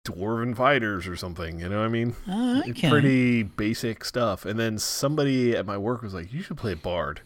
dwarven 0.06 0.56
fighters 0.56 1.06
or 1.06 1.16
something. 1.16 1.60
You 1.60 1.68
know 1.68 1.78
what 1.80 1.86
I 1.86 1.88
mean? 1.88 2.14
Oh, 2.28 2.62
It's 2.64 2.70
okay. 2.70 2.88
Pretty 2.90 3.42
basic 3.42 4.04
stuff. 4.04 4.44
And 4.46 4.58
then 4.58 4.78
somebody 4.78 5.56
at 5.56 5.66
my 5.66 5.76
work 5.78 6.02
was 6.02 6.14
like, 6.14 6.32
"You 6.32 6.42
should 6.42 6.56
play 6.56 6.74
bard 6.74 7.20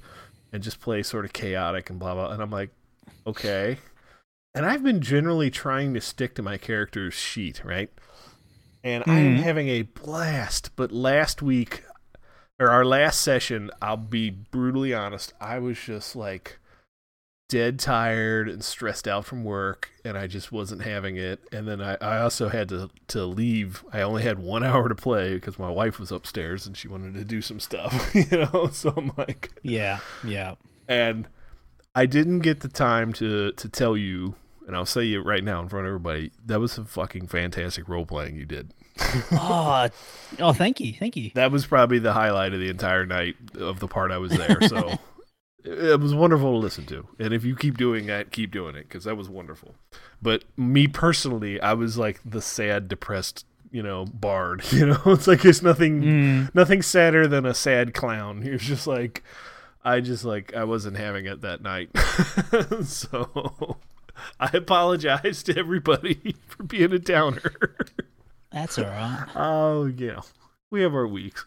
and 0.52 0.62
just 0.62 0.80
play 0.80 1.02
sort 1.02 1.24
of 1.24 1.32
chaotic 1.32 1.90
and 1.90 1.98
blah 1.98 2.14
blah." 2.14 2.30
And 2.32 2.42
I'm 2.42 2.50
like, 2.50 2.70
"Okay." 3.26 3.78
And 4.54 4.66
I've 4.66 4.82
been 4.82 5.00
generally 5.00 5.50
trying 5.50 5.94
to 5.94 6.00
stick 6.00 6.34
to 6.36 6.42
my 6.42 6.58
character's 6.58 7.14
sheet, 7.14 7.62
right? 7.64 7.90
And 8.82 9.04
I 9.08 9.20
am 9.20 9.36
Mhm. 9.36 9.42
having 9.42 9.68
a 9.68 9.82
blast. 9.82 10.70
But 10.76 10.92
last 10.92 11.42
week, 11.42 11.84
or 12.58 12.70
our 12.70 12.84
last 12.84 13.20
session, 13.20 13.70
I'll 13.82 13.96
be 13.96 14.30
brutally 14.30 14.94
honest, 14.94 15.32
I 15.40 15.58
was 15.58 15.78
just 15.78 16.16
like 16.16 16.58
dead 17.50 17.78
tired 17.80 18.48
and 18.48 18.62
stressed 18.64 19.08
out 19.08 19.24
from 19.26 19.42
work 19.44 19.90
and 20.04 20.16
I 20.16 20.28
just 20.28 20.52
wasn't 20.52 20.82
having 20.82 21.16
it. 21.16 21.40
And 21.52 21.66
then 21.66 21.82
I, 21.82 21.96
I 22.00 22.20
also 22.22 22.48
had 22.48 22.68
to, 22.70 22.88
to 23.08 23.24
leave. 23.26 23.84
I 23.92 24.00
only 24.02 24.22
had 24.22 24.38
one 24.38 24.62
hour 24.64 24.88
to 24.88 24.94
play 24.94 25.34
because 25.34 25.58
my 25.58 25.68
wife 25.68 25.98
was 25.98 26.12
upstairs 26.12 26.66
and 26.66 26.76
she 26.76 26.86
wanted 26.88 27.14
to 27.14 27.24
do 27.24 27.42
some 27.42 27.60
stuff, 27.60 28.10
you 28.14 28.24
know? 28.30 28.68
So 28.72 28.94
I'm 28.96 29.12
like, 29.18 29.50
Yeah, 29.62 29.98
yeah. 30.24 30.54
and 30.88 31.26
I 31.94 32.06
didn't 32.06 32.38
get 32.40 32.60
the 32.60 32.68
time 32.68 33.12
to, 33.14 33.50
to 33.52 33.68
tell 33.68 33.96
you, 33.96 34.36
and 34.66 34.76
I'll 34.76 34.86
say 34.86 35.12
it 35.12 35.18
right 35.18 35.42
now 35.42 35.60
in 35.60 35.68
front 35.68 35.86
of 35.86 35.88
everybody, 35.90 36.30
that 36.46 36.60
was 36.60 36.70
some 36.70 36.84
fucking 36.84 37.26
fantastic 37.26 37.88
role 37.88 38.06
playing 38.06 38.36
you 38.36 38.46
did. 38.46 38.72
oh, 39.32 39.88
oh, 40.38 40.52
thank 40.52 40.78
you, 40.78 40.92
thank 40.92 41.16
you. 41.16 41.32
That 41.34 41.50
was 41.50 41.66
probably 41.66 41.98
the 41.98 42.12
highlight 42.12 42.54
of 42.54 42.60
the 42.60 42.68
entire 42.68 43.06
night 43.06 43.34
of 43.58 43.80
the 43.80 43.88
part 43.88 44.12
I 44.12 44.18
was 44.18 44.30
there. 44.30 44.60
So 44.62 44.98
it 45.64 46.00
was 46.00 46.14
wonderful 46.14 46.52
to 46.52 46.58
listen 46.58 46.86
to. 46.86 47.06
And 47.18 47.32
if 47.34 47.44
you 47.44 47.54
keep 47.56 47.76
doing 47.78 48.06
that, 48.06 48.30
keep 48.32 48.50
doing 48.50 48.74
it 48.76 48.88
because 48.88 49.04
that 49.04 49.16
was 49.16 49.28
wonderful. 49.28 49.74
But 50.22 50.44
me 50.56 50.86
personally, 50.86 51.60
I 51.60 51.72
was 51.74 51.96
like 51.98 52.20
the 52.24 52.40
sad, 52.42 52.88
depressed, 52.88 53.46
you 53.70 53.82
know, 53.82 54.04
bard. 54.06 54.62
You 54.72 54.86
know, 54.86 55.00
it's 55.06 55.26
like 55.26 55.44
it's 55.44 55.62
nothing, 55.62 56.02
Mm. 56.02 56.54
nothing 56.54 56.82
sadder 56.82 57.26
than 57.26 57.44
a 57.46 57.54
sad 57.54 57.94
clown. 57.94 58.42
He 58.42 58.50
was 58.50 58.62
just 58.62 58.86
like, 58.86 59.22
I 59.84 60.00
just 60.00 60.24
like 60.24 60.54
I 60.54 60.64
wasn't 60.64 60.96
having 60.96 61.26
it 61.26 61.40
that 61.40 61.62
night. 61.62 61.90
so 62.84 63.78
I 64.38 64.50
apologize 64.54 65.42
to 65.44 65.56
everybody 65.58 66.34
for 66.46 66.62
being 66.64 66.92
a 66.92 66.98
downer. 66.98 67.76
That's 68.52 68.78
all 68.78 68.84
right. 68.84 69.26
oh 69.36 69.86
yeah, 69.86 70.20
we 70.70 70.82
have 70.82 70.94
our 70.94 71.06
weeks. 71.06 71.44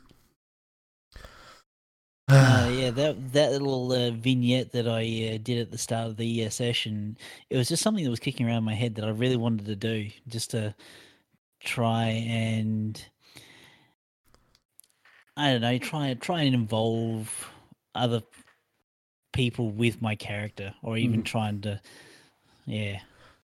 Uh, 2.34 2.70
yeah, 2.70 2.90
that 2.92 3.34
that 3.34 3.52
little 3.52 3.92
uh, 3.92 4.12
vignette 4.12 4.72
that 4.72 4.88
I 4.88 5.02
uh, 5.36 5.38
did 5.42 5.60
at 5.60 5.72
the 5.72 5.78
start 5.78 6.08
of 6.08 6.18
the 6.18 6.46
uh, 6.46 6.50
session, 6.50 7.18
it 7.50 7.58
was 7.58 7.70
just 7.70 7.84
something 7.84 8.04
that 8.04 8.10
was 8.10 8.20
kicking 8.20 8.48
around 8.48 8.64
my 8.64 8.74
head 8.74 8.96
that 8.96 9.06
I 9.06 9.10
really 9.10 9.38
wanted 9.38 9.66
to 9.68 9.76
do, 9.76 10.10
just 10.28 10.52
to 10.52 10.74
try 11.60 12.06
and 12.06 13.04
I 15.36 15.52
don't 15.54 15.62
know, 15.62 15.78
try 15.80 16.14
try 16.16 16.42
and 16.44 16.54
involve 16.56 17.50
other 17.96 18.22
people 19.32 19.72
with 19.72 20.02
my 20.02 20.16
character, 20.16 20.74
or 20.84 20.98
even 20.98 21.22
Mhm. 21.22 21.26
trying 21.26 21.62
to, 21.62 21.82
yeah. 22.66 23.00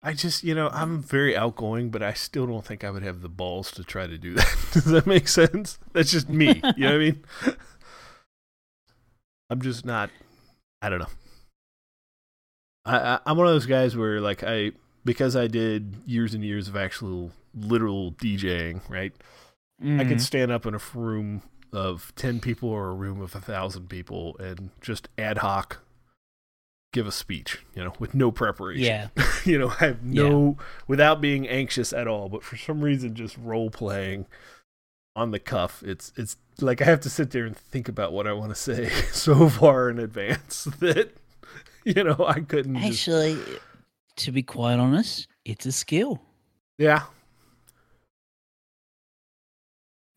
I 0.01 0.13
just, 0.13 0.43
you 0.43 0.55
know, 0.55 0.69
I'm 0.69 1.01
very 1.01 1.35
outgoing, 1.35 1.89
but 1.89 2.01
I 2.03 2.13
still 2.13 2.47
don't 2.47 2.65
think 2.65 2.83
I 2.83 2.91
would 2.91 3.03
have 3.03 3.21
the 3.21 3.29
balls 3.29 3.71
to 3.71 3.83
try 3.83 4.07
to 4.07 4.17
do 4.17 4.33
that. 4.35 4.57
Does 4.73 4.85
that 4.85 5.05
make 5.07 5.27
sense? 5.27 5.77
That's 5.93 6.11
just 6.11 6.29
me. 6.29 6.61
You 6.77 6.83
know 6.87 6.91
what 6.91 6.95
I 6.95 6.97
mean? 6.97 7.23
I'm 9.49 9.61
just 9.61 9.85
not. 9.85 10.09
I 10.81 10.89
don't 10.89 10.99
know. 10.99 11.07
I, 12.85 12.97
I 12.97 13.19
I'm 13.25 13.37
one 13.37 13.47
of 13.47 13.53
those 13.53 13.65
guys 13.65 13.95
where 13.95 14.21
like 14.21 14.43
I 14.43 14.71
because 15.05 15.35
I 15.35 15.47
did 15.47 15.95
years 16.05 16.33
and 16.33 16.43
years 16.43 16.67
of 16.67 16.75
actual 16.75 17.31
literal 17.53 18.11
DJing, 18.13 18.81
right? 18.89 19.13
I 19.81 19.85
Mm. 19.85 20.07
could 20.09 20.21
stand 20.21 20.51
up 20.51 20.65
in 20.65 20.75
a 20.75 20.79
room 20.93 21.41
of 21.71 22.11
10 22.17 22.41
people 22.41 22.67
or 22.67 22.89
a 22.89 22.93
room 22.93 23.21
of 23.21 23.33
a 23.33 23.39
thousand 23.39 23.87
people 23.87 24.35
and 24.37 24.71
just 24.81 25.07
ad 25.17 25.37
hoc 25.37 25.77
give 26.91 27.07
a 27.07 27.13
speech, 27.13 27.59
you 27.75 27.83
know, 27.85 27.93
with 27.97 28.13
no 28.13 28.29
preparation. 28.29 28.83
Yeah. 28.83 29.07
you 29.45 29.57
know, 29.57 29.69
I 29.79 29.85
have 29.85 30.03
no, 30.03 30.57
without 30.87 31.21
being 31.21 31.47
anxious 31.47 31.93
at 31.93 32.07
all, 32.09 32.27
but 32.27 32.43
for 32.43 32.57
some 32.57 32.81
reason, 32.81 33.15
just 33.15 33.37
role 33.37 33.69
playing 33.69 34.25
on 35.15 35.31
the 35.31 35.39
cuff, 35.39 35.83
it's, 35.83 36.13
it's 36.15 36.37
like 36.61 36.81
I 36.81 36.85
have 36.85 36.99
to 37.01 37.09
sit 37.09 37.31
there 37.31 37.45
and 37.45 37.55
think 37.55 37.87
about 37.89 38.13
what 38.13 38.27
I 38.27 38.33
want 38.33 38.49
to 38.51 38.55
say 38.55 38.89
so 39.11 39.49
far 39.49 39.89
in 39.89 39.99
advance 39.99 40.63
that 40.79 41.13
you 41.85 42.03
know 42.03 42.25
I 42.27 42.39
couldn't. 42.41 42.75
just- 42.75 43.07
Actually, 43.07 43.37
to 44.17 44.31
be 44.31 44.43
quite 44.43 44.79
honest, 44.79 45.27
it's 45.45 45.65
a 45.65 45.71
skill. 45.71 46.21
yeah, 46.77 47.03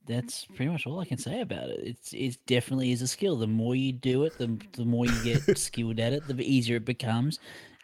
That's 0.06 0.44
pretty 0.46 0.70
much 0.70 0.86
all 0.86 0.98
I 1.00 1.04
can 1.04 1.18
say 1.18 1.40
about 1.40 1.68
it. 1.70 1.80
It's 1.84 2.12
it 2.12 2.36
definitely 2.46 2.90
is 2.90 3.02
a 3.02 3.06
skill. 3.08 3.36
The 3.36 3.46
more 3.46 3.74
you 3.76 3.92
do 3.92 4.24
it, 4.24 4.36
the 4.38 4.58
the 4.72 4.84
more 4.84 5.06
you 5.06 5.22
get 5.24 5.56
skilled 5.58 6.00
at 6.00 6.12
it, 6.12 6.26
the 6.26 6.34
easier 6.42 6.76
it 6.76 6.84
becomes, 6.84 7.38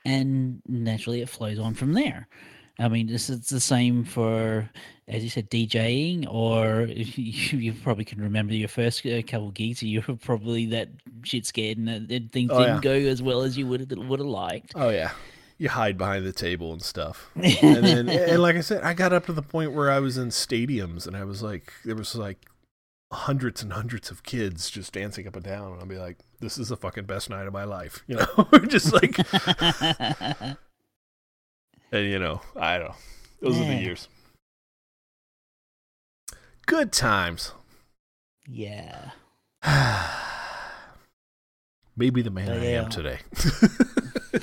and 0.05 0.61
naturally 0.67 1.21
it 1.21 1.29
flows 1.29 1.59
on 1.61 1.75
from 1.75 1.93
there. 1.93 2.27
I 2.79 2.89
mean, 2.89 3.07
this 3.09 3.29
is 3.29 3.49
the 3.49 3.61
same 3.61 4.05
for, 4.05 4.69
as 5.09 5.25
you 5.25 5.31
said, 5.31 5.51
DJing, 5.51 6.27
or 6.33 6.83
you, 6.83 7.05
you 7.59 7.73
probably 7.73 8.05
can 8.05 8.21
remember 8.23 8.55
your 8.55 8.69
first 8.69 9.05
uh, 9.05 9.21
couple 9.23 9.51
gigs. 9.51 9.83
And 9.83 9.91
you 9.91 10.03
were 10.07 10.17
probably 10.17 10.67
that 10.67 10.89
shit 11.25 11.45
scared, 11.47 11.79
and 11.79 12.09
that 12.09 12.31
things 12.31 12.51
Oh, 12.53 12.59
didn't 12.61 12.83
go 12.83 12.93
as 12.93 13.21
well 13.23 13.43
as 13.43 13.59
you 13.59 13.67
would 13.67 13.81
have 13.81 13.91
would 13.99 14.21
have 14.21 14.29
liked. 14.29 14.73
oh 14.77 14.91
yeah, 14.91 15.11
you 15.59 15.69
hide 15.69 15.99
behind 15.99 16.25
the 16.25 16.33
table 16.33 16.73
and 16.73 16.81
stuff. 16.83 17.31
and 17.35 17.85
then 17.85 18.09
and 18.09 18.41
like 18.41 18.55
I 18.57 18.61
said, 18.61 18.83
I 18.85 18.95
got 18.95 19.13
up 19.13 19.27
to 19.27 19.33
the 19.33 19.43
point 19.43 19.73
where 19.73 19.91
I 19.91 19.99
was 19.99 20.17
in 20.17 20.29
stadiums 20.29 21.07
and 21.07 21.17
I 21.17 21.25
was 21.25 21.43
like, 21.43 21.73
there 21.85 21.97
was 21.97 22.15
like 22.15 22.47
hundreds 23.11 23.63
and 23.63 23.73
hundreds 23.73 24.11
of 24.11 24.23
kids 24.23 24.71
just 24.71 24.93
dancing 24.93 25.27
up 25.27 25.35
and 25.35 25.45
down, 25.45 25.73
and 25.73 25.81
I'll 25.81 25.87
be 25.87 25.97
like, 25.99 26.19
this 26.41 26.59
is 26.59 26.69
the 26.69 26.77
fucking 26.77 27.07
best 27.07 27.29
night 27.31 27.47
of 27.49 27.53
my 27.53 27.65
life, 27.65 28.05
you 28.07 28.17
know, 28.17 28.49
just 28.69 28.93
like, 28.93 29.17
and 31.93 32.07
you 32.07 32.19
know, 32.19 32.41
I 32.57 32.79
don't 32.79 32.89
know, 32.89 32.95
those 33.41 33.61
are 33.61 33.65
the 33.65 33.75
years. 33.75 34.09
Good 36.67 36.93
times. 36.93 37.53
yeah. 38.47 39.11
Maybe 41.97 42.23
the 42.23 42.31
man 42.31 42.51
Oh, 42.51 42.61
I 42.61 42.65
am 42.65 42.89
today. 42.91 43.19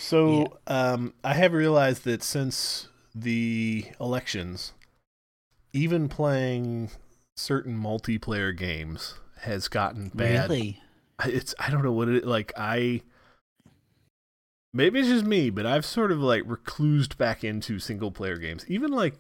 So 0.07 0.59
um, 0.69 1.15
I 1.25 1.35
have 1.35 1.53
realized 1.53 2.05
that 2.05 2.23
since 2.23 2.87
the 3.13 3.87
elections, 4.01 4.73
even 5.73 6.09
playing 6.09 6.91
certain 7.37 7.77
multiplayer 7.77 8.57
games 8.57 9.15
has 9.41 9.67
gotten 9.67 10.11
bad. 10.15 10.49
really? 10.49 10.81
It's 11.25 11.57
I 11.59 11.71
don't 11.71 11.83
know 11.83 11.91
what 11.91 12.09
it 12.09 12.25
like. 12.25 12.53
I 12.57 13.03
maybe 14.77 15.01
it's 15.01 15.09
just 15.09 15.25
me, 15.25 15.51
but 15.51 15.67
I've 15.67 15.85
sort 15.85 16.13
of 16.13 16.21
like 16.21 16.43
reclused 16.45 17.17
back 17.17 17.43
into 17.43 17.79
single 17.79 18.11
player 18.11 18.37
games. 18.37 18.65
Even 18.69 18.91
like 18.93 19.15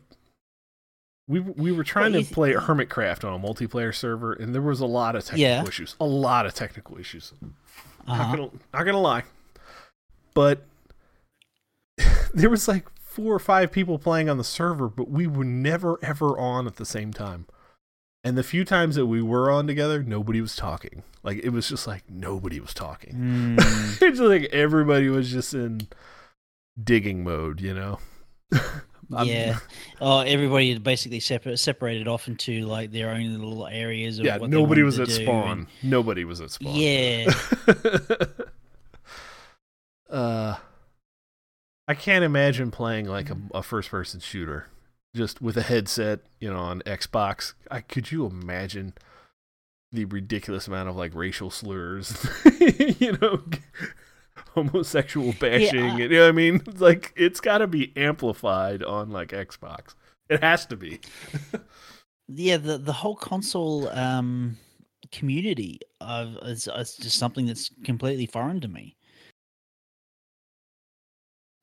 we 1.28 1.40
we 1.40 1.72
were 1.72 1.82
trying 1.84 2.12
Well, 2.12 2.22
to 2.22 2.32
play 2.32 2.52
Hermitcraft 2.52 3.24
on 3.24 3.40
a 3.40 3.42
multiplayer 3.42 3.94
server, 3.94 4.32
and 4.32 4.54
there 4.54 4.62
was 4.62 4.80
a 4.80 4.86
lot 4.86 5.16
of 5.16 5.24
technical 5.24 5.42
Yeah. 5.42 5.66
issues. 5.66 5.96
A 6.00 6.04
lot 6.06 6.46
of 6.46 6.54
technical 6.54 6.98
issues. 6.98 7.32
Uh-huh. 8.06 8.16
Not 8.16 8.36
gonna 8.36 8.50
not 8.72 8.82
gonna 8.84 9.00
lie, 9.00 9.24
but 10.34 10.62
there 12.34 12.50
was 12.50 12.68
like 12.68 12.86
four 13.00 13.34
or 13.34 13.38
five 13.38 13.72
people 13.72 13.98
playing 13.98 14.28
on 14.28 14.36
the 14.38 14.44
server, 14.44 14.88
but 14.88 15.08
we 15.10 15.26
were 15.26 15.44
never 15.44 15.98
ever 16.02 16.38
on 16.38 16.66
at 16.66 16.76
the 16.76 16.84
same 16.86 17.12
time. 17.12 17.46
And 18.26 18.36
the 18.36 18.42
few 18.42 18.64
times 18.64 18.96
that 18.96 19.06
we 19.06 19.22
were 19.22 19.52
on 19.52 19.68
together, 19.68 20.02
nobody 20.02 20.40
was 20.40 20.56
talking. 20.56 21.04
Like 21.22 21.38
it 21.44 21.50
was 21.50 21.68
just 21.68 21.86
like 21.86 22.02
nobody 22.10 22.58
was 22.58 22.74
talking. 22.74 23.14
Mm. 23.56 23.98
it's 24.02 24.18
like 24.18 24.46
everybody 24.52 25.08
was 25.08 25.30
just 25.30 25.54
in 25.54 25.86
digging 26.82 27.22
mode, 27.22 27.60
you 27.60 27.72
know. 27.72 27.98
Yeah. 29.22 29.58
Oh, 30.00 30.18
everybody 30.18 30.72
had 30.72 30.82
basically 30.82 31.20
separ- 31.20 31.56
separated 31.56 32.08
off 32.08 32.26
into 32.26 32.62
like 32.66 32.90
their 32.90 33.10
own 33.10 33.32
little 33.34 33.68
areas. 33.68 34.18
Of 34.18 34.24
yeah. 34.26 34.38
Nobody 34.38 34.82
was 34.82 34.98
at 34.98 35.06
do, 35.06 35.12
spawn. 35.14 35.50
and- 35.50 35.66
Nobody 35.84 36.24
was 36.24 36.40
at 36.40 36.50
spawn. 36.50 36.74
Yeah. 36.74 37.32
uh, 40.10 40.56
I 41.86 41.94
can't 41.94 42.24
imagine 42.24 42.72
playing 42.72 43.06
like 43.06 43.30
a, 43.30 43.36
a 43.54 43.62
first-person 43.62 44.18
shooter 44.18 44.66
just 45.16 45.40
with 45.42 45.56
a 45.56 45.62
headset, 45.62 46.20
you 46.40 46.52
know, 46.52 46.58
on 46.58 46.82
Xbox. 46.82 47.54
I 47.70 47.80
could 47.80 48.12
you 48.12 48.26
imagine 48.26 48.94
the 49.92 50.04
ridiculous 50.04 50.68
amount 50.68 50.88
of 50.88 50.96
like 50.96 51.14
racial 51.14 51.50
slurs, 51.50 52.26
you 52.60 53.16
know, 53.20 53.42
homosexual 54.54 55.34
bashing, 55.40 55.78
and, 55.78 55.98
you 55.98 56.08
know 56.08 56.22
what 56.22 56.28
I 56.28 56.32
mean? 56.32 56.62
It's 56.66 56.80
like 56.80 57.12
it's 57.16 57.40
got 57.40 57.58
to 57.58 57.66
be 57.66 57.92
amplified 57.96 58.82
on 58.82 59.10
like 59.10 59.30
Xbox. 59.30 59.94
It 60.28 60.42
has 60.42 60.66
to 60.66 60.76
be. 60.76 61.00
yeah. 62.28 62.56
The 62.56 62.78
the 62.78 62.92
whole 62.92 63.16
console 63.16 63.88
um 63.90 64.58
community 65.12 65.78
of 66.00 66.36
is, 66.42 66.68
is 66.76 66.96
just 66.96 67.18
something 67.18 67.46
that's 67.46 67.70
completely 67.84 68.26
foreign 68.26 68.60
to 68.60 68.68
me. 68.68 68.95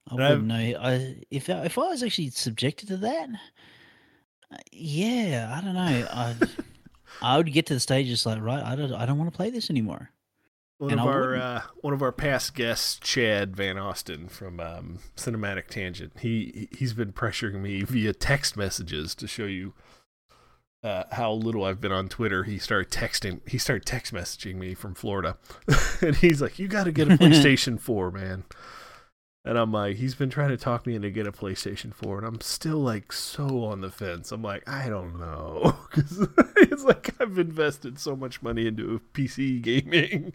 I 0.10 0.16
wouldn't 0.16 0.46
know. 0.46 0.56
I 0.56 1.18
if 1.32 1.50
I, 1.50 1.66
if 1.66 1.78
I 1.78 1.82
was 1.82 2.04
actually 2.04 2.30
subjected 2.30 2.88
to 2.90 2.98
that, 2.98 3.30
uh, 4.52 4.58
yeah, 4.72 5.54
I 5.56 5.64
don't 5.64 5.76
know. 5.76 5.82
I 5.82 6.36
I 7.22 7.38
would 7.38 7.52
get 7.52 7.66
to 7.68 7.74
the 7.74 7.80
stage 7.80 8.08
just 8.08 8.26
like 8.26 8.42
right. 8.42 8.64
I 8.64 8.76
don't 8.76 8.94
I 8.94 9.06
don't 9.06 9.18
want 9.18 9.32
to 9.32 9.36
play 9.36 9.50
this 9.50 9.70
anymore. 9.70 10.10
One 10.80 10.92
And 10.92 11.00
of 11.00 11.08
I 11.08 11.10
our 11.12 11.36
uh, 11.36 11.62
one 11.82 11.94
of 11.94 12.02
our 12.02 12.12
past 12.12 12.56
guests, 12.56 13.00
Chad 13.00 13.56
Van 13.56 13.78
Austin 13.78 14.28
from 14.28 14.60
um, 14.60 15.00
Cinematic 15.16 15.68
Tangent, 15.68 16.14
he 16.20 16.68
he's 16.78 16.94
been 16.94 17.14
pressuring 17.14 17.62
me 17.62 17.84
via 17.84 18.14
text 18.14 18.58
messages 18.58 19.16
to 19.16 19.28
show 19.28 19.46
you 19.46 19.74
uh, 20.84 21.04
how 21.14 21.32
little 21.32 21.64
I've 21.64 21.80
been 21.80 21.94
on 21.94 22.10
Twitter. 22.10 22.44
He 22.44 22.58
started 22.58 22.92
texting, 22.92 23.48
he 23.48 23.58
started 23.58 23.86
text 23.86 24.14
messaging 24.14 24.56
me 24.56 24.74
from 24.74 24.96
Florida, 24.96 25.38
and 26.02 26.18
he's 26.18 26.42
like, 26.42 26.60
"You 26.60 26.68
got 26.68 26.84
to 26.84 26.92
get 26.92 27.08
a 27.08 27.12
PlayStation 27.18 27.80
Four, 27.80 28.12
man." 28.12 28.44
And 29.46 29.58
I'm 29.58 29.74
like, 29.74 29.98
he's 29.98 30.16
been 30.16 30.30
trying 30.30 30.50
to 30.50 30.58
talk 30.58 30.88
me 30.88 30.96
into 30.96 31.10
get 31.10 31.28
a 31.28 31.32
PlayStation 31.32 31.94
4, 31.94 32.20
and 32.20 32.28
I'm 32.28 32.40
still 32.40 32.78
like 32.78 33.12
so 33.12 33.66
on 33.66 33.82
the 33.82 33.92
fence. 33.92 34.32
I'm 34.32 34.42
like, 34.42 34.68
I 34.70 34.88
don't 34.88 35.20
know, 35.20 35.76
because 35.92 36.28
it's 36.56 36.84
like 36.84 37.14
I've 37.20 37.38
invested 37.38 38.00
so 38.00 38.16
much 38.16 38.42
money 38.42 38.68
into 38.68 39.02
PC 39.14 39.62
gaming, 39.62 40.34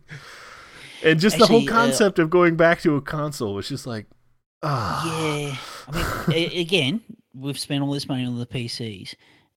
and 1.02 1.18
just 1.18 1.38
the 1.38 1.46
whole 1.46 1.60
Actually, 1.62 1.72
uh, 1.72 1.72
concept 1.72 2.18
of 2.18 2.28
going 2.28 2.56
back 2.56 2.80
to 2.82 2.96
a 2.96 3.00
console 3.00 3.54
was 3.54 3.68
just 3.68 3.86
like, 3.86 4.06
ah, 4.62 5.06
Yeah, 5.06 5.56
I 5.88 6.26
mean, 6.28 6.50
again, 6.58 7.00
we've 7.34 7.58
spent 7.58 7.82
all 7.82 7.92
this 7.92 8.08
money 8.08 8.26
on 8.26 8.38
the 8.38 8.46
PCs. 8.46 9.14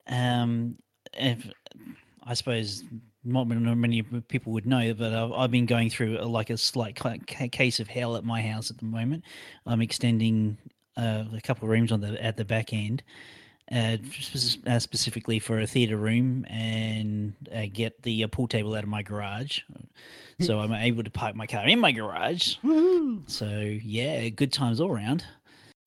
Um, 0.08 0.78
if, 1.14 1.46
I 2.24 2.36
suppose 2.36 2.84
not 3.23 3.45
many 3.45 4.01
people 4.01 4.53
would 4.53 4.65
know, 4.65 4.93
but 4.93 5.13
I've, 5.13 5.31
I've 5.31 5.51
been 5.51 5.65
going 5.65 5.89
through 5.89 6.19
a, 6.19 6.25
like 6.25 6.49
a 6.49 6.57
slight 6.57 6.95
ca- 6.95 7.17
ca- 7.27 7.49
case 7.49 7.79
of 7.79 7.88
hell 7.88 8.15
at 8.15 8.23
my 8.23 8.41
house 8.41 8.71
at 8.71 8.77
the 8.77 8.86
moment. 8.86 9.23
I'm 9.65 9.81
extending 9.81 10.57
uh, 10.97 11.25
a 11.36 11.41
couple 11.41 11.65
of 11.65 11.69
rooms 11.69 11.91
on 11.91 12.01
the 12.01 12.23
at 12.23 12.38
the 12.38 12.45
back 12.45 12.73
end. 12.73 13.03
Uh, 13.71 13.95
uh, 14.67 14.79
specifically 14.79 15.39
for 15.39 15.62
a 15.62 15.67
theater 15.67 15.95
room 15.95 16.45
and 16.49 17.34
uh, 17.55 17.62
get 17.71 18.01
the 18.01 18.21
uh, 18.21 18.27
pool 18.27 18.45
table 18.45 18.73
out 18.75 18.84
of 18.84 18.89
my 18.89 19.01
garage, 19.01 19.62
so 20.41 20.60
I'm 20.60 20.73
able 20.73 21.03
to 21.03 21.10
park 21.10 21.38
my 21.38 21.47
car 21.47 21.65
in 21.65 21.79
my 21.79 21.93
garage. 21.93 22.57
woohoo. 22.65 23.21
So 23.29 23.47
yeah, 23.47 24.27
good 24.27 24.51
times 24.51 24.81
all 24.81 24.91
around. 24.91 25.23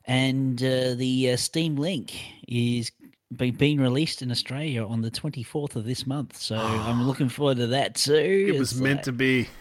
And 0.06 0.62
uh, 0.62 0.94
the 0.94 1.32
uh, 1.32 1.36
Steam 1.36 1.76
Link 1.76 2.14
is 2.48 2.90
be- 3.36 3.50
being 3.50 3.80
released 3.80 4.22
in 4.22 4.30
Australia 4.30 4.84
on 4.86 5.02
the 5.02 5.10
24th 5.10 5.76
of 5.76 5.84
this 5.84 6.06
month. 6.06 6.36
So 6.36 6.56
I'm 6.56 7.02
looking 7.06 7.28
forward 7.28 7.56
to 7.58 7.66
that 7.68 7.94
too. 7.96 8.52
It 8.54 8.58
was 8.58 8.80
meant 8.80 9.02
to 9.04 9.12
be. 9.12 9.48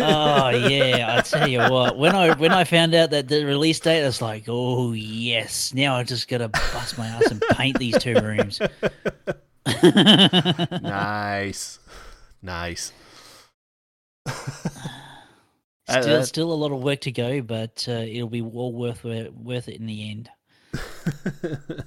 Oh 0.00 0.48
yeah, 0.50 1.14
I 1.18 1.20
tell 1.20 1.46
you 1.46 1.60
what. 1.60 1.96
When 1.96 2.16
I 2.16 2.34
when 2.34 2.50
I 2.50 2.64
found 2.64 2.94
out 2.96 3.10
that 3.10 3.28
the 3.28 3.44
release 3.44 3.78
date, 3.78 4.02
I 4.02 4.06
was 4.06 4.20
like, 4.20 4.46
oh 4.48 4.90
yes. 4.92 5.72
Now 5.72 5.94
I 5.94 6.02
just 6.02 6.26
gotta 6.26 6.48
bust 6.48 6.98
my 6.98 7.06
ass 7.06 7.30
and 7.30 7.40
paint 7.52 7.78
these 7.78 7.96
two 7.98 8.14
rooms. 8.14 8.60
nice, 10.82 11.78
nice. 12.42 12.92
Still, 15.88 16.02
that- 16.18 16.26
still 16.26 16.52
a 16.52 16.54
lot 16.54 16.70
of 16.72 16.82
work 16.82 17.00
to 17.02 17.12
go, 17.12 17.40
but 17.42 17.84
uh, 17.88 17.92
it'll 17.92 18.28
be 18.28 18.42
well 18.42 18.72
worth 18.72 19.02
worth 19.04 19.68
it 19.68 19.76
in 19.80 19.86
the 19.86 20.10
end. 20.10 20.28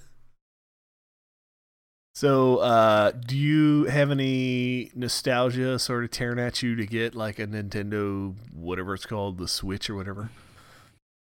so, 2.13 2.57
uh, 2.57 3.11
do 3.11 3.35
you 3.35 3.85
have 3.85 4.11
any 4.11 4.91
nostalgia 4.95 5.79
sort 5.79 6.03
of 6.03 6.11
tearing 6.11 6.39
at 6.39 6.61
you 6.61 6.75
to 6.75 6.85
get 6.85 7.15
like 7.15 7.39
a 7.39 7.47
Nintendo, 7.47 8.35
whatever 8.53 8.93
it's 8.93 9.05
called, 9.05 9.37
the 9.39 9.47
Switch 9.47 9.89
or 9.89 9.95
whatever? 9.95 10.29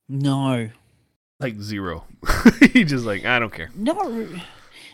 No, 0.09 0.69
Like 1.39 1.59
zero. 1.59 2.05
you 2.73 2.85
just 2.85 3.05
like 3.05 3.25
I 3.25 3.39
don't 3.39 3.53
care. 3.53 3.69
No. 3.75 4.27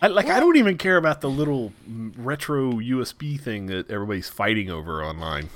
I, 0.01 0.07
like 0.07 0.27
I 0.29 0.39
don't 0.39 0.57
even 0.57 0.77
care 0.77 0.97
about 0.97 1.21
the 1.21 1.29
little 1.29 1.71
retro 1.87 2.73
USB 2.73 3.39
thing 3.39 3.67
that 3.67 3.89
everybody's 3.91 4.27
fighting 4.29 4.69
over 4.69 5.03
online. 5.03 5.49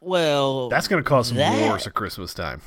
Well, 0.00 0.68
That's 0.68 0.86
going 0.86 1.02
to 1.02 1.08
cause 1.08 1.28
some 1.28 1.38
That- 1.38 1.68
wars 1.68 1.86
at 1.86 1.94
Christmas 1.94 2.34
time. 2.34 2.60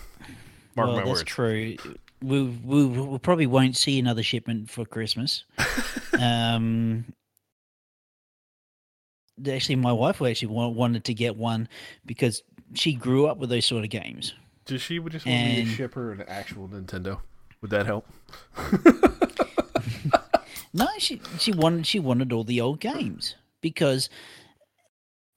Mark 0.76 0.88
well, 0.88 0.98
my 0.98 1.04
that's 1.06 1.20
words. 1.20 1.24
true. 1.24 1.76
We, 2.24 2.44
we 2.44 2.86
we 2.86 3.18
probably 3.18 3.48
won't 3.48 3.76
see 3.76 3.98
another 3.98 4.22
shipment 4.22 4.70
for 4.70 4.86
Christmas. 4.86 5.44
um, 6.20 7.06
actually 9.50 9.76
my 9.76 9.92
wife 9.92 10.22
actually 10.22 10.54
wanted 10.54 11.04
to 11.06 11.14
get 11.14 11.36
one 11.36 11.68
because 12.06 12.44
she 12.74 12.94
grew 12.94 13.26
up 13.26 13.38
with 13.38 13.50
those 13.50 13.66
sort 13.66 13.84
of 13.84 13.90
games. 13.90 14.34
Does 14.66 14.82
she 14.82 15.00
would 15.00 15.12
just 15.12 15.26
want 15.26 15.44
me 15.44 15.66
to 15.66 15.70
ship 15.70 15.96
her 15.96 16.12
an 16.12 16.24
actual 16.28 16.68
Nintendo? 16.68 17.20
Would 17.62 17.72
that 17.72 17.86
help? 17.88 18.08
No, 20.74 20.88
she 20.98 21.22
she 21.38 21.52
wanted 21.52 21.86
she 21.86 22.00
wanted 22.00 22.32
all 22.32 22.44
the 22.44 22.62
old 22.62 22.80
games 22.80 23.36
because 23.60 24.10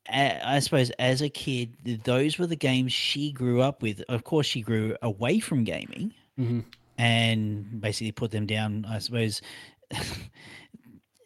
I 0.09 0.61
suppose 0.61 0.91
as 0.91 1.23
a 1.23 1.29
kid, 1.29 2.03
those 2.05 2.39
were 2.39 2.47
the 2.47 2.57
games 2.57 2.93
she 2.93 3.33
grew 3.33 3.63
up 3.63 3.83
with. 3.83 4.03
Of 4.09 4.23
course, 4.23 4.47
she 4.47 4.61
grew 4.61 4.97
away 5.03 5.41
from 5.41 5.65
gaming 5.65 6.13
Mm-hmm. 6.39 6.61
and 6.99 7.81
basically 7.81 8.13
put 8.13 8.31
them 8.31 8.47
down. 8.47 8.87
I 8.89 8.99
suppose. 8.99 9.41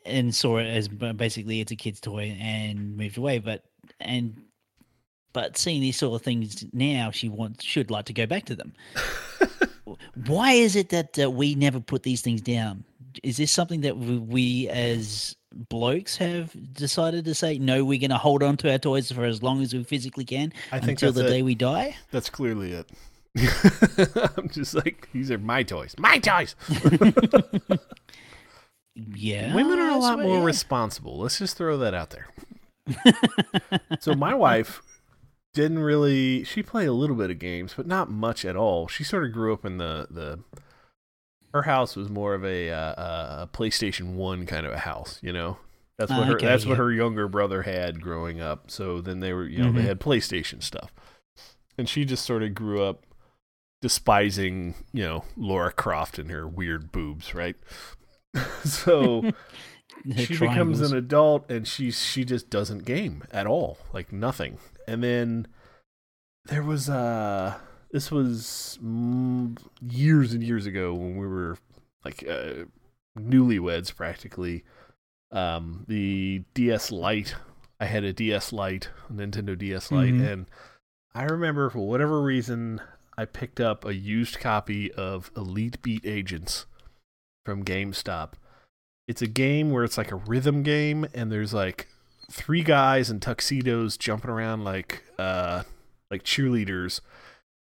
and 0.05 0.35
saw 0.35 0.59
it 0.59 0.67
as 0.67 0.89
basically 0.89 1.61
it's 1.61 1.73
a 1.73 1.77
kid's 1.77 2.01
toy 2.01 2.37
and 2.41 2.97
moved 2.97 3.19
away 3.19 3.39
but 3.39 3.65
and 4.01 4.43
but 5.33 5.57
seeing 5.57 5.81
these 5.81 5.97
sort 5.97 6.19
of 6.19 6.25
things 6.25 6.65
now 6.73 7.11
she 7.11 7.29
wants 7.29 7.65
should 7.65 7.91
like 7.91 8.07
to 8.07 8.13
go 8.13 8.27
back 8.27 8.45
to 8.47 8.57
them 8.57 8.73
why 10.27 10.53
is 10.53 10.77
it 10.77 10.89
that 10.89 11.19
uh, 11.19 11.31
we 11.31 11.55
never 11.55 11.79
put 11.81 12.03
these 12.03 12.23
things 12.23 12.41
down 12.41 12.85
is 13.23 13.37
this 13.37 13.53
something 13.53 13.81
that 13.83 13.97
we, 13.97 14.19
we 14.19 14.69
as 14.69 15.37
blokes 15.69 16.17
have 16.17 16.55
decided 16.73 17.25
to 17.25 17.35
say 17.35 17.59
no 17.59 17.85
we're 17.85 17.99
going 18.01 18.11
to 18.11 18.17
hold 18.17 18.43
on 18.43 18.57
to 18.57 18.71
our 18.71 18.79
toys 18.79 19.11
for 19.13 19.25
as 19.25 19.43
long 19.43 19.63
as 19.63 19.75
we 19.75 19.83
physically 19.85 20.25
can 20.25 20.53
I 20.73 20.79
think 20.79 20.91
until 21.03 21.13
the 21.13 21.27
it. 21.27 21.31
day 21.31 21.43
we 21.43 21.55
die 21.55 21.97
That's 22.11 22.31
clearly 22.31 22.73
it. 22.73 22.89
I'm 24.37 24.49
just 24.49 24.75
like 24.75 25.09
these 25.13 25.31
are 25.31 25.39
my 25.39 25.63
toys. 25.63 25.95
My 25.99 26.19
toys. 26.19 26.55
yeah 28.95 29.55
Women 29.55 29.79
are 29.79 29.91
a 29.91 29.97
lot 29.97 30.19
more 30.21 30.39
yeah. 30.39 30.45
responsible. 30.45 31.19
Let's 31.19 31.39
just 31.39 31.57
throw 31.57 31.77
that 31.79 31.95
out 31.95 32.11
there. 32.11 32.27
so 34.01 34.15
my 34.15 34.35
wife 34.35 34.83
didn't 35.55 35.79
really 35.79 36.45
she 36.45 36.63
played 36.63 36.89
a 36.89 36.93
little 36.93 37.17
bit 37.17 37.31
of 37.31 37.39
games, 37.39 37.75
but 37.77 37.87
not 37.87 38.11
much 38.11 38.45
at 38.45 38.57
all. 38.57 38.89
She 38.89 39.05
sort 39.05 39.25
of 39.25 39.33
grew 39.33 39.53
up 39.53 39.65
in 39.65 39.79
the 39.79 40.07
the 40.11 40.41
her 41.55 41.63
house 41.63 41.97
was 41.97 42.09
more 42.11 42.35
of 42.35 42.45
a 42.45 42.71
uh, 42.71 43.43
a 43.45 43.49
PlayStation 43.53 44.15
1 44.15 44.47
kind 44.47 44.67
of 44.67 44.73
a 44.73 44.79
house, 44.79 45.19
you 45.23 45.33
know. 45.33 45.59
That's 45.97 46.11
what 46.13 46.21
Ah, 46.21 46.25
her 46.27 46.35
okay, 46.37 46.47
that's 46.47 46.65
what 46.67 46.77
her 46.77 46.93
younger 46.93 47.27
brother 47.27 47.63
had 47.63 48.01
growing 48.01 48.41
up. 48.41 48.71
So 48.71 49.01
then 49.01 49.19
they 49.21 49.33
were, 49.33 49.47
you 49.49 49.59
know, 49.65 49.73
they 49.73 49.81
Mhm. 49.83 49.87
had 49.87 50.01
PlayStation 50.01 50.63
stuff. 50.63 50.93
And 51.77 51.89
she 51.89 52.05
just 52.05 52.25
sort 52.25 52.43
of 52.43 52.55
grew 52.55 52.83
up 52.83 53.05
despising, 53.81 54.75
you 54.93 55.05
know, 55.05 55.25
Lara 55.37 55.73
Croft 55.73 56.19
and 56.19 56.31
her 56.31 56.47
weird 56.47 56.91
boobs, 56.93 57.35
right? 57.35 57.57
so 58.65 59.31
she 60.17 60.37
becomes 60.39 60.81
an 60.81 60.97
adult 60.97 61.51
and 61.51 61.67
she 61.67 61.91
she 61.91 62.25
just 62.25 62.51
doesn't 62.51 62.85
game 62.85 63.25
at 63.33 63.47
all 63.47 63.79
like 63.93 64.13
nothing 64.13 64.59
and 64.87 65.03
then 65.03 65.47
there 66.45 66.63
was 66.63 66.89
uh 66.89 67.55
this 67.91 68.11
was 68.11 68.79
mm, 68.85 69.59
years 69.81 70.35
and 70.35 70.43
years 70.45 70.67
ago 70.67 70.95
when 70.95 71.17
we 71.17 71.27
were 71.27 71.57
like 72.05 72.23
uh, 72.29 72.65
newlyweds 73.19 73.95
practically 73.95 74.63
um 75.33 75.85
the 75.89 76.45
ds 76.55 76.93
lite 76.93 77.35
i 77.81 77.87
had 77.87 78.05
a 78.05 78.13
ds 78.13 78.53
lite 78.53 78.91
a 79.09 79.13
nintendo 79.13 79.59
ds 79.59 79.91
lite 79.91 80.15
Mhm. 80.15 80.33
and 80.33 80.47
i 81.15 81.25
remember 81.25 81.71
for 81.71 81.81
whatever 81.81 82.23
reason 82.23 82.81
i 83.19 83.25
picked 83.27 83.61
up 83.61 83.85
a 83.85 83.95
used 83.95 84.41
copy 84.41 84.91
of 84.93 85.31
elite 85.37 85.83
beat 85.83 86.07
agents 86.07 86.65
from 87.45 87.65
gamestop 87.65 88.33
it's 89.07 89.23
a 89.23 89.27
game 89.27 89.71
where 89.71 89.85
it's 89.85 89.99
like 89.99 90.13
a 90.13 90.17
rhythm 90.17 90.63
game 90.63 91.07
and 91.15 91.31
there's 91.31 91.53
like 91.53 91.89
three 92.31 92.63
guys 92.63 93.11
in 93.11 93.21
tuxedos 93.21 93.97
jumping 93.97 94.31
around 94.31 94.65
like 94.65 95.03
uh 95.19 95.63
like 96.11 96.23
cheerleaders 96.23 97.01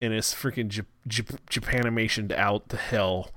and 0.01 0.13
it's 0.13 0.33
freaking 0.33 0.67
J- 0.67 0.81
J- 1.07 1.23
Japanimationed 1.49 2.31
out 2.31 2.69
to 2.69 2.77
hell. 2.77 3.31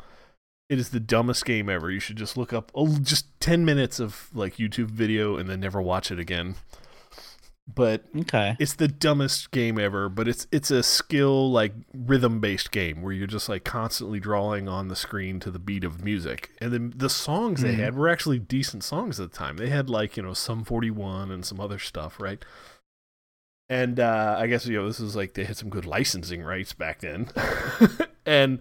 It 0.71 0.79
is 0.79 0.89
the 0.89 1.01
dumbest 1.01 1.45
game 1.45 1.69
ever. 1.69 1.91
You 1.91 2.01
should 2.01 2.17
just 2.17 2.37
look 2.37 2.53
up 2.53 2.73
oh, 2.75 2.99
just 2.99 3.27
10 3.41 3.65
minutes 3.65 4.01
of 4.01 4.31
like 4.35 4.57
YouTube 4.57 4.91
video 4.91 5.37
and 5.37 5.49
then 5.49 5.61
never 5.61 5.81
watch 5.81 6.11
it 6.11 6.19
again. 6.19 6.55
But 7.67 8.05
okay 8.15 8.57
it's 8.61 8.75
the 8.75 8.89
dumbest 8.89 9.51
game 9.51 9.79
ever, 9.79 10.09
but 10.11 10.29
it's 10.29 10.47
it's 10.53 10.71
a 10.71 10.83
skill 10.83 11.51
like 11.51 11.73
rhythm 11.95 12.39
based 12.39 12.71
game 12.71 13.01
where 13.01 13.13
you're 13.13 13.27
just 13.27 13.49
like 13.49 13.65
constantly 13.65 14.21
drawing 14.21 14.69
on 14.69 14.89
the 14.89 14.95
screen 14.97 15.41
to 15.41 15.51
the 15.51 15.59
beat 15.59 15.83
of 15.83 16.05
music. 16.05 16.51
And 16.61 16.73
then 16.73 16.93
the 16.95 17.09
songs 17.09 17.63
they 17.63 17.73
Mhm. 17.73 17.79
had 17.79 17.95
were 17.97 18.09
actually 18.09 18.39
decent 18.39 18.85
songs 18.85 19.19
at 19.19 19.33
the 19.33 19.37
time. 19.37 19.57
They 19.57 19.71
had 19.71 19.89
like, 19.89 20.17
you 20.17 20.23
know, 20.23 20.35
Sum 20.35 20.63
41 20.63 21.31
and 21.31 21.45
some 21.45 21.59
other 21.59 21.79
stuff, 21.79 22.21
right? 22.21 22.45
And 23.71 23.99
uh 23.99 24.37
I 24.39 24.47
guess 24.47 24.67
you 24.67 24.77
know 24.77 24.87
this 24.87 25.01
is 25.01 25.17
like 25.17 25.33
they 25.35 25.45
had 25.45 25.57
some 25.57 25.71
good 25.71 25.87
licensing 25.87 26.43
rights 26.43 26.75
back 26.75 27.01
then. 27.01 27.31
and 28.27 28.61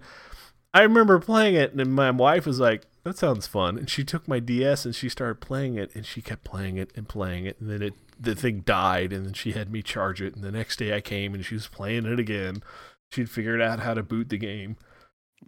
I 0.72 0.82
remember 0.82 1.18
playing 1.18 1.56
it 1.56 1.74
and 1.74 1.94
my 1.94 2.10
wife 2.10 2.46
was 2.46 2.58
like, 2.58 2.82
"That 3.04 3.16
sounds 3.16 3.46
fun." 3.46 3.78
And 3.78 3.88
she 3.88 4.04
took 4.04 4.26
my 4.26 4.40
DS 4.40 4.84
and 4.84 4.94
she 4.94 5.08
started 5.08 5.40
playing 5.40 5.76
it 5.76 5.94
and 5.94 6.04
she 6.04 6.20
kept 6.20 6.44
playing 6.44 6.76
it 6.76 6.90
and 6.96 7.08
playing 7.08 7.46
it 7.46 7.60
and 7.60 7.70
then 7.70 7.82
it 7.82 7.94
the 8.18 8.34
thing 8.34 8.60
died 8.60 9.12
and 9.12 9.26
then 9.26 9.32
she 9.32 9.52
had 9.52 9.70
me 9.70 9.82
charge 9.82 10.22
it 10.22 10.34
and 10.34 10.44
the 10.44 10.52
next 10.52 10.78
day 10.78 10.94
I 10.94 11.00
came 11.00 11.34
and 11.34 11.44
she 11.44 11.54
was 11.54 11.68
playing 11.68 12.06
it 12.06 12.18
again. 12.18 12.62
She'd 13.10 13.30
figured 13.30 13.60
out 13.60 13.80
how 13.80 13.94
to 13.94 14.02
boot 14.02 14.28
the 14.28 14.38
game. 14.38 14.76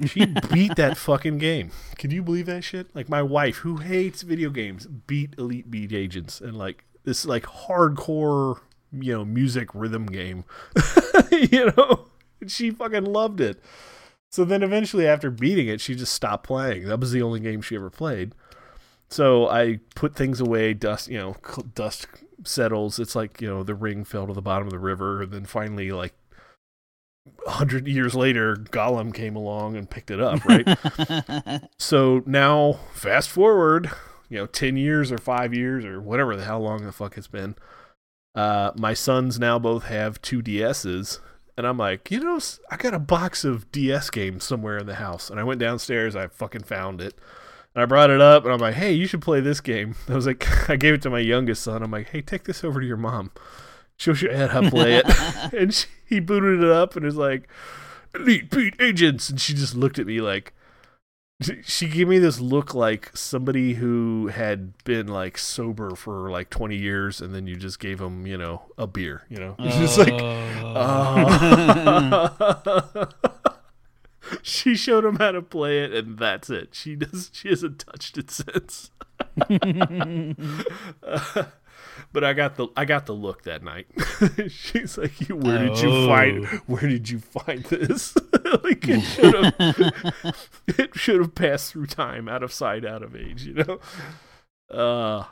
She 0.04 0.26
beat 0.52 0.76
that 0.76 0.96
fucking 0.96 1.38
game. 1.38 1.70
Can 1.96 2.10
you 2.10 2.22
believe 2.22 2.46
that 2.46 2.64
shit? 2.64 2.94
Like 2.94 3.08
my 3.08 3.22
wife, 3.22 3.58
who 3.58 3.78
hates 3.78 4.22
video 4.22 4.50
games, 4.50 4.86
beat 4.86 5.34
Elite 5.38 5.70
Beat 5.70 5.92
Agents 5.92 6.40
and 6.40 6.56
like 6.56 6.84
this 7.04 7.24
like 7.24 7.44
hardcore, 7.44 8.60
you 8.92 9.12
know, 9.12 9.24
music 9.24 9.68
rhythm 9.74 10.06
game. 10.06 10.44
you 11.30 11.72
know, 11.76 12.08
and 12.40 12.50
she 12.50 12.70
fucking 12.70 13.04
loved 13.04 13.40
it. 13.40 13.60
So 14.36 14.44
then 14.44 14.62
eventually, 14.62 15.06
after 15.06 15.30
beating 15.30 15.66
it, 15.66 15.80
she 15.80 15.94
just 15.94 16.12
stopped 16.12 16.46
playing. 16.46 16.88
That 16.88 17.00
was 17.00 17.10
the 17.10 17.22
only 17.22 17.40
game 17.40 17.62
she 17.62 17.74
ever 17.74 17.88
played. 17.88 18.34
So 19.08 19.48
I 19.48 19.80
put 19.94 20.14
things 20.14 20.42
away. 20.42 20.74
Dust, 20.74 21.08
you 21.08 21.16
know, 21.16 21.36
dust 21.74 22.06
settles. 22.44 22.98
It's 22.98 23.16
like 23.16 23.40
you 23.40 23.48
know 23.48 23.62
the 23.62 23.74
ring 23.74 24.04
fell 24.04 24.26
to 24.26 24.34
the 24.34 24.42
bottom 24.42 24.66
of 24.66 24.74
the 24.74 24.78
river, 24.78 25.22
and 25.22 25.32
then 25.32 25.46
finally, 25.46 25.90
like 25.90 26.12
a 27.46 27.52
hundred 27.52 27.88
years 27.88 28.14
later, 28.14 28.56
Gollum 28.56 29.14
came 29.14 29.36
along 29.36 29.74
and 29.74 29.88
picked 29.88 30.10
it 30.10 30.20
up. 30.20 30.44
Right. 30.44 30.68
so 31.78 32.22
now, 32.26 32.74
fast 32.92 33.30
forward, 33.30 33.90
you 34.28 34.36
know, 34.36 34.44
ten 34.44 34.76
years 34.76 35.10
or 35.10 35.16
five 35.16 35.54
years 35.54 35.82
or 35.82 35.98
whatever 35.98 36.36
the 36.36 36.44
how 36.44 36.58
long 36.58 36.84
the 36.84 36.92
fuck 36.92 37.16
it's 37.16 37.26
been. 37.26 37.54
Uh, 38.34 38.72
my 38.76 38.92
sons 38.92 39.38
now 39.38 39.58
both 39.58 39.84
have 39.84 40.20
two 40.20 40.42
DSs, 40.42 41.20
and 41.56 41.66
I'm 41.66 41.78
like, 41.78 42.10
you 42.10 42.20
know, 42.20 42.38
I 42.70 42.76
got 42.76 42.94
a 42.94 42.98
box 42.98 43.44
of 43.44 43.70
DS 43.72 44.10
games 44.10 44.44
somewhere 44.44 44.78
in 44.78 44.86
the 44.86 44.96
house, 44.96 45.30
and 45.30 45.40
I 45.40 45.44
went 45.44 45.60
downstairs, 45.60 46.14
I 46.14 46.26
fucking 46.26 46.64
found 46.64 47.00
it, 47.00 47.14
and 47.74 47.82
I 47.82 47.86
brought 47.86 48.10
it 48.10 48.20
up, 48.20 48.44
and 48.44 48.52
I'm 48.52 48.60
like, 48.60 48.74
hey, 48.74 48.92
you 48.92 49.06
should 49.06 49.22
play 49.22 49.40
this 49.40 49.60
game. 49.60 49.94
I 50.08 50.14
was 50.14 50.26
like, 50.26 50.46
I 50.70 50.76
gave 50.76 50.94
it 50.94 51.02
to 51.02 51.10
my 51.10 51.20
youngest 51.20 51.62
son. 51.62 51.82
I'm 51.82 51.90
like, 51.90 52.10
hey, 52.10 52.20
take 52.20 52.44
this 52.44 52.62
over 52.62 52.80
to 52.80 52.86
your 52.86 52.96
mom. 52.96 53.30
She'll 53.96 54.14
show 54.14 54.30
you 54.30 54.36
how 54.36 54.60
to 54.60 54.70
play 54.70 54.96
it, 54.96 55.06
and 55.54 55.72
she, 55.72 55.86
he 56.04 56.20
booted 56.20 56.62
it 56.62 56.70
up 56.70 56.96
and 56.96 57.06
is 57.06 57.16
like, 57.16 57.48
Elite 58.14 58.50
Beat 58.50 58.74
Agents, 58.80 59.30
and 59.30 59.40
she 59.40 59.54
just 59.54 59.74
looked 59.74 59.98
at 59.98 60.06
me 60.06 60.20
like. 60.20 60.52
She- 61.62 61.88
gave 61.88 62.08
me 62.08 62.18
this 62.18 62.40
look 62.40 62.74
like 62.74 63.10
somebody 63.16 63.74
who 63.74 64.28
had 64.28 64.72
been 64.84 65.06
like 65.06 65.36
sober 65.38 65.94
for 65.94 66.30
like 66.30 66.48
20 66.50 66.76
years 66.76 67.20
and 67.20 67.34
then 67.34 67.46
you 67.46 67.56
just 67.56 67.78
gave 67.78 67.98
them, 67.98 68.26
you 68.26 68.38
know, 68.38 68.62
a 68.78 68.86
beer, 68.86 69.22
you 69.28 69.36
know. 69.38 69.54
It's 69.60 69.76
just 69.76 69.98
like 69.98 70.14
Oh. 70.68 71.08
she 74.42 74.74
showed 74.74 75.04
him 75.04 75.16
how 75.16 75.32
to 75.32 75.42
play 75.42 75.84
it, 75.84 75.92
and 75.92 76.18
that's 76.18 76.50
it. 76.50 76.70
She 76.74 76.96
does. 76.96 77.30
She 77.32 77.48
hasn't 77.48 77.78
touched 77.80 78.18
it 78.18 78.30
since. 78.30 78.90
but 82.12 82.24
I 82.24 82.32
got 82.32 82.56
the 82.56 82.68
I 82.76 82.84
got 82.84 83.06
the 83.06 83.12
look 83.12 83.42
that 83.44 83.62
night. 83.62 83.86
She's 84.48 84.96
like, 84.98 85.28
"You- 85.28 85.36
"Where 85.36 85.58
did 85.68 85.78
you 85.80 86.06
find? 86.06 86.46
Oh. 86.50 86.60
Where 86.66 86.88
did 86.88 87.08
you 87.10 87.18
find 87.20 87.62
this? 87.64 88.14
like 88.64 88.86
it 88.88 89.00
should 89.02 89.34
have. 89.34 90.34
it 90.68 90.94
should 90.94 91.20
have 91.20 91.34
passed 91.34 91.72
through 91.72 91.86
time, 91.86 92.28
out 92.28 92.42
of 92.42 92.52
sight, 92.52 92.84
out 92.84 93.02
of 93.02 93.14
age. 93.16 93.44
You 93.44 93.54
know. 93.54 93.78
Uh, 94.70 95.24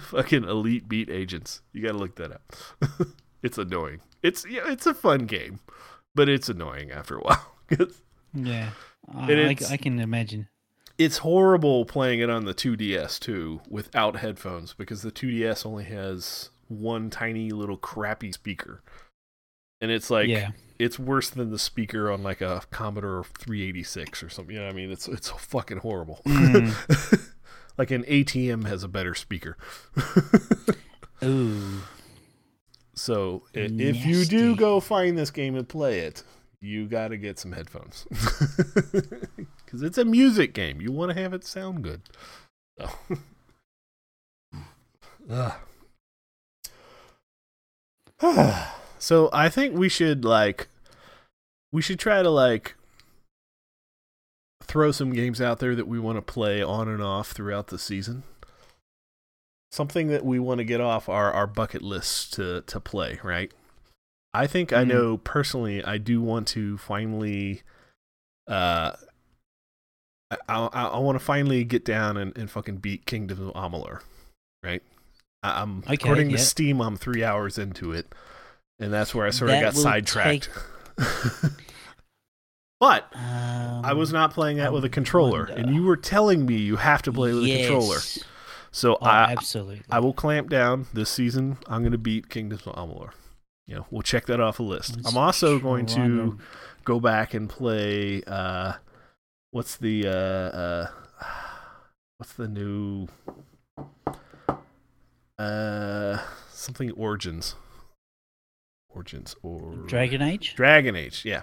fucking 0.00 0.44
elite 0.44 0.88
beat 0.88 1.08
agents. 1.08 1.62
You 1.72 1.82
got 1.82 1.92
to 1.92 1.98
look 1.98 2.16
that 2.16 2.32
up. 2.32 2.52
it's 3.42 3.56
annoying. 3.58 4.00
It's 4.22 4.46
yeah, 4.46 4.70
it's 4.70 4.86
a 4.86 4.92
fun 4.94 5.26
game, 5.26 5.60
but 6.14 6.28
it's 6.28 6.48
annoying 6.48 6.90
after 6.90 7.16
a 7.16 7.20
while. 7.22 7.52
yeah, 8.34 8.70
I, 9.14 9.56
I 9.70 9.76
can 9.78 9.98
imagine. 9.98 10.48
It's 11.00 11.18
horrible 11.18 11.86
playing 11.86 12.20
it 12.20 12.28
on 12.28 12.44
the 12.44 12.52
2DS 12.52 13.18
too 13.18 13.62
without 13.70 14.16
headphones 14.16 14.74
because 14.74 15.00
the 15.00 15.10
2DS 15.10 15.64
only 15.64 15.84
has 15.84 16.50
one 16.68 17.08
tiny 17.08 17.50
little 17.50 17.78
crappy 17.78 18.30
speaker. 18.32 18.82
And 19.80 19.90
it's 19.90 20.10
like 20.10 20.28
yeah, 20.28 20.50
it's 20.78 20.98
worse 20.98 21.30
than 21.30 21.50
the 21.50 21.58
speaker 21.58 22.10
on 22.10 22.22
like 22.22 22.42
a 22.42 22.60
Commodore 22.70 23.24
386 23.38 24.22
or 24.22 24.28
something. 24.28 24.54
You 24.54 24.60
know 24.60 24.66
what 24.66 24.74
I 24.74 24.76
mean? 24.76 24.90
It's 24.90 25.08
it's 25.08 25.30
fucking 25.30 25.78
horrible. 25.78 26.20
Mm. 26.26 27.30
like 27.78 27.90
an 27.90 28.04
ATM 28.04 28.66
has 28.66 28.84
a 28.84 28.88
better 28.88 29.14
speaker. 29.14 29.56
Ooh. 31.24 31.80
So 32.94 33.44
if 33.54 34.04
you 34.04 34.26
do 34.26 34.54
go 34.54 34.80
find 34.80 35.16
this 35.16 35.30
game 35.30 35.56
and 35.56 35.66
play 35.66 36.00
it, 36.00 36.22
you 36.60 36.86
got 36.86 37.08
to 37.08 37.16
get 37.16 37.38
some 37.38 37.52
headphones 37.52 38.06
because 39.70 39.82
it's 39.82 39.98
a 39.98 40.04
music 40.04 40.52
game. 40.52 40.80
You 40.80 40.90
want 40.90 41.14
to 41.14 41.20
have 41.22 41.32
it 41.32 41.44
sound 41.44 41.84
good. 41.84 42.02
So. 42.78 42.90
So 48.98 49.30
I 49.32 49.48
think 49.48 49.74
we 49.74 49.88
should 49.88 50.26
like 50.26 50.68
we 51.72 51.80
should 51.80 51.98
try 51.98 52.22
to 52.22 52.28
like 52.28 52.74
throw 54.62 54.92
some 54.92 55.14
games 55.14 55.40
out 55.40 55.58
there 55.58 55.74
that 55.74 55.88
we 55.88 55.98
want 55.98 56.18
to 56.18 56.22
play 56.22 56.62
on 56.62 56.86
and 56.86 57.02
off 57.02 57.30
throughout 57.30 57.68
the 57.68 57.78
season 57.78 58.24
something 59.72 60.08
that 60.08 60.22
we 60.24 60.38
want 60.38 60.58
to 60.58 60.64
get 60.64 60.80
off 60.82 61.08
our, 61.08 61.32
our 61.32 61.46
bucket 61.46 61.80
list 61.80 62.34
to, 62.34 62.60
to 62.62 62.78
play, 62.80 63.18
right? 63.22 63.52
I 64.34 64.46
think 64.46 64.72
I 64.72 64.84
Mhm. 64.84 64.88
know 64.88 65.16
personally, 65.18 65.82
I 65.82 65.96
do 65.96 66.20
want 66.20 66.48
to 66.48 66.76
finally, 66.76 67.62
uh, 68.48 68.96
I, 70.30 70.36
I, 70.48 70.84
I 70.86 70.98
want 70.98 71.18
to 71.18 71.24
finally 71.24 71.64
get 71.64 71.84
down 71.84 72.16
and, 72.16 72.36
and 72.38 72.50
fucking 72.50 72.76
beat 72.78 73.06
Kingdom 73.06 73.48
of 73.48 73.54
Amalur, 73.54 74.00
right? 74.62 74.82
I, 75.42 75.62
I'm 75.62 75.78
Okay, 75.80 75.94
according 75.94 76.30
yeah. 76.30 76.36
to 76.36 76.42
Steam, 76.42 76.80
I'm 76.80 76.96
three 76.96 77.24
hours 77.24 77.58
into 77.58 77.92
it, 77.92 78.14
and 78.78 78.92
that's 78.92 79.14
where 79.14 79.26
I 79.26 79.30
sort 79.30 79.50
of 79.50 79.60
got 79.60 79.74
sidetracked. 79.74 80.48
but 82.80 83.06
Um, 83.14 83.84
I 83.84 83.92
was 83.92 84.12
not 84.12 84.32
playing 84.32 84.58
that 84.58 84.68
I 84.68 84.70
with 84.70 84.84
a 84.84 84.88
controller, 84.88 85.46
wonder. 85.46 85.52
and 85.54 85.74
you 85.74 85.82
were 85.84 85.96
telling 85.96 86.46
me 86.46 86.56
you 86.56 86.76
have 86.76 87.02
to 87.02 87.12
play 87.12 87.32
with 87.32 87.44
a 87.44 87.58
controller. 87.58 87.98
So 88.72 88.94
Oh, 89.00 89.06
I, 89.06 89.32
absolutely. 89.32 89.82
I 89.90 89.98
will 90.00 90.12
clamp 90.14 90.48
down 90.48 90.86
this 90.94 91.10
season. 91.10 91.58
I'm 91.66 91.82
going 91.82 91.92
to 91.92 91.98
beat 91.98 92.28
Kingdoms 92.28 92.66
of 92.66 92.74
Amalur. 92.76 93.10
You 93.66 93.76
know, 93.76 93.86
we'll 93.90 94.02
check 94.02 94.26
that 94.26 94.40
off 94.40 94.56
the 94.58 94.62
list. 94.64 94.96
Let's 94.96 95.08
I'm 95.08 95.16
also 95.18 95.58
going 95.58 95.86
to 95.86 96.38
go 96.84 97.00
back 97.00 97.34
and 97.34 97.48
play. 97.48 98.22
Uh, 98.26 98.74
what's 99.50 99.76
the 99.76 100.06
uh, 100.06 100.10
uh, 100.10 100.86
what's 102.18 102.32
the 102.34 102.48
new 102.48 103.08
uh 105.38 106.18
something 106.50 106.90
Origins? 106.92 107.54
Origins 108.90 109.36
or 109.42 109.76
Dragon 109.86 110.20
Age. 110.20 110.54
Dragon 110.56 110.96
Age. 110.96 111.22
Yeah, 111.24 111.42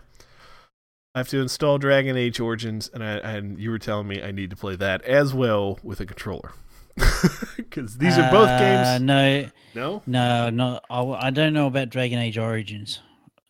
I 1.15 1.19
have 1.19 1.29
to 1.29 1.39
install 1.41 1.77
Dragon 1.77 2.17
Age 2.17 2.39
Origins, 2.39 2.89
and 2.93 3.03
I 3.03 3.13
and 3.17 3.57
you 3.59 3.71
were 3.71 3.79
telling 3.79 4.07
me 4.07 4.21
I 4.21 4.31
need 4.31 4.49
to 4.49 4.55
play 4.55 4.75
that 4.75 5.01
as 5.03 5.33
well 5.33 5.79
with 5.81 5.99
a 6.01 6.05
controller 6.05 6.51
because 7.55 7.97
these 7.97 8.17
are 8.17 8.29
both 8.31 8.49
Uh, 8.49 8.59
games. 8.59 9.01
No, 9.01 9.49
No, 9.73 10.01
no, 10.05 10.49
no. 10.49 10.79
I, 10.89 11.27
I 11.27 11.29
don't 11.29 11.53
know 11.53 11.67
about 11.67 11.89
Dragon 11.89 12.19
Age 12.19 12.37
Origins. 12.37 12.99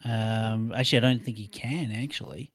Um, 0.05 0.71
actually, 0.75 0.99
I 0.99 1.01
don't 1.01 1.23
think 1.25 1.39
you 1.39 1.49
can 1.49 1.91
actually. 1.91 2.51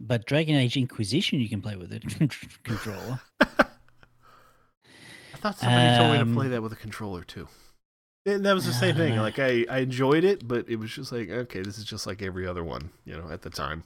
But 0.00 0.26
Dragon 0.26 0.54
Age 0.56 0.76
Inquisition, 0.76 1.40
you 1.40 1.48
can 1.48 1.60
play 1.60 1.76
with 1.76 1.92
a 1.92 2.00
controller. 2.64 3.20
I 3.40 3.46
thought 5.40 5.58
somebody 5.58 5.96
told 5.96 6.10
me 6.12 6.16
to 6.18 6.22
Um, 6.22 6.34
play 6.34 6.48
that 6.48 6.62
with 6.62 6.72
a 6.72 6.76
controller 6.76 7.22
too. 7.24 7.48
And 8.26 8.44
that 8.44 8.52
was 8.54 8.66
the 8.66 8.72
same 8.72 8.94
thing. 8.96 9.18
Uh, 9.18 9.22
Like 9.22 9.38
I, 9.38 9.64
I 9.70 9.78
enjoyed 9.78 10.22
it, 10.24 10.46
but 10.46 10.68
it 10.68 10.76
was 10.76 10.90
just 10.92 11.10
like, 11.12 11.30
okay, 11.30 11.62
this 11.62 11.78
is 11.78 11.84
just 11.84 12.06
like 12.06 12.22
every 12.22 12.46
other 12.46 12.62
one, 12.62 12.90
you 13.04 13.16
know, 13.16 13.30
at 13.30 13.42
the 13.42 13.50
time. 13.50 13.84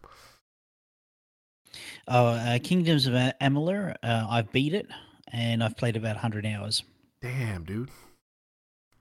Oh, 2.09 2.27
uh, 2.29 2.59
Kingdoms 2.63 3.07
of 3.07 3.15
A- 3.15 3.35
Amalur. 3.41 3.95
Uh, 4.03 4.27
I've 4.29 4.51
beat 4.53 4.75
it, 4.75 4.89
and 5.29 5.63
I've 5.65 5.77
played 5.77 5.97
about 5.97 6.17
100 6.17 6.45
hours. 6.45 6.83
Damn, 7.23 7.65
dude. 7.65 7.89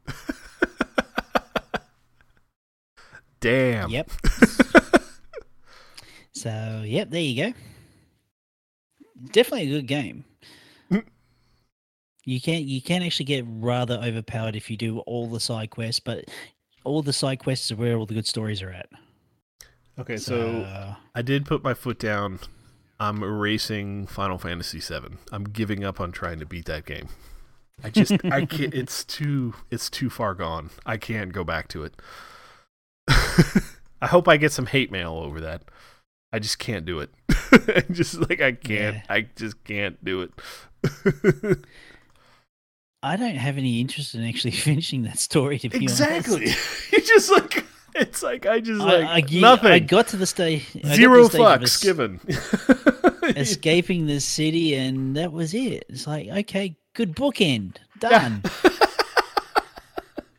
Damn. 3.39 3.89
Yep. 3.89 4.11
So, 6.41 6.81
yep, 6.85 7.11
there 7.11 7.21
you 7.21 7.45
go. 7.45 7.53
Definitely 9.31 9.67
a 9.67 9.81
good 9.81 9.87
game. 9.87 10.25
You 12.23 12.39
can 12.39 12.67
you 12.67 12.81
can 12.81 13.01
actually 13.01 13.25
get 13.25 13.45
rather 13.47 13.95
overpowered 13.95 14.55
if 14.55 14.69
you 14.69 14.77
do 14.77 14.99
all 14.99 15.27
the 15.27 15.39
side 15.39 15.71
quests, 15.71 15.99
but 15.99 16.25
all 16.83 17.01
the 17.01 17.13
side 17.13 17.39
quests 17.39 17.71
are 17.71 17.75
where 17.75 17.97
all 17.97 18.05
the 18.05 18.13
good 18.13 18.27
stories 18.27 18.61
are 18.61 18.69
at. 18.69 18.89
okay, 19.99 20.17
so 20.17 20.95
I 21.15 21.21
did 21.23 21.45
put 21.45 21.63
my 21.63 21.73
foot 21.73 21.97
down. 21.97 22.39
I'm 22.99 23.23
erasing 23.23 24.05
Final 24.05 24.37
Fantasy 24.37 24.79
VII. 24.79 25.17
I'm 25.31 25.45
giving 25.45 25.83
up 25.83 25.99
on 25.99 26.11
trying 26.11 26.39
to 26.39 26.45
beat 26.45 26.65
that 26.65 26.85
game. 26.85 27.09
I 27.83 27.89
just 27.89 28.13
I 28.25 28.45
can't. 28.45 28.73
It's 28.73 29.03
too 29.03 29.55
it's 29.71 29.89
too 29.89 30.11
far 30.11 30.35
gone. 30.35 30.69
I 30.85 30.97
can't 30.97 31.33
go 31.33 31.43
back 31.43 31.67
to 31.69 31.83
it. 31.83 31.95
I 33.07 34.07
hope 34.07 34.27
I 34.27 34.37
get 34.37 34.51
some 34.51 34.67
hate 34.67 34.91
mail 34.91 35.13
over 35.13 35.41
that. 35.41 35.63
I 36.33 36.39
just 36.39 36.59
can't 36.59 36.85
do 36.85 36.99
it. 36.99 37.09
I 37.51 37.83
just 37.91 38.15
like 38.29 38.41
I 38.41 38.53
can't. 38.53 38.95
Yeah. 38.97 39.01
I 39.09 39.21
just 39.35 39.63
can't 39.63 40.03
do 40.03 40.21
it. 40.21 40.31
I 43.03 43.15
don't 43.15 43.35
have 43.35 43.57
any 43.57 43.81
interest 43.81 44.15
in 44.15 44.23
actually 44.23 44.51
finishing 44.67 45.03
that 45.03 45.19
story. 45.19 45.59
To 45.59 45.69
be 45.69 45.83
exactly. 45.83 46.35
honest, 46.47 46.91
you 46.93 47.01
just 47.01 47.31
like 47.31 47.65
it's 47.95 48.23
like 48.23 48.45
I 48.45 48.59
just 48.59 48.81
I, 48.81 48.99
like 48.99 49.05
I, 49.05 49.21
ge- 49.21 49.41
nothing. 49.41 49.71
I 49.71 49.79
got 49.79 50.07
to 50.09 50.17
the 50.17 50.25
stage. 50.25 50.65
I 50.85 50.95
Zero 50.95 51.27
the 51.27 51.37
fucks 51.37 51.63
es- 51.63 51.83
given. 51.83 52.19
escaping 53.35 54.05
the 54.05 54.19
city, 54.19 54.75
and 54.75 55.17
that 55.17 55.31
was 55.31 55.53
it. 55.53 55.85
It's 55.89 56.07
like 56.07 56.29
okay, 56.29 56.77
good 56.93 57.15
bookend, 57.15 57.77
done. 57.99 58.43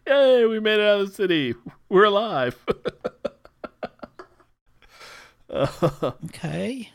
Yay, 0.07 0.47
we 0.47 0.61
made 0.61 0.80
it 0.80 0.86
out 0.86 1.01
of 1.01 1.09
the 1.09 1.14
city. 1.14 1.55
We're 1.88 2.05
alive. 2.05 2.57
Okay. 5.53 6.91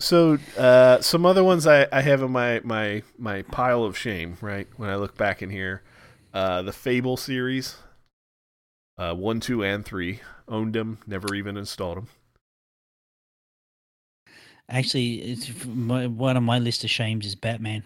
so, 0.00 0.38
uh, 0.58 1.00
some 1.00 1.24
other 1.24 1.44
ones 1.44 1.66
I, 1.66 1.86
I 1.92 2.00
have 2.00 2.22
in 2.22 2.30
my, 2.30 2.60
my, 2.64 3.02
my 3.18 3.42
pile 3.42 3.84
of 3.84 3.96
shame, 3.96 4.36
right? 4.40 4.66
When 4.76 4.90
I 4.90 4.96
look 4.96 5.16
back 5.16 5.42
in 5.42 5.50
here, 5.50 5.82
uh, 6.32 6.62
the 6.62 6.72
Fable 6.72 7.16
series, 7.16 7.76
uh, 8.98 9.14
one, 9.14 9.40
two, 9.40 9.62
and 9.62 9.84
three, 9.84 10.20
owned 10.48 10.74
them, 10.74 10.98
never 11.06 11.34
even 11.34 11.56
installed 11.56 11.98
them. 11.98 12.08
Actually, 14.68 15.16
it's 15.16 15.64
my, 15.66 16.06
one 16.06 16.36
of 16.36 16.42
my 16.42 16.58
list 16.58 16.84
of 16.84 16.90
shames 16.90 17.26
is 17.26 17.34
Batman. 17.34 17.82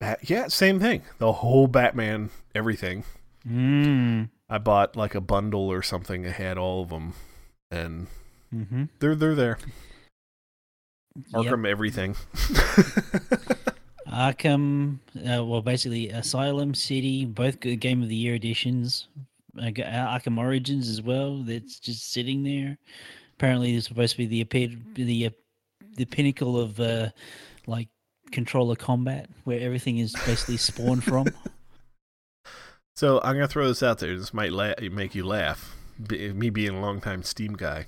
Bat- 0.00 0.28
yeah, 0.28 0.48
same 0.48 0.80
thing. 0.80 1.02
The 1.18 1.32
whole 1.32 1.66
Batman, 1.66 2.30
everything. 2.54 3.04
Mm. 3.46 4.30
I 4.48 4.58
bought 4.58 4.96
like 4.96 5.14
a 5.14 5.20
bundle 5.20 5.70
or 5.70 5.82
something 5.82 6.26
I 6.26 6.30
had 6.30 6.56
all 6.56 6.82
of 6.82 6.88
them, 6.88 7.12
and 7.70 8.06
Mm-hmm. 8.54 8.84
they're 9.00 9.14
they're 9.16 9.34
there. 9.34 9.58
Yep. 11.34 11.44
Arkham, 11.44 11.66
everything. 11.68 12.16
Arkham, 14.08 14.98
uh, 15.16 15.44
well, 15.44 15.62
basically 15.62 16.10
Asylum 16.10 16.74
City, 16.74 17.24
both 17.24 17.60
good 17.60 17.76
Game 17.76 18.02
of 18.02 18.08
the 18.08 18.14
Year 18.16 18.34
editions. 18.34 19.08
Uh, 19.58 19.66
uh, 19.66 20.18
Arkham 20.18 20.38
Origins 20.38 20.88
as 20.88 21.00
well. 21.02 21.38
That's 21.38 21.78
just 21.78 22.12
sitting 22.12 22.42
there. 22.42 22.76
Apparently, 23.34 23.74
it's 23.74 23.88
supposed 23.88 24.12
to 24.12 24.18
be 24.18 24.26
the 24.26 24.40
epi- 24.42 24.78
the 24.94 25.26
uh, 25.26 25.30
the 25.96 26.04
pinnacle 26.04 26.60
of 26.60 26.78
uh, 26.80 27.08
like 27.66 27.88
controller 28.32 28.76
combat, 28.76 29.28
where 29.44 29.60
everything 29.60 29.98
is 29.98 30.12
basically 30.26 30.56
spawned 30.56 31.04
from. 31.04 31.26
So 32.96 33.20
I'm 33.24 33.34
gonna 33.34 33.48
throw 33.48 33.66
this 33.66 33.82
out 33.82 33.98
there. 33.98 34.16
This 34.16 34.32
might 34.32 34.52
la- 34.52 34.74
make 34.92 35.16
you 35.16 35.26
laugh. 35.26 35.74
Be- 36.06 36.32
me 36.32 36.48
being 36.48 36.76
a 36.76 36.80
longtime 36.80 37.24
Steam 37.24 37.54
guy, 37.54 37.86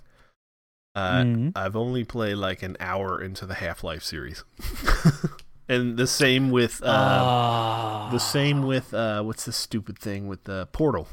uh, 0.96 1.22
Mhm. 1.22 1.52
I've 1.54 1.76
only 1.76 2.02
played 2.04 2.34
like 2.36 2.62
an 2.64 2.76
hour 2.80 3.22
into 3.22 3.46
the 3.46 3.54
Half 3.54 3.84
Life 3.84 4.02
series, 4.02 4.42
and 5.68 5.96
the 5.96 6.06
same 6.06 6.50
with 6.50 6.82
uh, 6.82 6.86
Ah, 6.88 8.08
the 8.10 8.18
same 8.20 8.62
with 8.62 8.92
uh, 8.94 9.22
what's 9.22 9.44
this 9.44 9.56
stupid 9.56 9.98
thing 9.98 10.26
with 10.26 10.44
the 10.44 10.66
Portal. 10.72 11.08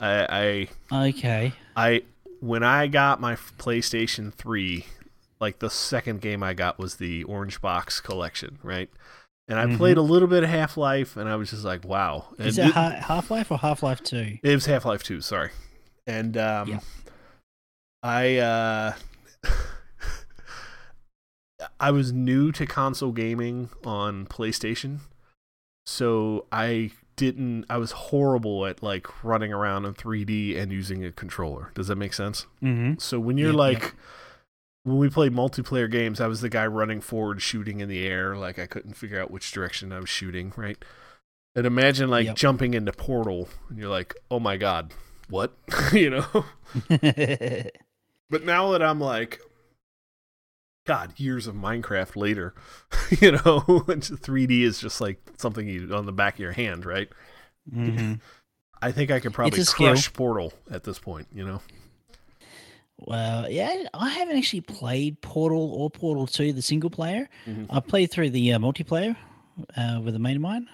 I, 0.00 0.68
I 0.90 1.08
Okay. 1.08 1.52
I 1.76 2.02
when 2.40 2.62
I 2.62 2.86
got 2.88 3.20
my 3.20 3.34
PlayStation 3.36 4.32
Three, 4.32 4.86
like 5.40 5.58
the 5.60 5.70
second 5.70 6.20
game 6.20 6.42
I 6.42 6.54
got 6.54 6.78
was 6.78 6.96
the 6.96 7.24
Orange 7.24 7.60
Box 7.60 8.00
Collection, 8.00 8.58
right? 8.62 8.90
And 9.46 9.58
I 9.58 9.66
Mhm. 9.66 9.76
played 9.76 9.96
a 9.98 10.02
little 10.02 10.28
bit 10.28 10.42
of 10.42 10.48
Half 10.48 10.76
Life, 10.78 11.16
and 11.18 11.28
I 11.28 11.36
was 11.36 11.50
just 11.50 11.64
like, 11.64 11.84
wow. 11.84 12.28
Is 12.38 12.58
And 12.58 12.68
it 12.70 12.74
Half 12.74 13.30
Life 13.30 13.50
or 13.50 13.58
Half 13.58 13.82
Life 13.82 14.02
Two? 14.02 14.38
It 14.42 14.54
was 14.54 14.64
Half 14.66 14.84
Life 14.86 15.02
Two, 15.02 15.20
sorry. 15.20 15.50
And 16.06 16.36
um 16.38 16.68
Yeah. 16.70 16.80
I 18.04 18.36
uh 18.36 18.92
I 21.80 21.90
was 21.90 22.12
new 22.12 22.52
to 22.52 22.66
console 22.66 23.12
gaming 23.12 23.70
on 23.84 24.26
PlayStation. 24.26 24.98
So 25.86 26.46
I 26.52 26.90
didn't 27.16 27.64
I 27.70 27.78
was 27.78 27.92
horrible 27.92 28.66
at 28.66 28.82
like 28.82 29.24
running 29.24 29.52
around 29.52 29.84
in 29.86 29.94
3D 29.94 30.56
and 30.58 30.70
using 30.72 31.04
a 31.04 31.12
controller. 31.12 31.70
Does 31.74 31.88
that 31.88 31.96
make 31.96 32.12
sense? 32.12 32.46
Mm-hmm. 32.62 32.98
So 32.98 33.18
when 33.20 33.38
you're 33.38 33.50
Yep, 33.50 33.56
like 33.58 33.82
yep. 33.82 33.92
when 34.82 34.98
we 34.98 35.08
played 35.08 35.32
multiplayer 35.32 35.90
games, 35.90 36.20
I 36.20 36.26
was 36.26 36.40
the 36.40 36.48
guy 36.50 36.66
running 36.66 37.00
forward, 37.00 37.40
shooting 37.40 37.80
in 37.80 37.88
the 37.88 38.06
air. 38.06 38.36
Like 38.36 38.58
I 38.58 38.66
couldn't 38.66 38.94
figure 38.94 39.20
out 39.20 39.30
which 39.30 39.50
direction 39.52 39.92
I 39.92 40.00
was 40.00 40.08
shooting. 40.10 40.52
Right. 40.56 40.76
And 41.56 41.66
imagine 41.66 42.10
like 42.10 42.26
Yep. 42.26 42.36
jumping 42.36 42.74
into 42.74 42.92
Portal, 42.92 43.48
and 43.70 43.78
you're 43.78 43.88
like, 43.88 44.14
"Oh 44.30 44.40
my 44.40 44.56
god, 44.56 44.92
what?" 45.30 45.52
you 45.92 46.10
know. 46.10 46.44
But 48.30 48.44
now 48.44 48.72
that 48.72 48.82
I'm 48.82 49.00
like, 49.00 49.40
God, 50.86 51.12
years 51.18 51.46
of 51.46 51.54
Minecraft 51.54 52.16
later, 52.16 52.54
you 53.20 53.32
know, 53.32 53.38
3D 53.40 54.62
is 54.62 54.78
just 54.78 55.00
like 55.00 55.18
something 55.38 55.66
you 55.68 55.94
on 55.94 56.06
the 56.06 56.12
back 56.12 56.34
of 56.34 56.40
your 56.40 56.52
hand, 56.52 56.84
right? 56.84 57.08
Mhm. 57.72 58.20
I 58.82 58.92
think 58.92 59.10
I 59.10 59.18
could 59.20 59.32
probably 59.32 59.60
a 59.60 59.64
skill. 59.64 59.88
crush 59.88 60.12
Portal 60.12 60.52
at 60.70 60.84
this 60.84 60.98
point, 60.98 61.28
you 61.32 61.44
know. 61.46 61.62
Well, 62.98 63.50
yeah, 63.50 63.84
I 63.92 64.10
haven't 64.10 64.36
actually 64.36 64.60
played 64.60 65.20
Portal 65.20 65.72
or 65.72 65.90
Portal 65.90 66.26
2, 66.26 66.52
the 66.52 66.62
single 66.62 66.90
player. 66.90 67.28
Mhm. 67.46 67.66
I 67.70 67.80
played 67.80 68.10
through 68.10 68.30
the 68.30 68.52
uh, 68.52 68.58
multiplayer 68.58 69.16
uh, 69.76 70.00
with 70.02 70.14
a 70.14 70.18
mate 70.18 70.36
of 70.36 70.42
mine, 70.42 70.68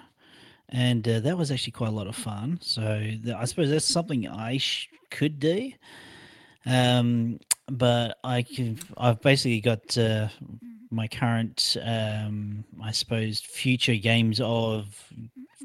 and 0.69 1.07
uh, 1.09 1.21
that 1.21 1.39
was 1.39 1.51
actually 1.51 1.73
quite 1.73 1.89
a 1.89 1.95
lot 1.95 2.07
of 2.09 2.17
fun. 2.17 2.59
So 2.63 2.83
th- 3.01 3.35
I 3.35 3.45
suppose 3.45 3.71
that's 3.71 3.85
something 3.87 4.29
I 4.29 4.59
sh- 4.59 4.89
could 5.11 5.39
do. 5.41 5.73
Um, 6.67 7.41
but 7.69 8.19
I 8.25 8.43
can, 8.43 8.79
I've 8.97 9.21
basically 9.21 9.61
got 9.61 9.97
uh, 9.97 10.29
my 10.91 11.09
current, 11.09 11.77
um, 11.83 12.65
I 12.83 12.91
suppose, 12.91 13.41
future 13.41 13.95
games 13.97 14.41
of 14.43 15.13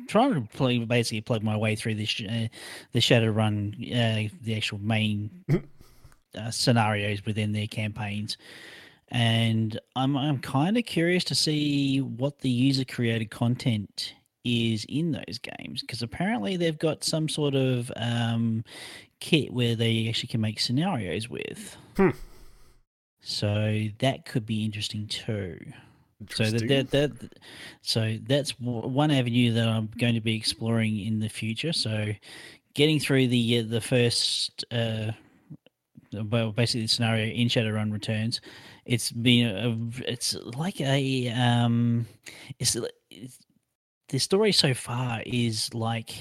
trying 0.07 0.33
to 0.35 0.41
play, 0.55 0.77
basically 0.79 1.21
plug 1.21 1.43
my 1.43 1.57
way 1.57 1.75
through 1.75 1.95
this, 1.95 2.21
uh, 2.21 2.47
the 2.91 2.99
Shadowrun, 2.99 3.73
uh, 3.91 4.29
the 4.41 4.55
actual 4.55 4.79
main 4.79 5.29
uh, 6.37 6.51
scenarios 6.51 7.25
within 7.25 7.51
their 7.51 7.67
campaigns. 7.67 8.37
And 9.09 9.79
I'm 9.95 10.17
I'm 10.17 10.39
kind 10.39 10.77
of 10.77 10.85
curious 10.85 11.23
to 11.25 11.35
see 11.35 12.01
what 12.01 12.39
the 12.39 12.49
user 12.49 12.83
created 12.83 13.29
content 13.29 14.15
is 14.43 14.85
in 14.89 15.11
those 15.11 15.39
games 15.39 15.81
because 15.81 16.01
apparently 16.01 16.57
they've 16.57 16.77
got 16.77 17.03
some 17.03 17.29
sort 17.29 17.55
of 17.55 17.91
um, 17.95 18.63
kit 19.25 19.51
where 19.51 19.75
they 19.75 20.07
actually 20.07 20.27
can 20.27 20.39
make 20.39 20.59
scenarios 20.59 21.27
with. 21.27 21.75
Hmm. 21.97 22.11
So 23.21 23.87
that 23.97 24.25
could 24.25 24.45
be 24.45 24.63
interesting 24.63 25.07
too. 25.07 25.59
So 26.29 26.43
that, 26.45 26.67
that 26.67 26.91
that 26.91 27.33
so 27.81 28.17
that's 28.27 28.51
one 28.59 29.09
avenue 29.09 29.51
that 29.53 29.67
I'm 29.67 29.89
going 29.97 30.13
to 30.13 30.21
be 30.21 30.35
exploring 30.35 30.99
in 30.99 31.19
the 31.19 31.27
future. 31.27 31.73
So 31.73 32.11
getting 32.75 32.99
through 32.99 33.27
the 33.27 33.59
uh, 33.59 33.63
the 33.67 33.81
first 33.81 34.63
uh 34.71 35.11
well 36.13 36.51
basically 36.51 36.83
the 36.83 36.87
scenario 36.87 37.25
in 37.25 37.47
Shadowrun 37.47 37.91
Returns, 37.91 38.41
it's 38.85 39.11
been 39.11 39.47
a, 39.47 40.07
it's 40.07 40.35
like 40.35 40.79
a 40.79 41.29
um 41.29 42.05
it's, 42.59 42.77
it's 43.09 43.39
the 44.09 44.19
story 44.19 44.51
so 44.51 44.75
far 44.75 45.23
is 45.25 45.73
like 45.73 46.11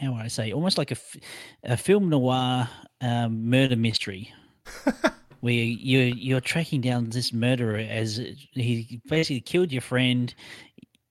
how 0.00 0.12
would 0.12 0.22
I 0.22 0.28
say 0.28 0.52
almost 0.52 0.78
like 0.78 0.90
a, 0.90 0.96
a 1.64 1.76
film 1.76 2.08
noir 2.08 2.68
um, 3.00 3.48
murder 3.48 3.76
mystery 3.76 4.32
where 5.40 5.52
you're 5.52 6.04
you're 6.04 6.40
tracking 6.40 6.80
down 6.80 7.10
this 7.10 7.32
murderer 7.32 7.78
as 7.78 8.16
he 8.52 9.00
basically 9.08 9.40
killed 9.40 9.72
your 9.72 9.82
friend. 9.82 10.34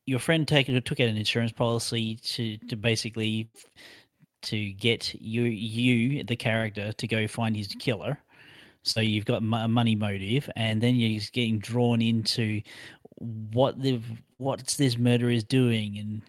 Your 0.05 0.19
friend 0.19 0.47
take, 0.47 0.65
took 0.85 0.99
out 0.99 1.07
an 1.07 1.17
insurance 1.17 1.51
policy 1.51 2.15
to 2.15 2.57
to 2.67 2.75
basically 2.75 3.49
to 4.43 4.71
get 4.73 5.13
you 5.13 5.43
you 5.43 6.23
the 6.23 6.35
character 6.35 6.91
to 6.93 7.07
go 7.07 7.27
find 7.27 7.55
his 7.55 7.67
killer. 7.67 8.17
So 8.81 9.01
you've 9.01 9.25
got 9.25 9.43
a 9.43 9.67
money 9.67 9.95
motive, 9.95 10.49
and 10.55 10.81
then 10.81 10.95
you're 10.95 11.19
just 11.19 11.33
getting 11.33 11.59
drawn 11.59 12.01
into 12.01 12.61
what 13.19 13.79
the 13.81 14.01
what 14.37 14.65
this 14.77 14.97
murderer 14.97 15.29
is 15.29 15.43
doing 15.43 15.97
and 15.99 16.21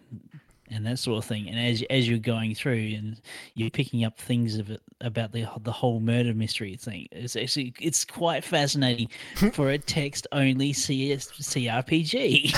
and 0.71 0.85
that 0.85 0.99
sort 0.99 1.17
of 1.17 1.25
thing. 1.25 1.49
And 1.49 1.59
as 1.59 1.83
as 1.89 2.07
you're 2.07 2.19
going 2.19 2.55
through 2.55 2.93
and 2.97 3.21
you're 3.55 3.69
picking 3.69 4.03
up 4.03 4.17
things 4.17 4.57
of 4.57 4.69
it, 4.71 4.81
about 5.01 5.31
the 5.31 5.47
the 5.61 5.71
whole 5.71 5.99
murder 5.99 6.33
mystery 6.33 6.75
thing, 6.75 7.07
it's 7.11 7.35
actually 7.35 7.73
it's 7.79 8.05
quite 8.05 8.43
fascinating 8.43 9.09
for 9.53 9.69
a 9.69 9.77
text 9.77 10.27
only 10.31 10.73
CS, 10.73 11.27
CRPG. 11.31 12.53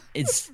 it's 0.14 0.50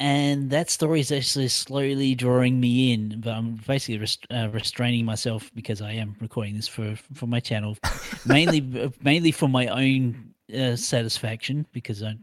and 0.00 0.50
that 0.50 0.70
story 0.70 1.00
is 1.00 1.10
actually 1.10 1.48
slowly 1.48 2.14
drawing 2.14 2.60
me 2.60 2.92
in, 2.92 3.20
but 3.20 3.30
I'm 3.30 3.54
basically 3.66 3.98
rest, 3.98 4.26
uh, 4.30 4.48
restraining 4.52 5.04
myself 5.04 5.50
because 5.56 5.82
I 5.82 5.92
am 5.92 6.14
recording 6.20 6.54
this 6.54 6.68
for 6.68 6.94
for 7.14 7.26
my 7.26 7.40
channel, 7.40 7.76
mainly 8.24 8.92
mainly 9.02 9.32
for 9.32 9.48
my 9.48 9.66
own 9.66 10.27
uh, 10.56 10.76
satisfaction 10.76 11.66
because 11.72 12.02
I, 12.02 12.16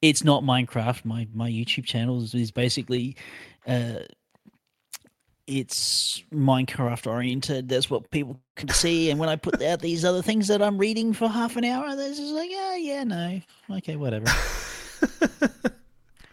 it's 0.00 0.24
not 0.24 0.42
Minecraft. 0.42 1.04
My 1.04 1.28
my 1.32 1.50
YouTube 1.50 1.84
channel 1.84 2.22
is, 2.22 2.34
is 2.34 2.50
basically. 2.50 3.16
Uh, 3.66 4.00
it's 5.48 6.22
Minecraft 6.32 7.06
oriented. 7.06 7.68
That's 7.68 7.90
what 7.90 8.10
people 8.10 8.40
can 8.54 8.68
see. 8.68 9.10
And 9.10 9.18
when 9.18 9.28
I 9.28 9.36
put 9.36 9.60
out 9.60 9.80
these 9.80 10.04
other 10.04 10.22
things 10.22 10.46
that 10.48 10.62
I'm 10.62 10.78
reading 10.78 11.12
for 11.12 11.28
half 11.28 11.56
an 11.56 11.64
hour, 11.64 11.96
they're 11.96 12.10
just 12.10 12.32
like, 12.32 12.50
yeah, 12.50 12.76
yeah, 12.76 13.04
no, 13.04 13.40
okay, 13.72 13.96
whatever. 13.96 14.26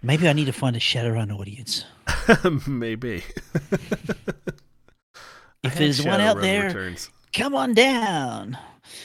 Maybe 0.01 0.29
I 0.29 0.33
need 0.33 0.45
to 0.45 0.53
find 0.53 0.75
a 0.75 0.79
Shadowrun 0.79 1.37
audience. 1.37 1.83
Maybe. 2.67 3.23
If 5.63 5.73
there's 5.75 6.05
one 6.05 6.21
out 6.21 6.39
there, 6.39 6.67
Returns. 6.67 7.09
come 7.33 7.53
on 7.53 7.73
down. 7.73 8.57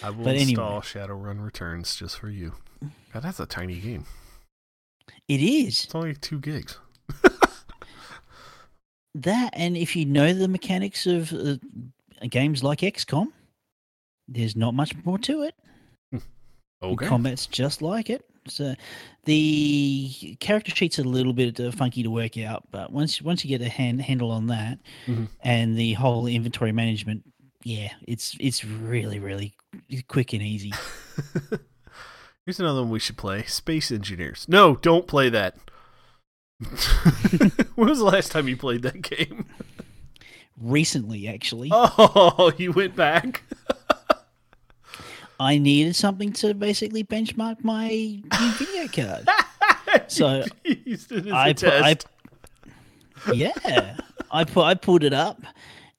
I 0.02 0.10
will 0.10 0.24
but 0.24 0.34
anyway. 0.36 0.50
install 0.50 0.80
Shadowrun 0.80 1.42
Returns 1.44 1.96
just 1.96 2.18
for 2.18 2.28
you. 2.28 2.52
God, 3.12 3.22
that's 3.22 3.40
a 3.40 3.46
tiny 3.46 3.80
game. 3.80 4.04
It 5.28 5.40
is 5.40 5.84
It's 5.84 5.94
only 5.94 6.14
two 6.14 6.38
gigs. 6.40 6.78
that, 9.14 9.50
and 9.54 9.76
if 9.76 9.94
you 9.96 10.04
know 10.04 10.32
the 10.32 10.48
mechanics 10.48 11.06
of 11.06 11.32
uh, 11.32 11.56
games 12.28 12.62
like 12.62 12.80
XCOM, 12.80 13.28
there's 14.28 14.56
not 14.56 14.74
much 14.74 14.94
more 15.04 15.18
to 15.18 15.42
it. 15.42 15.54
Okay. 16.82 17.06
Combat's 17.06 17.46
just 17.46 17.80
like 17.80 18.10
it. 18.10 18.24
So 18.46 18.74
the 19.24 20.36
character 20.40 20.70
sheet's 20.74 20.98
a 20.98 21.02
little 21.04 21.32
bit 21.32 21.58
uh, 21.58 21.70
funky 21.70 22.02
to 22.02 22.10
work 22.10 22.36
out, 22.36 22.64
but 22.70 22.92
once 22.92 23.22
once 23.22 23.42
you 23.42 23.48
get 23.48 23.64
a 23.66 23.70
hand, 23.70 24.02
handle 24.02 24.30
on 24.30 24.48
that 24.48 24.78
Mhm. 25.06 25.28
and 25.42 25.78
the 25.78 25.94
whole 25.94 26.26
inventory 26.26 26.72
management, 26.72 27.22
yeah, 27.62 27.90
it's 28.06 28.36
it's 28.38 28.62
really 28.62 29.18
really 29.18 29.54
quick 30.08 30.32
and 30.32 30.42
easy. 30.42 30.72
Here's 32.46 32.60
another 32.60 32.82
one 32.82 32.90
we 32.90 32.98
should 32.98 33.16
play 33.16 33.44
Space 33.44 33.90
Engineers. 33.90 34.46
No, 34.48 34.76
don't 34.76 35.06
play 35.06 35.30
that. 35.30 35.56
when 37.74 37.88
was 37.88 37.98
the 37.98 38.04
last 38.04 38.30
time 38.32 38.48
you 38.48 38.56
played 38.56 38.82
that 38.82 39.02
game? 39.02 39.46
Recently, 40.60 41.26
actually, 41.26 41.70
Oh, 41.72 42.52
you 42.58 42.72
went 42.72 42.94
back? 42.94 43.42
I 45.40 45.58
needed 45.58 45.96
something 45.96 46.32
to 46.34 46.54
basically 46.54 47.02
benchmark 47.02 47.64
my 47.64 47.88
new 47.88 48.52
video 48.58 48.86
card. 48.88 49.28
So, 50.06 50.44
You 50.64 50.76
used 50.84 51.10
it 51.12 51.26
as 51.26 51.32
a 51.32 51.34
I 51.34 51.52
put, 51.52 51.64
I, 53.26 53.32
yeah, 53.32 53.96
I 54.30 54.44
put 54.44 54.64
I 54.64 54.74
pulled 54.74 55.02
it 55.02 55.12
up 55.12 55.42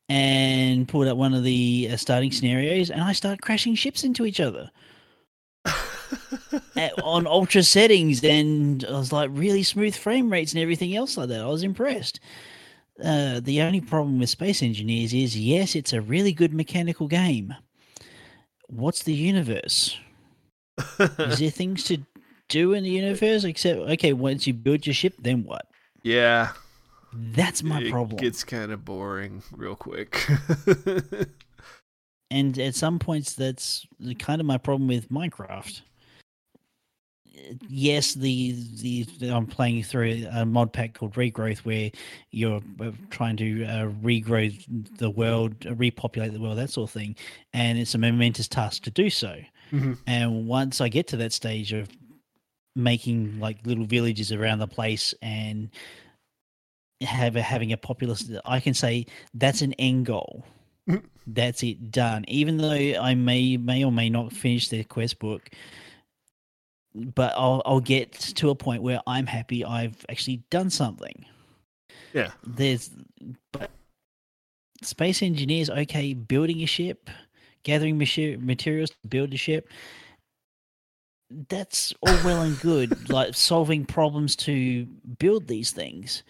and 0.07 0.87
pulled 0.87 1.07
up 1.07 1.17
one 1.17 1.33
of 1.33 1.43
the 1.43 1.89
uh, 1.91 1.97
starting 1.97 2.31
scenarios, 2.31 2.89
and 2.89 3.01
I 3.01 3.13
started 3.13 3.41
crashing 3.41 3.75
ships 3.75 4.03
into 4.03 4.25
each 4.25 4.39
other 4.39 4.71
at, 6.75 6.93
on 7.03 7.25
ultra 7.27 7.63
settings, 7.63 8.23
and 8.23 8.85
I 8.85 8.91
was 8.91 9.11
like 9.11 9.29
really 9.33 9.63
smooth 9.63 9.95
frame 9.95 10.31
rates 10.31 10.53
and 10.53 10.61
everything 10.61 10.95
else 10.95 11.17
like 11.17 11.29
that. 11.29 11.41
I 11.41 11.47
was 11.47 11.63
impressed. 11.63 12.19
Uh, 13.03 13.41
the 13.41 13.61
only 13.61 13.81
problem 13.81 14.19
with 14.19 14.29
Space 14.29 14.63
Engineers 14.63 15.13
is 15.13 15.37
yes, 15.37 15.75
it's 15.75 15.91
a 15.91 16.01
really 16.01 16.31
good 16.31 16.53
mechanical 16.53 17.07
game. 17.07 17.53
What's 18.67 19.03
the 19.03 19.13
universe? 19.13 19.97
Is 20.99 21.39
there 21.39 21.49
things 21.51 21.83
to 21.85 21.97
do 22.47 22.73
in 22.73 22.83
the 22.83 22.89
universe 22.89 23.43
except 23.43 23.79
okay? 23.79 24.13
Once 24.13 24.47
you 24.47 24.53
build 24.53 24.85
your 24.85 24.93
ship, 24.93 25.15
then 25.19 25.43
what? 25.43 25.65
yeah. 26.03 26.51
That's 27.15 27.63
my 27.63 27.81
it 27.81 27.91
problem. 27.91 28.19
It 28.19 28.21
gets 28.21 28.43
kind 28.43 28.71
of 28.71 28.83
boring 28.85 29.43
real 29.51 29.75
quick. 29.75 30.27
and 32.31 32.57
at 32.59 32.75
some 32.75 32.99
points 32.99 33.33
that's 33.35 33.85
kind 34.19 34.41
of 34.41 34.47
my 34.47 34.57
problem 34.57 34.87
with 34.87 35.09
minecraft 35.09 35.81
yes 37.67 38.13
the, 38.13 38.53
the 38.81 39.05
i'm 39.29 39.45
playing 39.45 39.83
through 39.83 40.25
a 40.31 40.45
mod 40.45 40.71
pack 40.73 40.93
called 40.93 41.13
regrowth 41.13 41.59
where 41.59 41.91
you're 42.31 42.61
uh, 42.81 42.91
trying 43.09 43.35
to 43.37 43.63
uh, 43.65 43.87
regrow 44.01 44.97
the 44.97 45.09
world 45.09 45.53
repopulate 45.77 46.33
the 46.33 46.39
world 46.39 46.57
that 46.57 46.69
sort 46.69 46.89
of 46.89 46.93
thing 46.93 47.15
and 47.53 47.77
it's 47.77 47.93
a 47.93 47.97
momentous 47.97 48.47
task 48.47 48.83
to 48.83 48.91
do 48.91 49.09
so 49.09 49.37
Mhm. 49.71 49.97
and 50.07 50.47
once 50.47 50.79
i 50.81 50.87
get 50.89 51.07
to 51.07 51.17
that 51.17 51.33
stage 51.33 51.73
of 51.73 51.89
making 52.75 53.39
like 53.39 53.65
little 53.65 53.85
villages 53.85 54.31
around 54.31 54.59
the 54.59 54.67
place 54.67 55.13
and 55.21 55.69
have 57.05 57.35
a, 57.35 57.41
having 57.41 57.71
a 57.71 57.77
populace 57.77 58.29
i 58.45 58.59
can 58.59 58.73
say 58.73 59.05
that's 59.33 59.61
an 59.61 59.73
end 59.73 60.05
goal 60.05 60.45
That's 61.27 61.63
it, 61.63 61.91
done. 61.91 62.25
Even 62.27 62.57
though 62.57 62.69
I 62.69 63.15
may 63.15 63.57
may 63.57 63.83
or 63.83 63.91
may 63.91 64.09
not 64.09 64.31
finish 64.33 64.69
the 64.69 64.83
quest 64.83 65.19
book, 65.19 65.49
but 66.93 67.33
I'll 67.35 67.61
I'll 67.65 67.79
get 67.79 68.13
to 68.13 68.49
a 68.49 68.55
point 68.55 68.83
where 68.83 69.01
I'm 69.07 69.25
happy 69.25 69.65
I've 69.65 70.05
actually 70.09 70.43
done 70.49 70.69
something. 70.69 71.25
Yeah. 72.13 72.31
There's 72.45 72.91
but 73.51 73.71
space 74.81 75.21
engineers 75.23 75.69
okay 75.69 76.13
building 76.13 76.61
a 76.61 76.67
ship, 76.67 77.09
gathering 77.63 77.97
machi- 77.97 78.37
materials 78.37 78.91
to 78.91 79.07
build 79.07 79.33
a 79.33 79.37
ship. 79.37 79.67
That's 81.49 81.91
all 82.03 82.17
well 82.23 82.43
and 82.43 82.59
good, 82.59 83.09
like 83.09 83.33
solving 83.33 83.83
problems 83.83 84.35
to 84.37 84.85
build 85.17 85.47
these 85.47 85.71
things. 85.71 86.21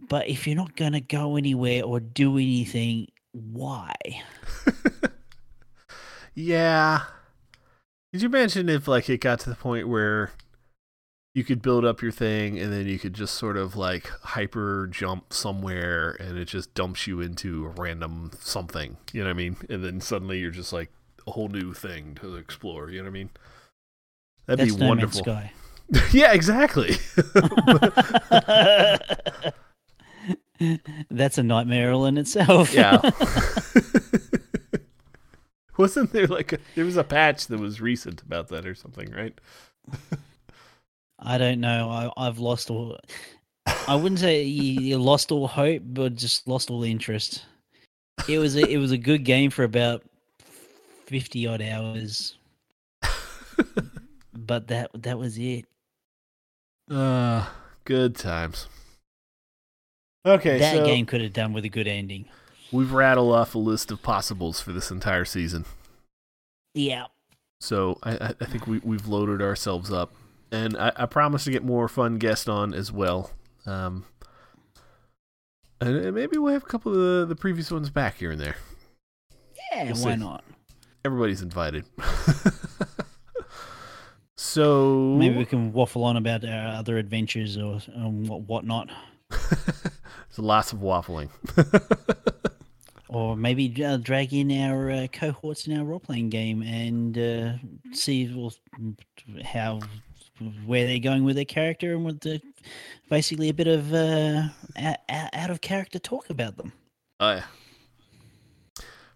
But 0.00 0.28
if 0.28 0.46
you're 0.46 0.56
not 0.56 0.76
going 0.76 0.92
to 0.92 1.00
go 1.00 1.36
anywhere 1.36 1.84
or 1.84 2.00
do 2.00 2.36
anything, 2.36 3.08
why? 3.32 3.94
Yeah. 6.38 7.02
Could 8.12 8.22
you 8.22 8.28
imagine 8.28 8.68
if 8.68 8.86
like 8.86 9.10
it 9.10 9.20
got 9.20 9.40
to 9.40 9.50
the 9.50 9.56
point 9.56 9.88
where 9.88 10.30
you 11.34 11.42
could 11.42 11.60
build 11.60 11.84
up 11.84 12.00
your 12.00 12.12
thing 12.12 12.60
and 12.60 12.72
then 12.72 12.86
you 12.86 12.96
could 12.96 13.12
just 13.12 13.34
sort 13.34 13.56
of 13.56 13.76
like 13.76 14.06
hyper 14.22 14.86
jump 14.86 15.32
somewhere 15.32 16.16
and 16.20 16.38
it 16.38 16.44
just 16.44 16.74
dumps 16.74 17.08
you 17.08 17.20
into 17.20 17.66
a 17.66 17.70
random 17.70 18.30
something, 18.38 18.98
you 19.12 19.20
know 19.20 19.26
what 19.26 19.34
I 19.34 19.36
mean? 19.36 19.56
And 19.68 19.82
then 19.82 20.00
suddenly 20.00 20.38
you're 20.38 20.52
just 20.52 20.72
like 20.72 20.92
a 21.26 21.32
whole 21.32 21.48
new 21.48 21.74
thing 21.74 22.16
to 22.20 22.36
explore, 22.36 22.88
you 22.88 22.98
know 22.98 23.04
what 23.04 23.10
I 23.10 23.12
mean? 23.12 23.30
That'd 24.46 24.60
That's 24.60 24.76
be 24.76 24.80
No 24.80 24.88
wonderful. 24.88 25.42
Yeah, 26.12 26.34
exactly. 26.34 26.96
That's 31.10 31.38
a 31.38 31.42
nightmare 31.42 31.92
all 31.92 32.06
in 32.06 32.18
itself. 32.18 32.72
yeah. 32.72 33.00
Wasn't 35.76 36.12
there 36.12 36.26
like 36.26 36.52
a, 36.52 36.58
there 36.74 36.84
was 36.84 36.96
a 36.96 37.04
patch 37.04 37.46
that 37.46 37.60
was 37.60 37.80
recent 37.80 38.22
about 38.22 38.48
that 38.48 38.66
or 38.66 38.74
something, 38.74 39.12
right? 39.12 39.38
I 41.20 41.38
don't 41.38 41.60
know. 41.60 41.88
I, 41.88 42.26
I've 42.26 42.40
lost 42.40 42.70
all. 42.70 42.98
I 43.86 43.94
wouldn't 43.94 44.18
say 44.18 44.42
you, 44.42 44.80
you 44.80 44.98
lost 44.98 45.30
all 45.30 45.46
hope, 45.46 45.82
but 45.84 46.16
just 46.16 46.48
lost 46.48 46.70
all 46.70 46.82
interest. 46.82 47.44
It 48.28 48.38
was 48.38 48.56
a, 48.56 48.68
it 48.68 48.78
was 48.78 48.90
a 48.90 48.98
good 48.98 49.24
game 49.24 49.50
for 49.50 49.62
about 49.62 50.02
fifty 51.06 51.46
odd 51.46 51.62
hours, 51.62 52.36
but 54.34 54.66
that 54.66 54.90
that 54.94 55.18
was 55.18 55.38
it. 55.38 55.64
Uh, 56.90 57.46
good 57.84 58.16
times. 58.16 58.66
Okay, 60.28 60.58
that 60.58 60.76
so 60.76 60.84
game 60.84 61.06
could 61.06 61.20
have 61.20 61.32
done 61.32 61.52
with 61.52 61.64
a 61.64 61.68
good 61.68 61.88
ending. 61.88 62.26
we've 62.72 62.92
rattled 62.92 63.34
off 63.34 63.54
a 63.54 63.58
list 63.58 63.90
of 63.90 64.02
possibles 64.02 64.60
for 64.60 64.72
this 64.72 64.90
entire 64.90 65.24
season. 65.24 65.64
Yeah. 66.74 67.06
So 67.60 67.98
I, 68.02 68.34
I- 68.40 68.44
think 68.44 68.66
we, 68.66 68.78
we've 68.84 69.06
loaded 69.06 69.42
ourselves 69.42 69.90
up. 69.92 70.12
And 70.50 70.76
I, 70.78 70.92
I 70.96 71.06
promise 71.06 71.44
to 71.44 71.50
get 71.50 71.62
more 71.64 71.88
fun 71.88 72.16
guests 72.18 72.48
on 72.48 72.72
as 72.72 72.90
well. 72.90 73.30
Um, 73.66 74.06
and 75.80 76.14
maybe 76.14 76.38
we'll 76.38 76.52
have 76.54 76.62
a 76.62 76.66
couple 76.66 76.92
of 76.92 76.98
the, 76.98 77.26
the 77.34 77.36
previous 77.36 77.70
ones 77.70 77.90
back 77.90 78.16
here 78.18 78.30
and 78.30 78.40
there. 78.40 78.56
Yeah. 79.72 79.92
We'll 79.92 80.04
why 80.04 80.14
see. 80.14 80.20
not? 80.20 80.44
Everybody's 81.04 81.42
invited. 81.42 81.84
so 84.36 85.16
Maybe 85.18 85.36
we 85.36 85.44
can 85.44 85.72
waffle 85.72 86.04
on 86.04 86.16
about 86.16 86.44
our 86.44 86.68
other 86.76 86.96
adventures 86.98 87.56
or 87.58 87.80
um, 87.94 88.26
what 88.26 88.42
whatnot, 88.42 88.88
Lots 90.38 90.72
of 90.72 90.78
waffling. 90.78 91.28
or 93.08 93.36
maybe 93.36 93.84
uh, 93.84 93.96
drag 93.96 94.32
in 94.32 94.50
our 94.52 94.90
uh, 94.90 95.06
cohorts 95.12 95.66
in 95.66 95.78
our 95.78 95.84
role 95.84 96.00
playing 96.00 96.28
game 96.30 96.62
and 96.62 97.18
uh, 97.18 97.52
see 97.92 98.32
well, 98.34 98.52
how 99.44 99.80
where 100.66 100.86
they're 100.86 101.00
going 101.00 101.24
with 101.24 101.34
their 101.36 101.44
character 101.44 101.94
and 101.94 102.04
with 102.04 102.20
the 102.20 102.40
basically 103.10 103.48
a 103.48 103.54
bit 103.54 103.66
of 103.66 103.92
uh, 103.92 104.42
out, 104.78 104.96
out 105.08 105.50
of 105.50 105.60
character 105.60 105.98
talk 105.98 106.30
about 106.30 106.56
them. 106.56 106.72
Oh 107.18 107.30
yeah. 107.32 107.44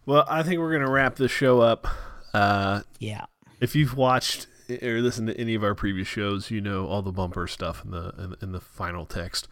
Well, 0.05 0.25
I 0.29 0.43
think 0.43 0.59
we're 0.59 0.73
gonna 0.73 0.91
wrap 0.91 1.17
this 1.17 1.31
show 1.31 1.61
up. 1.61 1.87
Uh, 2.35 2.81
Yeah. 2.99 3.27
if 3.61 3.77
you've 3.77 3.97
watched 3.97 4.47
or 4.83 5.01
listened 5.03 5.29
to 5.29 5.39
any 5.39 5.55
of 5.55 5.63
our 5.63 5.75
previous 5.75 6.09
shows, 6.09 6.51
you 6.51 6.61
know 6.61 6.87
all 6.87 7.03
the 7.03 7.13
bumper 7.13 7.47
stuff 7.47 7.85
in 7.85 7.91
the 7.93 8.13
in, 8.19 8.35
in 8.49 8.53
the 8.53 8.61
final 8.61 9.07
text. 9.07 9.47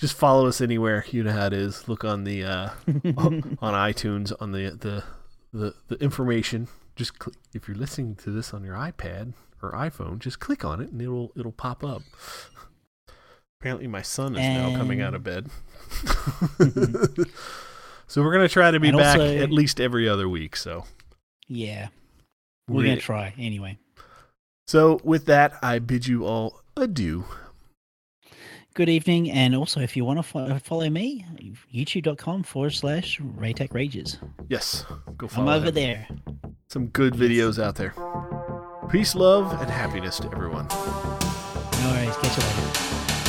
Just 0.00 0.14
follow 0.14 0.46
us 0.46 0.60
anywhere. 0.62 1.04
You 1.10 1.22
know 1.22 1.32
how 1.32 1.46
it 1.46 1.52
is. 1.52 1.86
Look 1.86 2.04
on 2.04 2.24
the 2.24 2.42
uh, 2.44 2.70
on 3.16 3.58
iTunes 3.60 4.32
on 4.40 4.52
the 4.52 4.70
the 4.70 5.04
the, 5.52 5.74
the 5.88 5.96
information. 6.02 6.68
Just 6.96 7.18
click, 7.18 7.36
if 7.54 7.68
you're 7.68 7.76
listening 7.76 8.14
to 8.16 8.30
this 8.30 8.54
on 8.54 8.64
your 8.64 8.74
iPad 8.76 9.34
or 9.62 9.72
iPhone, 9.72 10.18
just 10.18 10.40
click 10.40 10.64
on 10.64 10.80
it 10.80 10.90
and 10.90 11.02
it'll 11.02 11.32
it'll 11.36 11.52
pop 11.52 11.84
up. 11.84 12.00
Apparently, 13.60 13.86
my 13.86 14.00
son 14.00 14.36
is 14.36 14.40
now 14.40 14.74
coming 14.74 15.02
out 15.02 15.12
of 15.14 15.22
bed. 15.22 15.48
so 18.06 18.22
we're 18.22 18.32
gonna 18.32 18.48
try 18.48 18.70
to 18.70 18.80
be 18.80 18.88
And 18.88 18.96
back 18.96 19.18
also- 19.18 19.36
at 19.38 19.50
least 19.50 19.80
every 19.80 20.08
other 20.08 20.28
week. 20.28 20.56
So 20.56 20.84
Yeah. 21.46 21.88
We're 22.68 22.84
going 22.84 22.96
to 22.98 23.02
try 23.02 23.34
anyway. 23.36 23.78
So 24.68 25.00
with 25.02 25.26
that, 25.26 25.54
I 25.60 25.80
bid 25.80 26.06
you 26.06 26.24
all 26.24 26.60
adieu. 26.76 27.24
Good 28.80 28.88
evening. 28.88 29.30
And 29.30 29.54
also, 29.54 29.80
if 29.80 29.94
you 29.94 30.06
want 30.06 30.20
to 30.20 30.22
fo- 30.22 30.58
follow 30.58 30.88
me, 30.88 31.26
youtube.com 31.70 32.44
forward 32.44 32.70
slash 32.70 33.20
Raytech 33.20 33.74
Rages. 33.74 34.16
Yes, 34.48 34.86
go 35.18 35.26
I'm 35.26 35.28
follow 35.28 35.52
over 35.52 35.66
him. 35.66 35.74
there. 35.74 36.08
Some 36.68 36.86
good 36.86 37.12
videos 37.12 37.62
out 37.62 37.74
there. 37.74 37.92
Peace, 38.90 39.14
love, 39.14 39.52
and 39.60 39.70
happiness 39.70 40.18
to 40.20 40.32
everyone. 40.32 40.66
No 40.68 41.90
worries. 41.92 42.16
Catch 42.16 42.38
you 42.38 42.42
later. 42.42 43.19